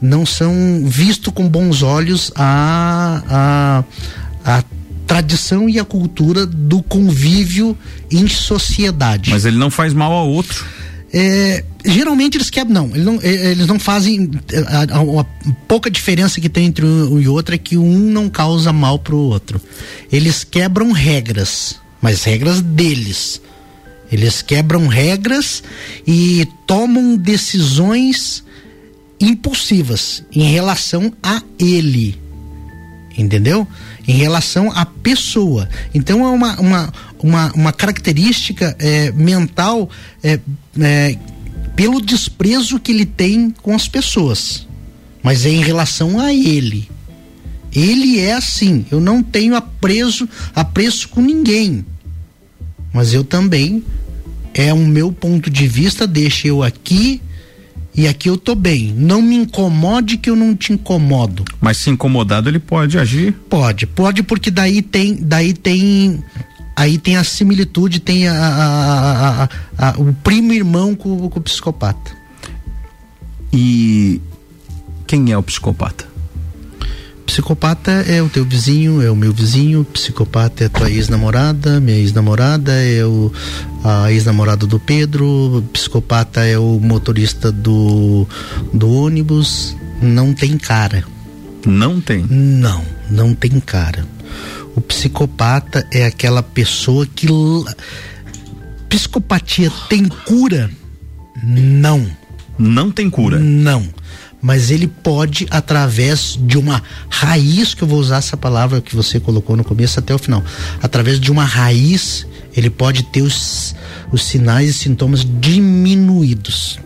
[0.02, 3.22] não são vistos com bons olhos a,
[4.44, 4.64] a, a
[5.06, 7.76] tradição e a cultura do convívio
[8.10, 9.30] em sociedade.
[9.30, 10.64] Mas ele não faz mal ao outro.
[11.12, 14.30] É, geralmente eles quebram, não, eles não, é, eles não fazem
[14.66, 15.24] a, a, a,
[15.68, 19.16] pouca diferença que tem entre um e outro é que um não causa mal pro
[19.16, 19.60] outro.
[20.12, 23.40] Eles quebram regras, mas regras deles.
[24.10, 25.62] Eles quebram regras
[26.06, 28.44] e tomam decisões
[29.20, 32.20] impulsivas em relação a ele.
[33.16, 33.66] Entendeu?
[34.06, 35.68] Em relação à pessoa.
[35.94, 39.90] Então é uma, uma, uma, uma característica é, mental
[40.22, 40.38] é,
[40.80, 41.18] é,
[41.74, 44.66] pelo desprezo que ele tem com as pessoas.
[45.22, 46.88] Mas é em relação a ele.
[47.74, 48.86] Ele é assim.
[48.90, 51.84] Eu não tenho apreço, apreço com ninguém.
[52.92, 53.84] Mas eu também
[54.54, 57.20] é o meu ponto de vista, deixa eu aqui
[57.96, 58.92] e aqui eu tô bem.
[58.92, 61.44] Não me incomode que eu não te incomodo.
[61.60, 63.32] Mas se incomodado ele pode agir?
[63.48, 66.22] Pode, pode porque daí tem, daí tem
[66.76, 69.48] aí tem a similitude, tem a,
[69.78, 72.14] a, a, o primo irmão com, com o psicopata.
[73.50, 74.20] E
[75.06, 76.15] quem é o psicopata?
[77.26, 81.98] Psicopata é o teu vizinho, é o meu vizinho, psicopata é a tua ex-namorada, minha
[81.98, 83.32] ex-namorada é o
[83.84, 88.26] a ex-namorada do Pedro, psicopata é o motorista do
[88.72, 91.04] do ônibus, não tem cara.
[91.66, 92.24] Não tem?
[92.30, 94.06] Não, não tem cara.
[94.76, 97.26] O psicopata é aquela pessoa que
[98.88, 100.70] psicopatia tem cura?
[101.42, 102.06] Não.
[102.56, 103.38] Não tem cura?
[103.38, 103.84] Não
[104.40, 109.18] mas ele pode, através de uma raiz, que eu vou usar essa palavra que você
[109.18, 110.44] colocou no começo até o final,
[110.82, 112.26] através de uma raiz,
[112.56, 113.74] ele pode ter os,
[114.12, 116.78] os sinais e sintomas diminuídos.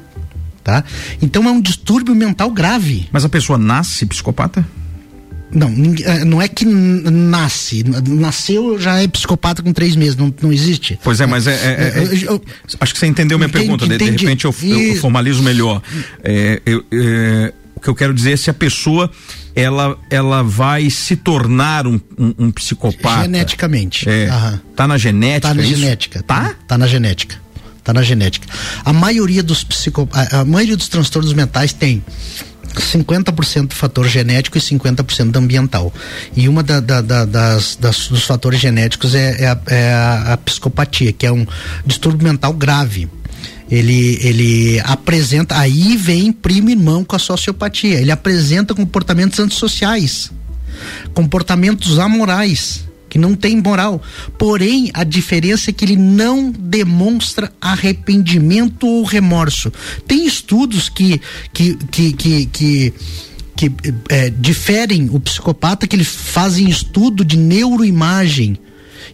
[0.63, 0.85] Tá?
[1.21, 3.09] Então é um distúrbio mental grave.
[3.11, 4.67] Mas a pessoa nasce psicopata?
[5.53, 5.69] Não,
[6.05, 7.85] eh, não é que nasce.
[8.07, 10.99] Nasceu já é psicopata com três meses, não, não existe.
[11.03, 11.53] Pois é, mas é.
[11.53, 12.43] é, é eu, eu,
[12.81, 13.87] acho que você entendeu minha entendi, pergunta.
[13.87, 15.83] De, de, repente eu, eu, formalizo melhor.
[16.23, 19.11] É, é, o que eu quero dizer é se a pessoa
[19.55, 23.23] ela, ela vai se tornar um, um, um psicopata.
[23.23, 24.09] Geneticamente.
[24.09, 24.61] É, Aham.
[24.77, 25.49] Tá na genética?
[25.49, 26.23] Tá na é genética.
[26.23, 26.55] Tá?
[26.67, 27.37] Tá na genética.
[27.83, 28.47] Tá na genética.
[28.85, 32.05] A maioria dos psico, a, a maioria dos transtornos mentais tem
[32.75, 35.93] 50% do fator genético e 50% ambiental.
[36.37, 39.95] E uma da, da, da, das, das, dos fatores genéticos é, é, a, é
[40.33, 41.47] a, psicopatia, que é um
[41.85, 43.09] distúrbio mental grave.
[43.71, 50.33] Ele, ele apresenta, aí vem primo irmão com a sociopatia, ele apresenta comportamentos antissociais,
[51.15, 54.01] comportamentos amorais, que não tem moral.
[54.39, 59.71] Porém, a diferença é que ele não demonstra arrependimento ou remorso.
[60.07, 61.21] Tem estudos que
[61.53, 62.95] que que que, que
[63.57, 63.73] que
[64.09, 68.57] é, diferem o psicopata que eles fazem estudo de neuroimagem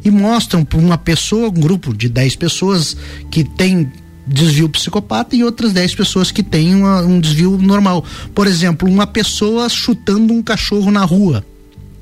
[0.05, 2.97] e mostram para uma pessoa, um grupo de 10 pessoas
[3.29, 3.91] que tem
[4.25, 8.05] desvio psicopata e outras 10 pessoas que têm uma, um desvio normal.
[8.35, 11.45] Por exemplo, uma pessoa chutando um cachorro na rua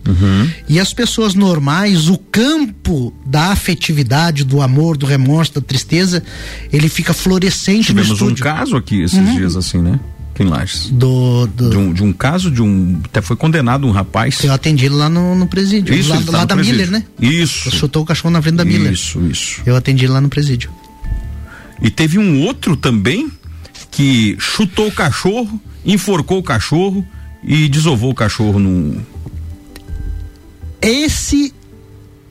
[0.06, 0.50] Uhum.
[0.68, 6.22] E as pessoas normais, o campo da afetividade, do amor, do remorso, da tristeza,
[6.72, 8.44] ele fica florescente Tivemos no estúdio.
[8.44, 9.34] um caso aqui esses uhum.
[9.36, 9.98] dias assim, né?
[10.34, 10.90] Aqui em Lages.
[10.90, 11.70] Do, do...
[11.70, 13.00] De, um, de um caso de um.
[13.04, 14.42] Até foi condenado um rapaz.
[14.42, 15.94] Eu atendi lá no, no presídio.
[15.94, 16.80] Isso, lá, tá lá da presídio.
[16.80, 17.04] Miller, né?
[17.20, 17.70] Isso.
[17.70, 18.92] Chutou o cachorro na frente da Miller.
[18.92, 19.62] Isso, isso.
[19.64, 20.70] Eu atendi lá no presídio.
[21.80, 23.30] E teve um outro também
[23.90, 27.06] que chutou o cachorro, enforcou o cachorro
[27.42, 29.00] e desovou o cachorro num
[30.84, 31.52] esse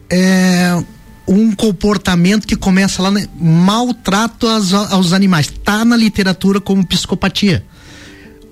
[0.10, 0.84] é
[1.28, 3.28] um comportamento que começa lá, né?
[3.40, 5.52] maltrato aos, aos animais.
[5.64, 7.66] Tá na literatura como psicopatia.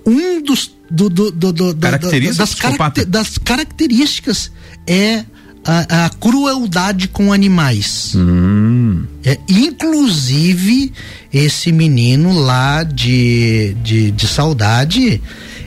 [0.04, 4.52] Um dos do, do, do, características das, caracter, das, características
[4.86, 5.24] é
[5.64, 8.12] a, a crueldade com animais.
[8.14, 9.04] Hum.
[9.24, 10.92] É, inclusive,
[11.32, 15.22] esse menino lá de, de, de saudade,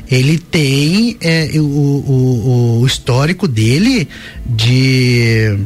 [0.09, 4.07] ele tem é, o, o, o histórico dele
[4.45, 5.57] de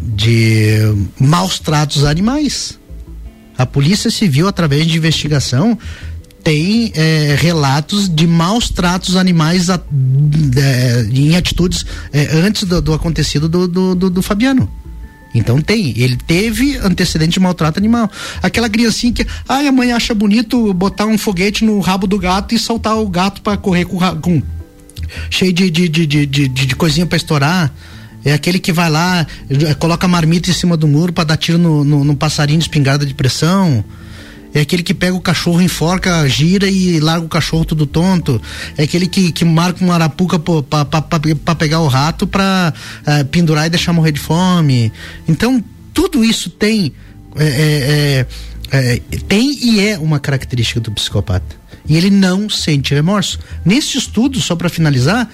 [0.00, 0.78] de
[1.18, 2.78] maus tratos animais.
[3.56, 5.78] A Polícia Civil, através de investigação,
[6.42, 9.80] tem é, relatos de maus tratos animais a,
[10.56, 14.70] é, em atitudes é, antes do, do acontecido do, do, do, do Fabiano.
[15.34, 18.10] Então tem, ele teve antecedente de maltrato animal.
[18.40, 22.54] Aquela criancinha que, ai, a mãe acha bonito botar um foguete no rabo do gato
[22.54, 24.42] e soltar o gato para correr com, com
[25.28, 27.72] cheio de, de, de, de, de, de coisinha para estourar.
[28.24, 31.36] É aquele que vai lá, eh, coloca a marmita em cima do muro para dar
[31.36, 33.84] tiro no, no, no passarinho de espingarda de pressão.
[34.54, 38.40] É aquele que pega o cachorro, enforca, gira e larga o cachorro tudo tonto.
[38.78, 43.70] É aquele que, que marca uma arapuca para pegar o rato para uh, pendurar e
[43.70, 44.92] deixar morrer de fome.
[45.26, 45.62] Então,
[45.92, 46.92] tudo isso tem.
[47.36, 48.26] É,
[48.70, 51.56] é, é, tem e é uma característica do psicopata.
[51.86, 53.40] E ele não sente remorso.
[53.64, 55.28] Nesse estudo, só para finalizar,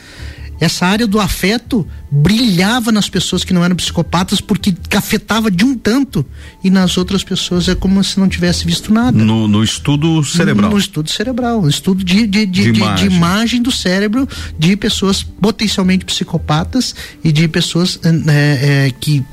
[0.60, 5.74] essa área do afeto brilhava nas pessoas que não eram psicopatas porque afetava de um
[5.74, 6.24] tanto
[6.62, 9.16] e nas outras pessoas é como se não tivesse visto nada.
[9.16, 10.68] No, no estudo cerebral.
[10.68, 13.08] No, no, estudo cerebral, no estudo de, de, de, de, imagem.
[13.08, 13.62] de, imagem.
[13.62, 14.28] do cérebro
[14.58, 19.24] de pessoas potencialmente psicopatas e de pessoas é, é, que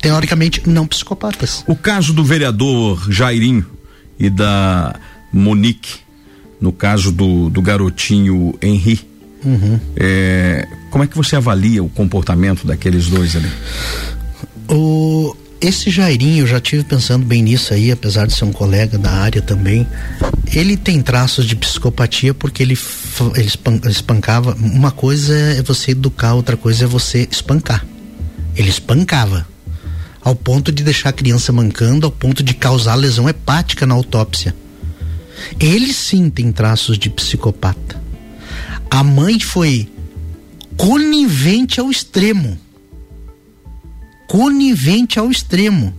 [0.00, 1.62] teoricamente não psicopatas.
[1.66, 3.66] O caso do vereador Jairinho
[4.18, 4.98] e da
[5.30, 5.96] Monique,
[6.58, 9.11] no caso do, do garotinho Henri
[9.44, 9.78] Uhum.
[9.96, 13.50] É, como é que você avalia o comportamento daqueles dois ali?
[14.68, 18.98] O, esse Jairinho, eu já tive pensando bem nisso aí, apesar de ser um colega
[18.98, 19.86] da área também.
[20.52, 22.76] Ele tem traços de psicopatia porque ele,
[23.36, 23.48] ele
[23.88, 24.54] espancava.
[24.54, 27.86] Uma coisa é você educar, outra coisa é você espancar.
[28.56, 29.46] Ele espancava.
[30.20, 34.54] Ao ponto de deixar a criança mancando, ao ponto de causar lesão hepática na autópsia.
[35.60, 38.01] Ele sim tem traços de psicopata.
[38.92, 39.88] A mãe foi
[40.76, 42.58] conivente ao extremo.
[44.28, 45.94] Conivente ao extremo.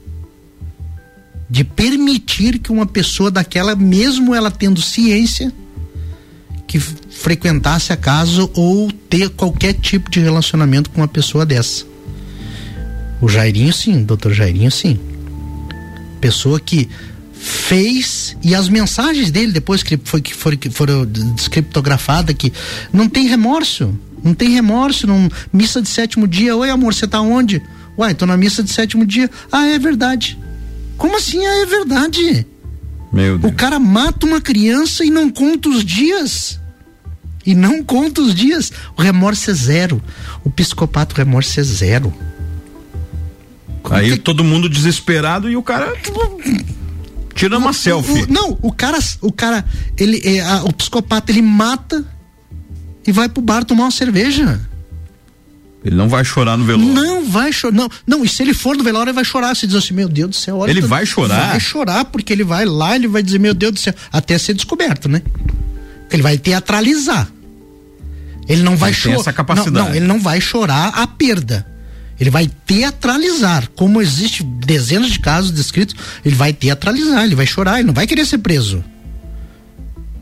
[1.49, 5.51] De permitir que uma pessoa daquela, mesmo ela tendo ciência,
[6.67, 11.85] que frequentasse a casa ou ter qualquer tipo de relacionamento com uma pessoa dessa.
[13.19, 14.99] O Jairinho sim, doutor Jairinho sim.
[16.21, 16.87] Pessoa que
[17.43, 22.53] fez e as mensagens dele depois que foi que foram, que foram descriptografadas que
[22.91, 23.93] não tem remorso,
[24.23, 27.61] não tem remorso, não missa de sétimo dia, oi amor, você tá onde?
[27.97, 29.29] Uai, tô na missa de sétimo dia.
[29.51, 30.39] Ah, é verdade.
[30.97, 31.45] Como assim?
[31.45, 32.47] Ah, é verdade.
[33.11, 33.53] Meu Deus.
[33.53, 36.59] O cara mata uma criança e não conta os dias.
[37.45, 38.71] E não conta os dias.
[38.97, 40.01] O remorso é zero.
[40.45, 42.13] O psicopata, o remorso é zero.
[43.83, 44.17] Como Aí que...
[44.17, 45.93] todo mundo desesperado e o cara
[47.35, 48.23] Tira uma selfie.
[48.23, 49.65] O, não, o cara, o cara,
[49.97, 52.05] ele, é, a, o psicopata, ele mata
[53.05, 54.59] e vai pro bar tomar uma cerveja.
[55.83, 56.93] Ele não vai chorar no velório.
[56.93, 57.75] Não vai chorar.
[57.75, 59.53] Não, não, e se ele for no velório, ele vai chorar.
[59.55, 60.71] Se diz assim, meu Deus do céu, olha.
[60.71, 61.49] Ele vai chorar?
[61.49, 64.53] Vai chorar, porque ele vai lá, ele vai dizer, meu Deus do céu, até ser
[64.53, 65.21] descoberto, né?
[66.09, 67.29] Ele vai teatralizar.
[68.47, 69.19] Ele não vai chorar.
[69.19, 69.75] essa capacidade.
[69.75, 71.67] Não, não, ele não vai chorar a perda.
[72.23, 75.93] Ele vai teatralizar, como existe dezenas de casos descritos,
[76.23, 78.81] ele vai teatralizar, ele vai chorar, ele não vai querer ser preso.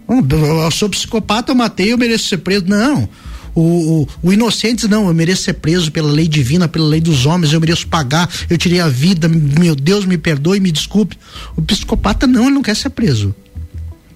[0.10, 2.65] Eu sou psicopata, eu matei, eu mereço ser preso.
[2.68, 3.07] Não.
[3.53, 7.28] O, o, o inocente, não, eu mereço ser preso pela lei divina, pela lei dos
[7.28, 11.15] homens, eu mereço pagar, eu tirei a vida, meu Deus, me perdoe, me desculpe.
[11.56, 13.36] O psicopata não, ele não quer ser preso.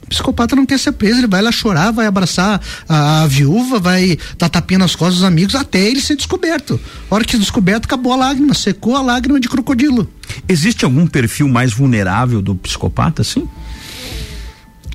[0.06, 3.80] O psicopata não quer ser preso, ele vai lá chorar, vai abraçar a, a viúva,
[3.80, 6.80] vai dar tapinha nas costas dos amigos até ele ser descoberto.
[7.10, 10.08] A hora que descoberto, acabou a lágrima, secou a lágrima de crocodilo.
[10.48, 13.48] Existe algum perfil mais vulnerável do psicopata, sim?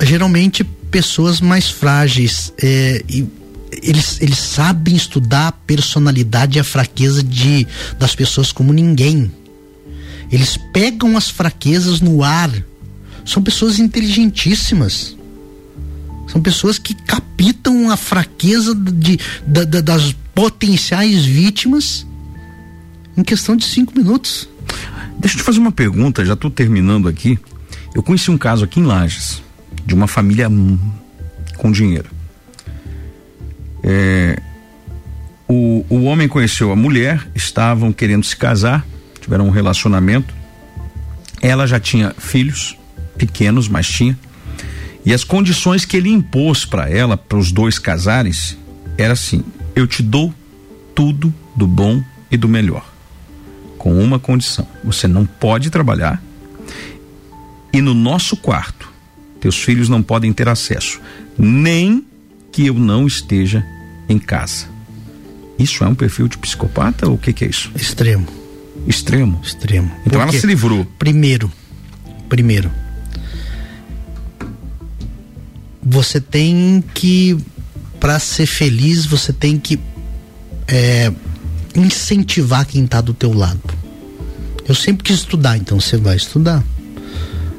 [0.01, 2.53] Geralmente pessoas mais frágeis.
[2.63, 3.27] É, e
[3.83, 7.67] eles, eles sabem estudar a personalidade e a fraqueza de,
[7.99, 9.31] das pessoas como ninguém.
[10.31, 12.51] Eles pegam as fraquezas no ar
[13.31, 15.17] são pessoas inteligentíssimas.
[16.27, 22.07] São pessoas que capitam a fraqueza de, de, de, das potenciais vítimas
[23.17, 24.49] em questão de cinco minutos.
[25.19, 27.39] Deixa eu te fazer uma pergunta, já estou terminando aqui.
[27.95, 29.43] Eu conheci um caso aqui em Lages,
[29.85, 30.49] de uma família
[31.57, 32.09] com dinheiro.
[33.83, 34.41] É,
[35.49, 38.87] o, o homem conheceu a mulher, estavam querendo se casar,
[39.21, 40.33] tiveram um relacionamento.
[41.43, 42.77] Ela já tinha filhos,
[43.21, 44.19] pequenos, mas tinha.
[45.05, 48.57] E as condições que ele impôs para ela, para os dois casares,
[48.97, 49.45] era assim:
[49.75, 50.33] eu te dou
[50.95, 52.91] tudo do bom e do melhor,
[53.77, 56.23] com uma condição: você não pode trabalhar
[57.73, 58.91] e no nosso quarto
[59.41, 61.01] teus filhos não podem ter acesso,
[61.39, 62.05] nem
[62.53, 63.65] que eu não esteja
[64.09, 64.67] em casa.
[65.59, 67.71] Isso é um perfil de psicopata ou o que, que é isso?
[67.75, 68.27] Extremo.
[68.87, 69.41] Extremo?
[69.43, 69.91] Extremo.
[70.07, 70.85] Então ela se livrou.
[70.99, 71.51] Primeiro,
[72.29, 72.71] primeiro,
[75.83, 77.39] você tem que
[77.99, 79.79] para ser feliz você tem que
[80.67, 81.13] é,
[81.75, 83.61] incentivar quem está do teu lado.
[84.67, 86.63] Eu sempre quis estudar, então você vai estudar.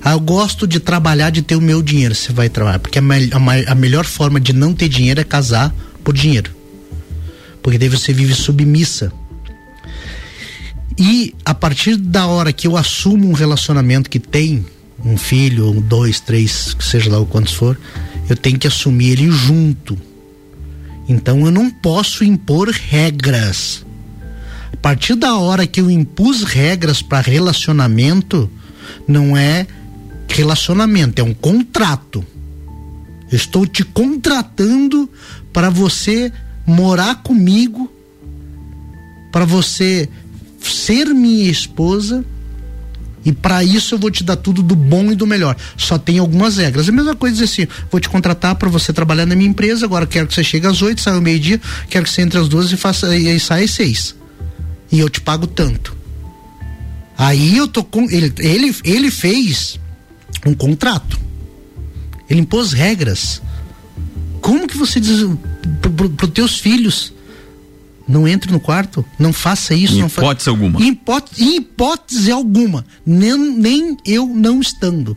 [0.04, 2.16] Ah, eu gosto de trabalhar, de ter o meu dinheiro.
[2.16, 5.24] Você vai trabalhar, porque a, me, a, a melhor forma de não ter dinheiro é
[5.24, 5.74] casar
[6.04, 6.52] por dinheiro.
[7.62, 9.12] porque daí você vive submissa.
[10.98, 14.66] E a partir da hora que eu assumo um relacionamento que tem
[15.04, 17.78] um filho, um dois, três, seja lá o quantos for,
[18.32, 19.98] eu tenho que assumir ele junto.
[21.06, 23.86] Então eu não posso impor regras.
[24.72, 28.50] A partir da hora que eu impus regras para relacionamento,
[29.06, 29.68] não é
[30.30, 32.26] relacionamento, é um contrato.
[33.30, 35.10] Eu estou te contratando
[35.52, 36.32] para você
[36.66, 37.92] morar comigo,
[39.30, 40.08] para você
[40.62, 42.24] ser minha esposa
[43.24, 45.56] e para isso eu vou te dar tudo do bom e do melhor.
[45.78, 46.90] Só tem algumas regras.
[46.90, 49.86] A mesma coisa dizer assim: vou te contratar para você trabalhar na minha empresa.
[49.86, 51.62] Agora quero que você chegue às oito, saia ao meio-dia.
[51.90, 54.16] Quero que você entre às duas e faça e, e saia às seis.
[54.92, 55.96] E eu te pago tanto.
[57.18, 58.34] Aí eu tô com ele.
[58.40, 59.80] Ele, ele fez
[60.46, 61.20] um contrato.
[62.28, 63.42] Ele impôs regras.
[64.42, 65.28] Como que você diz
[65.82, 67.14] para os teus filhos?
[68.12, 69.96] Não entre no quarto, não faça isso.
[69.96, 70.52] Em não hipótese fa...
[70.52, 70.82] alguma.
[70.82, 72.86] Em hipótese, em hipótese alguma.
[73.06, 75.16] Nem, nem eu não estando.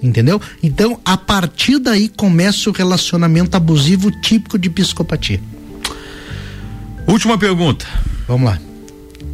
[0.00, 0.40] Entendeu?
[0.62, 5.40] Então, a partir daí começa o relacionamento abusivo típico de psicopatia.
[7.04, 7.84] Última pergunta.
[8.28, 8.60] Vamos lá.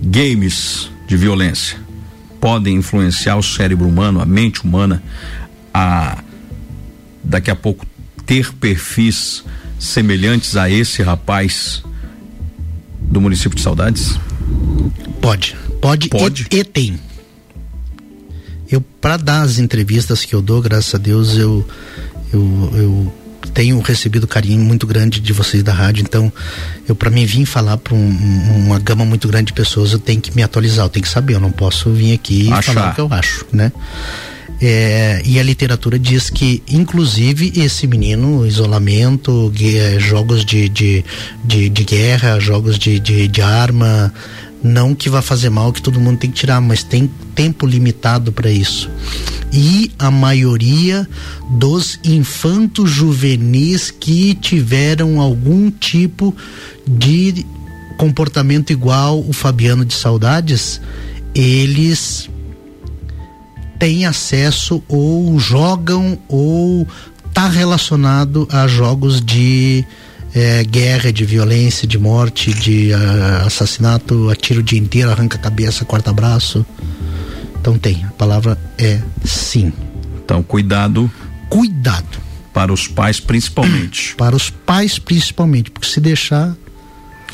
[0.03, 1.77] Games de violência
[2.41, 5.03] podem influenciar o cérebro humano, a mente humana,
[5.73, 6.25] a
[7.23, 7.87] daqui a pouco
[8.25, 9.45] ter perfis
[9.79, 11.83] semelhantes a esse rapaz
[13.15, 14.19] do município de Saudades?
[15.23, 16.47] Pode, pode, pode.
[16.51, 16.99] E, e tem.
[18.71, 21.67] Eu para dar as entrevistas que eu dou, graças a Deus, eu
[22.33, 23.15] eu, eu
[23.55, 26.33] tenho recebido carinho muito grande de vocês da rádio, então
[26.89, 28.09] eu para mim vir falar para um,
[28.67, 31.35] uma gama muito grande de pessoas, eu tenho que me atualizar, eu tenho que saber,
[31.35, 33.71] eu não posso vir aqui e falar o que eu acho, né?
[34.61, 39.53] É, e a literatura diz que, inclusive, esse menino, isolamento,
[39.99, 41.05] jogos de, de,
[41.45, 44.13] de, de guerra, jogos de, de, de, arma,
[44.63, 48.33] não que vá fazer mal, que todo mundo tem que tirar, mas tem tempo limitado
[48.33, 48.89] para isso.
[49.53, 51.09] E a maioria
[51.51, 56.35] dos infantos juvenis que tiveram algum tipo
[56.87, 57.45] de
[57.97, 60.81] comportamento igual o Fabiano de Saudades,
[61.35, 62.29] eles
[63.79, 66.87] têm acesso ou jogam ou
[67.33, 69.85] tá relacionado a jogos de
[70.35, 75.41] é, guerra, de violência, de morte, de uh, assassinato, atira o dia inteiro, arranca a
[75.41, 76.67] cabeça, corta braço.
[77.61, 79.73] Então tem, a palavra é sim.
[80.25, 81.11] Então cuidado.
[81.49, 82.19] Cuidado.
[82.53, 84.15] Para os pais principalmente.
[84.19, 86.55] Para os pais principalmente, porque se deixar,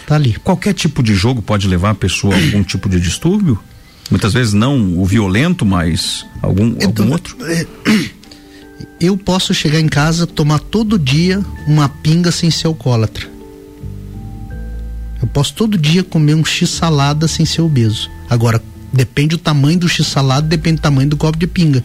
[0.07, 0.35] tá ali.
[0.35, 3.59] Qualquer tipo de jogo pode levar a pessoa a algum tipo de distúrbio?
[4.11, 7.37] Muitas vezes não o violento, mas algum, então, algum outro?
[7.47, 7.67] É,
[9.01, 13.29] eu posso chegar em casa, tomar todo dia uma pinga sem ser alcoólatra.
[15.23, 18.11] Eu posso todo dia comer um x salada sem ser obeso.
[18.29, 18.61] Agora,
[18.93, 21.85] depende do tamanho do x salada, depende do tamanho do copo de pinga.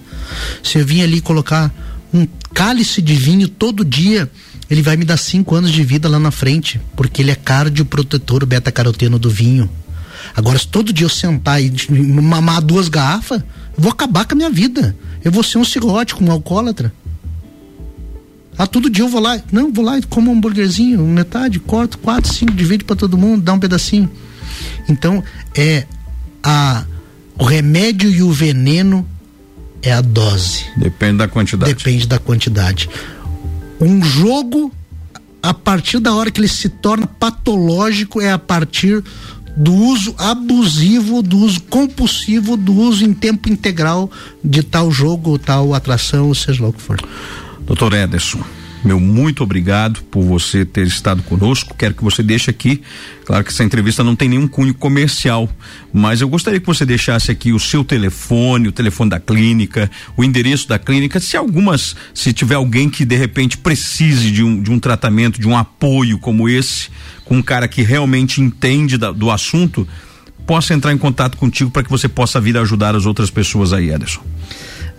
[0.63, 1.71] Se eu vim ali colocar
[2.13, 4.31] um cálice de vinho todo dia,
[4.69, 8.43] ele vai me dar cinco anos de vida lá na frente, porque ele é cardioprotetor,
[8.43, 9.69] o beta-caroteno do vinho.
[10.33, 14.37] Agora, se todo dia eu sentar e mamar duas garrafas, eu vou acabar com a
[14.37, 14.95] minha vida.
[15.23, 16.93] Eu vou ser um cirrótico, um alcoólatra.
[18.57, 21.97] Ah, todo dia eu vou lá, não, vou lá e como um hambúrguerzinho, metade, corto,
[21.97, 24.09] quatro, cinco, divide para todo mundo, dá um pedacinho.
[24.87, 25.21] Então,
[25.53, 25.85] é
[26.41, 26.85] a
[27.37, 29.05] o remédio e o veneno
[29.81, 30.65] é a dose.
[30.77, 31.73] Depende da quantidade.
[31.73, 32.89] Depende da quantidade.
[33.79, 34.71] Um jogo,
[35.43, 39.03] a partir da hora que ele se torna patológico, é a partir
[39.55, 44.11] do uso abusivo, do uso compulsivo, do uso em tempo integral
[44.43, 46.99] de tal jogo, tal atração, seja lá o que for.
[47.65, 48.43] Doutor Ederson,
[48.85, 51.75] meu muito obrigado por você ter estado conosco.
[51.75, 52.81] Quero que você deixe aqui,
[53.25, 55.49] claro que essa entrevista não tem nenhum cunho comercial,
[55.91, 60.23] mas eu gostaria que você deixasse aqui o seu telefone, o telefone da clínica, o
[60.23, 64.71] endereço da clínica, se algumas, se tiver alguém que de repente precise de um, de
[64.71, 66.89] um tratamento, de um apoio como esse,
[67.23, 69.87] com um cara que realmente entende da, do assunto,
[70.45, 73.89] possa entrar em contato contigo para que você possa vir ajudar as outras pessoas aí,
[73.89, 74.21] Ederson.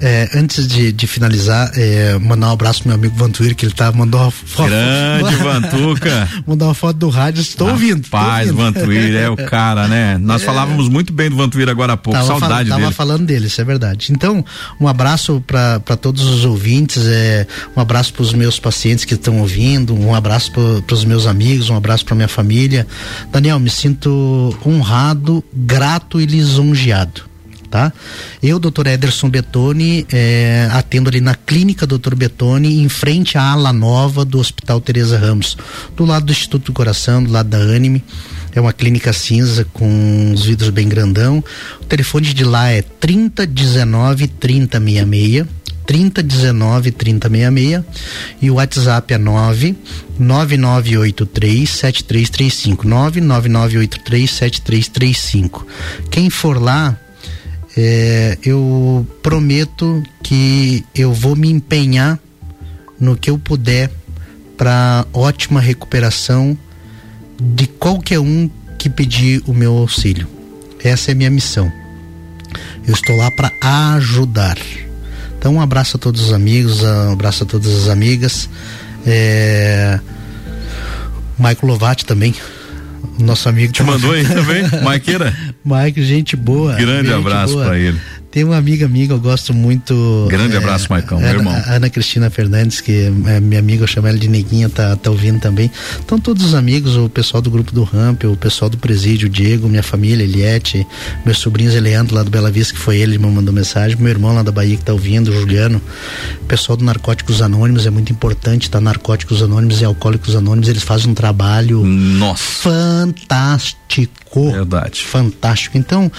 [0.01, 3.73] É, antes de, de finalizar, é, mandar um abraço pro meu amigo Vantuir, que ele
[3.73, 4.69] tá, mandou uma foto.
[4.69, 6.29] Grande Vantuca.
[6.47, 8.07] mandar uma foto do rádio, estou ouvindo.
[8.09, 10.19] Paz, Vantuir é o cara, né?
[10.19, 10.45] Nós é.
[10.45, 12.81] falávamos muito bem do Vantuir agora há pouco, tava saudade fal, dele.
[12.83, 14.13] Tava falando dele, isso é verdade.
[14.13, 14.45] Então,
[14.79, 19.41] um abraço para todos os ouvintes, é, um abraço para os meus pacientes que estão
[19.41, 22.87] ouvindo, um abraço para os meus amigos, um abraço para minha família.
[23.33, 27.26] Daniel, me sinto honrado, grato e lisonjeado
[27.67, 27.93] tá?
[28.43, 33.73] Eu, doutor Ederson Betoni, é, atendo ali na clínica Doutor Betoni, em frente à ala
[33.73, 35.57] nova do Hospital Teresa Ramos,
[35.97, 38.03] do lado do Instituto do Coração, do lado da Anime.
[38.55, 41.45] É uma clínica cinza com os vidros bem grandão.
[41.83, 45.47] O telefone de lá é 3019 3066.
[45.87, 47.85] 3019 3066
[48.43, 49.77] e o WhatsApp é 9
[50.19, 55.67] 9983 7335 99983 7335.
[56.11, 56.99] Quem for lá,
[57.77, 62.19] é, eu prometo que eu vou me empenhar
[62.99, 63.91] no que eu puder
[64.57, 66.57] para ótima recuperação
[67.41, 68.49] de qualquer um
[68.79, 70.27] que pedir o meu auxílio.
[70.83, 71.71] Essa é a minha missão.
[72.87, 73.51] Eu estou lá para
[73.97, 74.57] ajudar.
[75.39, 78.49] Então, um abraço a todos os amigos, um abraço a todas as amigas.
[79.07, 80.01] É...
[81.39, 82.35] Michael Lovati também,
[83.19, 83.73] nosso amigo.
[83.73, 85.37] Te mandou aí também, Maiqueira?
[85.67, 86.75] Mike, gente boa.
[86.75, 88.01] Grande gente abraço para ele.
[88.37, 90.27] Tem uma amiga amiga, eu gosto muito.
[90.29, 91.55] Grande é, abraço, Maicão, meu irmão.
[91.67, 95.41] Ana Cristina Fernandes, que é minha amiga, eu chamo ela de Neguinha, tá, tá ouvindo
[95.41, 95.71] também.
[96.05, 99.31] Então, todos os amigos, o pessoal do grupo do Ramp, o pessoal do presídio, o
[99.31, 100.87] Diego, minha família, Eliette,
[101.25, 104.11] meus sobrinhos, Eleandro, lá do Bela Vista, que foi ele que me mandou mensagem, meu
[104.11, 105.81] irmão lá da Bahia que tá ouvindo, o Juliano,
[106.43, 108.83] o pessoal do Narcóticos Anônimos, é muito importante, tá?
[108.83, 112.43] Narcóticos Anônimos e Alcoólicos Anônimos, eles fazem um trabalho Nossa.
[112.43, 114.26] fantástico.
[114.45, 115.05] Verdade.
[115.05, 115.79] Fantástico.
[115.79, 116.11] Então.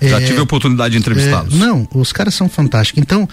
[0.00, 1.54] Já é, tive a oportunidade de entrevistá-los.
[1.54, 3.02] É, não, os caras são fantásticos.
[3.02, 3.28] Então,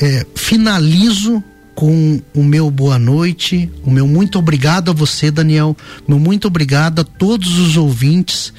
[0.00, 1.42] é, finalizo
[1.74, 5.76] com o meu boa noite, o meu muito obrigado a você, Daniel,
[6.06, 8.52] meu muito obrigado a todos os ouvintes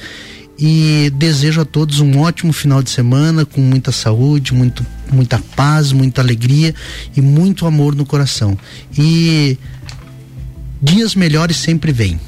[0.57, 5.91] e desejo a todos um ótimo final de semana com muita saúde, muito, muita paz,
[5.91, 6.74] muita alegria
[7.16, 8.57] e muito amor no coração.
[8.98, 9.57] E
[10.82, 12.20] dias melhores sempre vêm.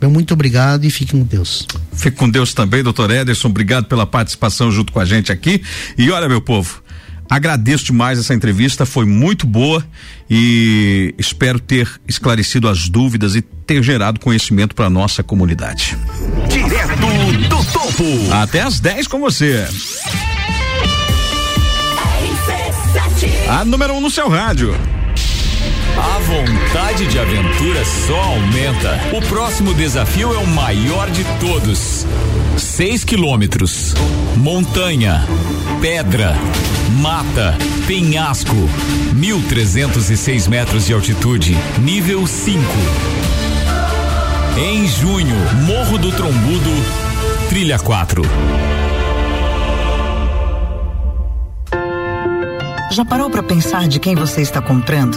[0.00, 1.66] Meu muito obrigado e fique com Deus.
[1.92, 3.48] Fique com Deus também, doutor Ederson.
[3.48, 5.62] Obrigado pela participação junto com a gente aqui.
[5.96, 6.82] E olha, meu povo,
[7.28, 9.84] agradeço demais essa entrevista, foi muito boa
[10.28, 15.96] e espero ter esclarecido as dúvidas e ter gerado conhecimento para nossa comunidade.
[16.48, 18.32] Direto do topo.
[18.32, 19.66] Até às 10 com você.
[23.48, 24.76] A número 1 um no seu rádio.
[25.98, 29.00] A vontade de aventura só aumenta.
[29.16, 32.06] O próximo desafio é o maior de todos.
[32.58, 33.94] Seis quilômetros.
[34.36, 35.26] Montanha.
[35.80, 36.36] Pedra.
[37.00, 37.56] Mata.
[37.86, 38.54] Penhasco.
[39.14, 41.56] 1.306 metros de altitude.
[41.78, 42.60] Nível 5.
[44.58, 45.36] Em junho,
[45.66, 46.70] Morro do Trombudo.
[47.48, 48.22] Trilha 4.
[52.92, 55.16] Já parou para pensar de quem você está comprando?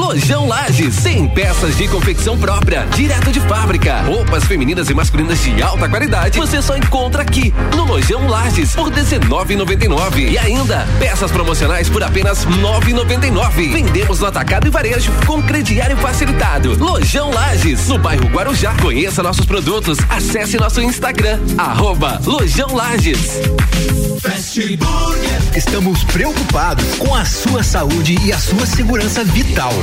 [0.00, 4.00] Lojão Lages, 100 peças de confecção própria, direto de fábrica.
[4.00, 8.90] Roupas femininas e masculinas de alta qualidade, você só encontra aqui no Lojão Lages por
[8.90, 13.72] 19,99 e ainda peças promocionais por apenas 9,99.
[13.72, 16.82] Vendemos no atacado e varejo com crediário facilitado.
[16.82, 18.74] Lojão Lages, no bairro Guarujá.
[18.80, 19.98] Conheça nossos produtos.
[20.08, 23.38] Acesse nosso Instagram arroba Lojão Lages.
[25.56, 29.72] Estamos preocupados com a sua saúde e a sua segurança vital.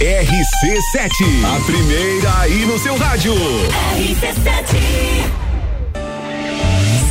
[0.00, 3.34] RC7, a primeira aí no seu rádio.
[3.96, 5.45] RC7.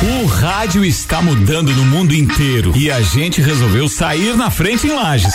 [0.00, 4.92] O rádio está mudando no mundo inteiro e a gente resolveu sair na frente em
[4.92, 5.34] Lages.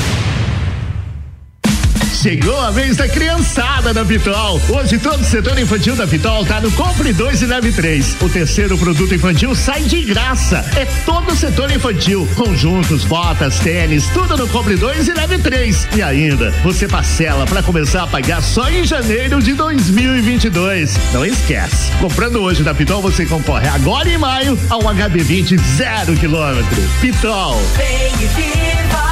[2.21, 4.61] Chegou a vez da criançada da Pitol.
[4.69, 8.17] Hoje todo o setor infantil da Pitol tá no Compre 2 e Leve 3.
[8.21, 10.63] O terceiro produto infantil sai de graça.
[10.75, 12.29] É todo o setor infantil.
[12.35, 15.87] Conjuntos, botas, tênis, tudo no Compre 2 e Leve 3.
[15.95, 20.99] E ainda, você parcela para começar a pagar só em janeiro de 2022.
[21.13, 21.91] Não esquece.
[21.93, 26.81] Comprando hoje da Pitol, você concorre agora em maio a um HB20 zero quilômetro.
[27.01, 27.59] Pitol.
[27.75, 29.11] Vem viva.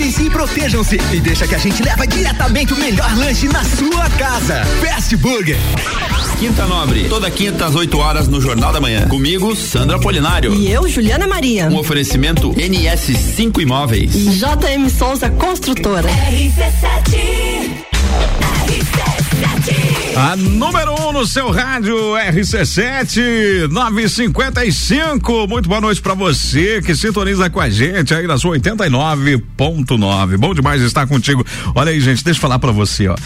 [0.00, 4.08] Cuidem-se e protejam-se e deixa que a gente leva diretamente o melhor lanche na sua
[4.08, 4.64] casa.
[4.82, 5.58] Fast Burger.
[6.38, 9.06] Quinta Nobre, toda quinta às 8 horas no Jornal da Manhã.
[9.08, 10.54] Comigo, Sandra Polinário.
[10.54, 11.66] E eu, Juliana Maria.
[11.66, 14.14] Um oferecimento NS5 Imóveis.
[14.14, 16.08] E JM Souza Construtora.
[16.08, 17.80] RC7.
[20.16, 25.46] A número 1 um no seu rádio RC7 955.
[25.46, 30.36] Muito boa noite para você que sintoniza com a gente aí na sua 89.9.
[30.36, 31.44] Bom demais estar contigo.
[31.74, 33.16] Olha aí, gente, deixa eu falar para você, ó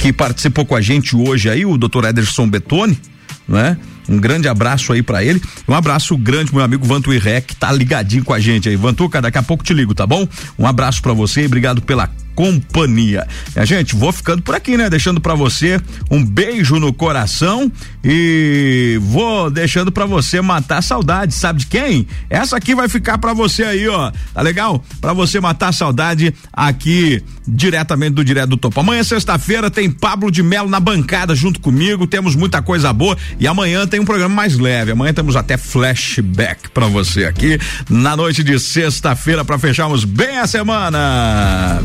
[0.00, 2.06] que participou com a gente hoje aí, o Dr.
[2.06, 2.98] Ederson Betoni,
[3.46, 3.76] né?
[4.08, 5.40] Um grande abraço aí para ele.
[5.68, 8.76] Um abraço grande, meu amigo Vantu Irec, tá ligadinho com a gente aí.
[8.76, 10.26] Vantuca, daqui a pouco te ligo, tá bom?
[10.58, 13.26] Um abraço para você e obrigado pela companhia.
[13.54, 14.88] A gente, vou ficando por aqui, né?
[14.88, 15.80] Deixando para você
[16.10, 17.70] um beijo no coração
[18.04, 22.06] e vou deixando para você matar a saudade, sabe de quem?
[22.28, 24.12] Essa aqui vai ficar para você aí, ó.
[24.32, 24.84] Tá legal?
[25.00, 28.80] Para você matar a saudade aqui diretamente do Direto do Topo.
[28.80, 33.46] Amanhã sexta-feira tem Pablo de Melo na bancada junto comigo, temos muita coisa boa e
[33.46, 34.92] amanhã tem um programa mais leve.
[34.92, 37.58] Amanhã temos até flashback para você aqui
[37.88, 41.82] na noite de sexta-feira para fecharmos bem a semana.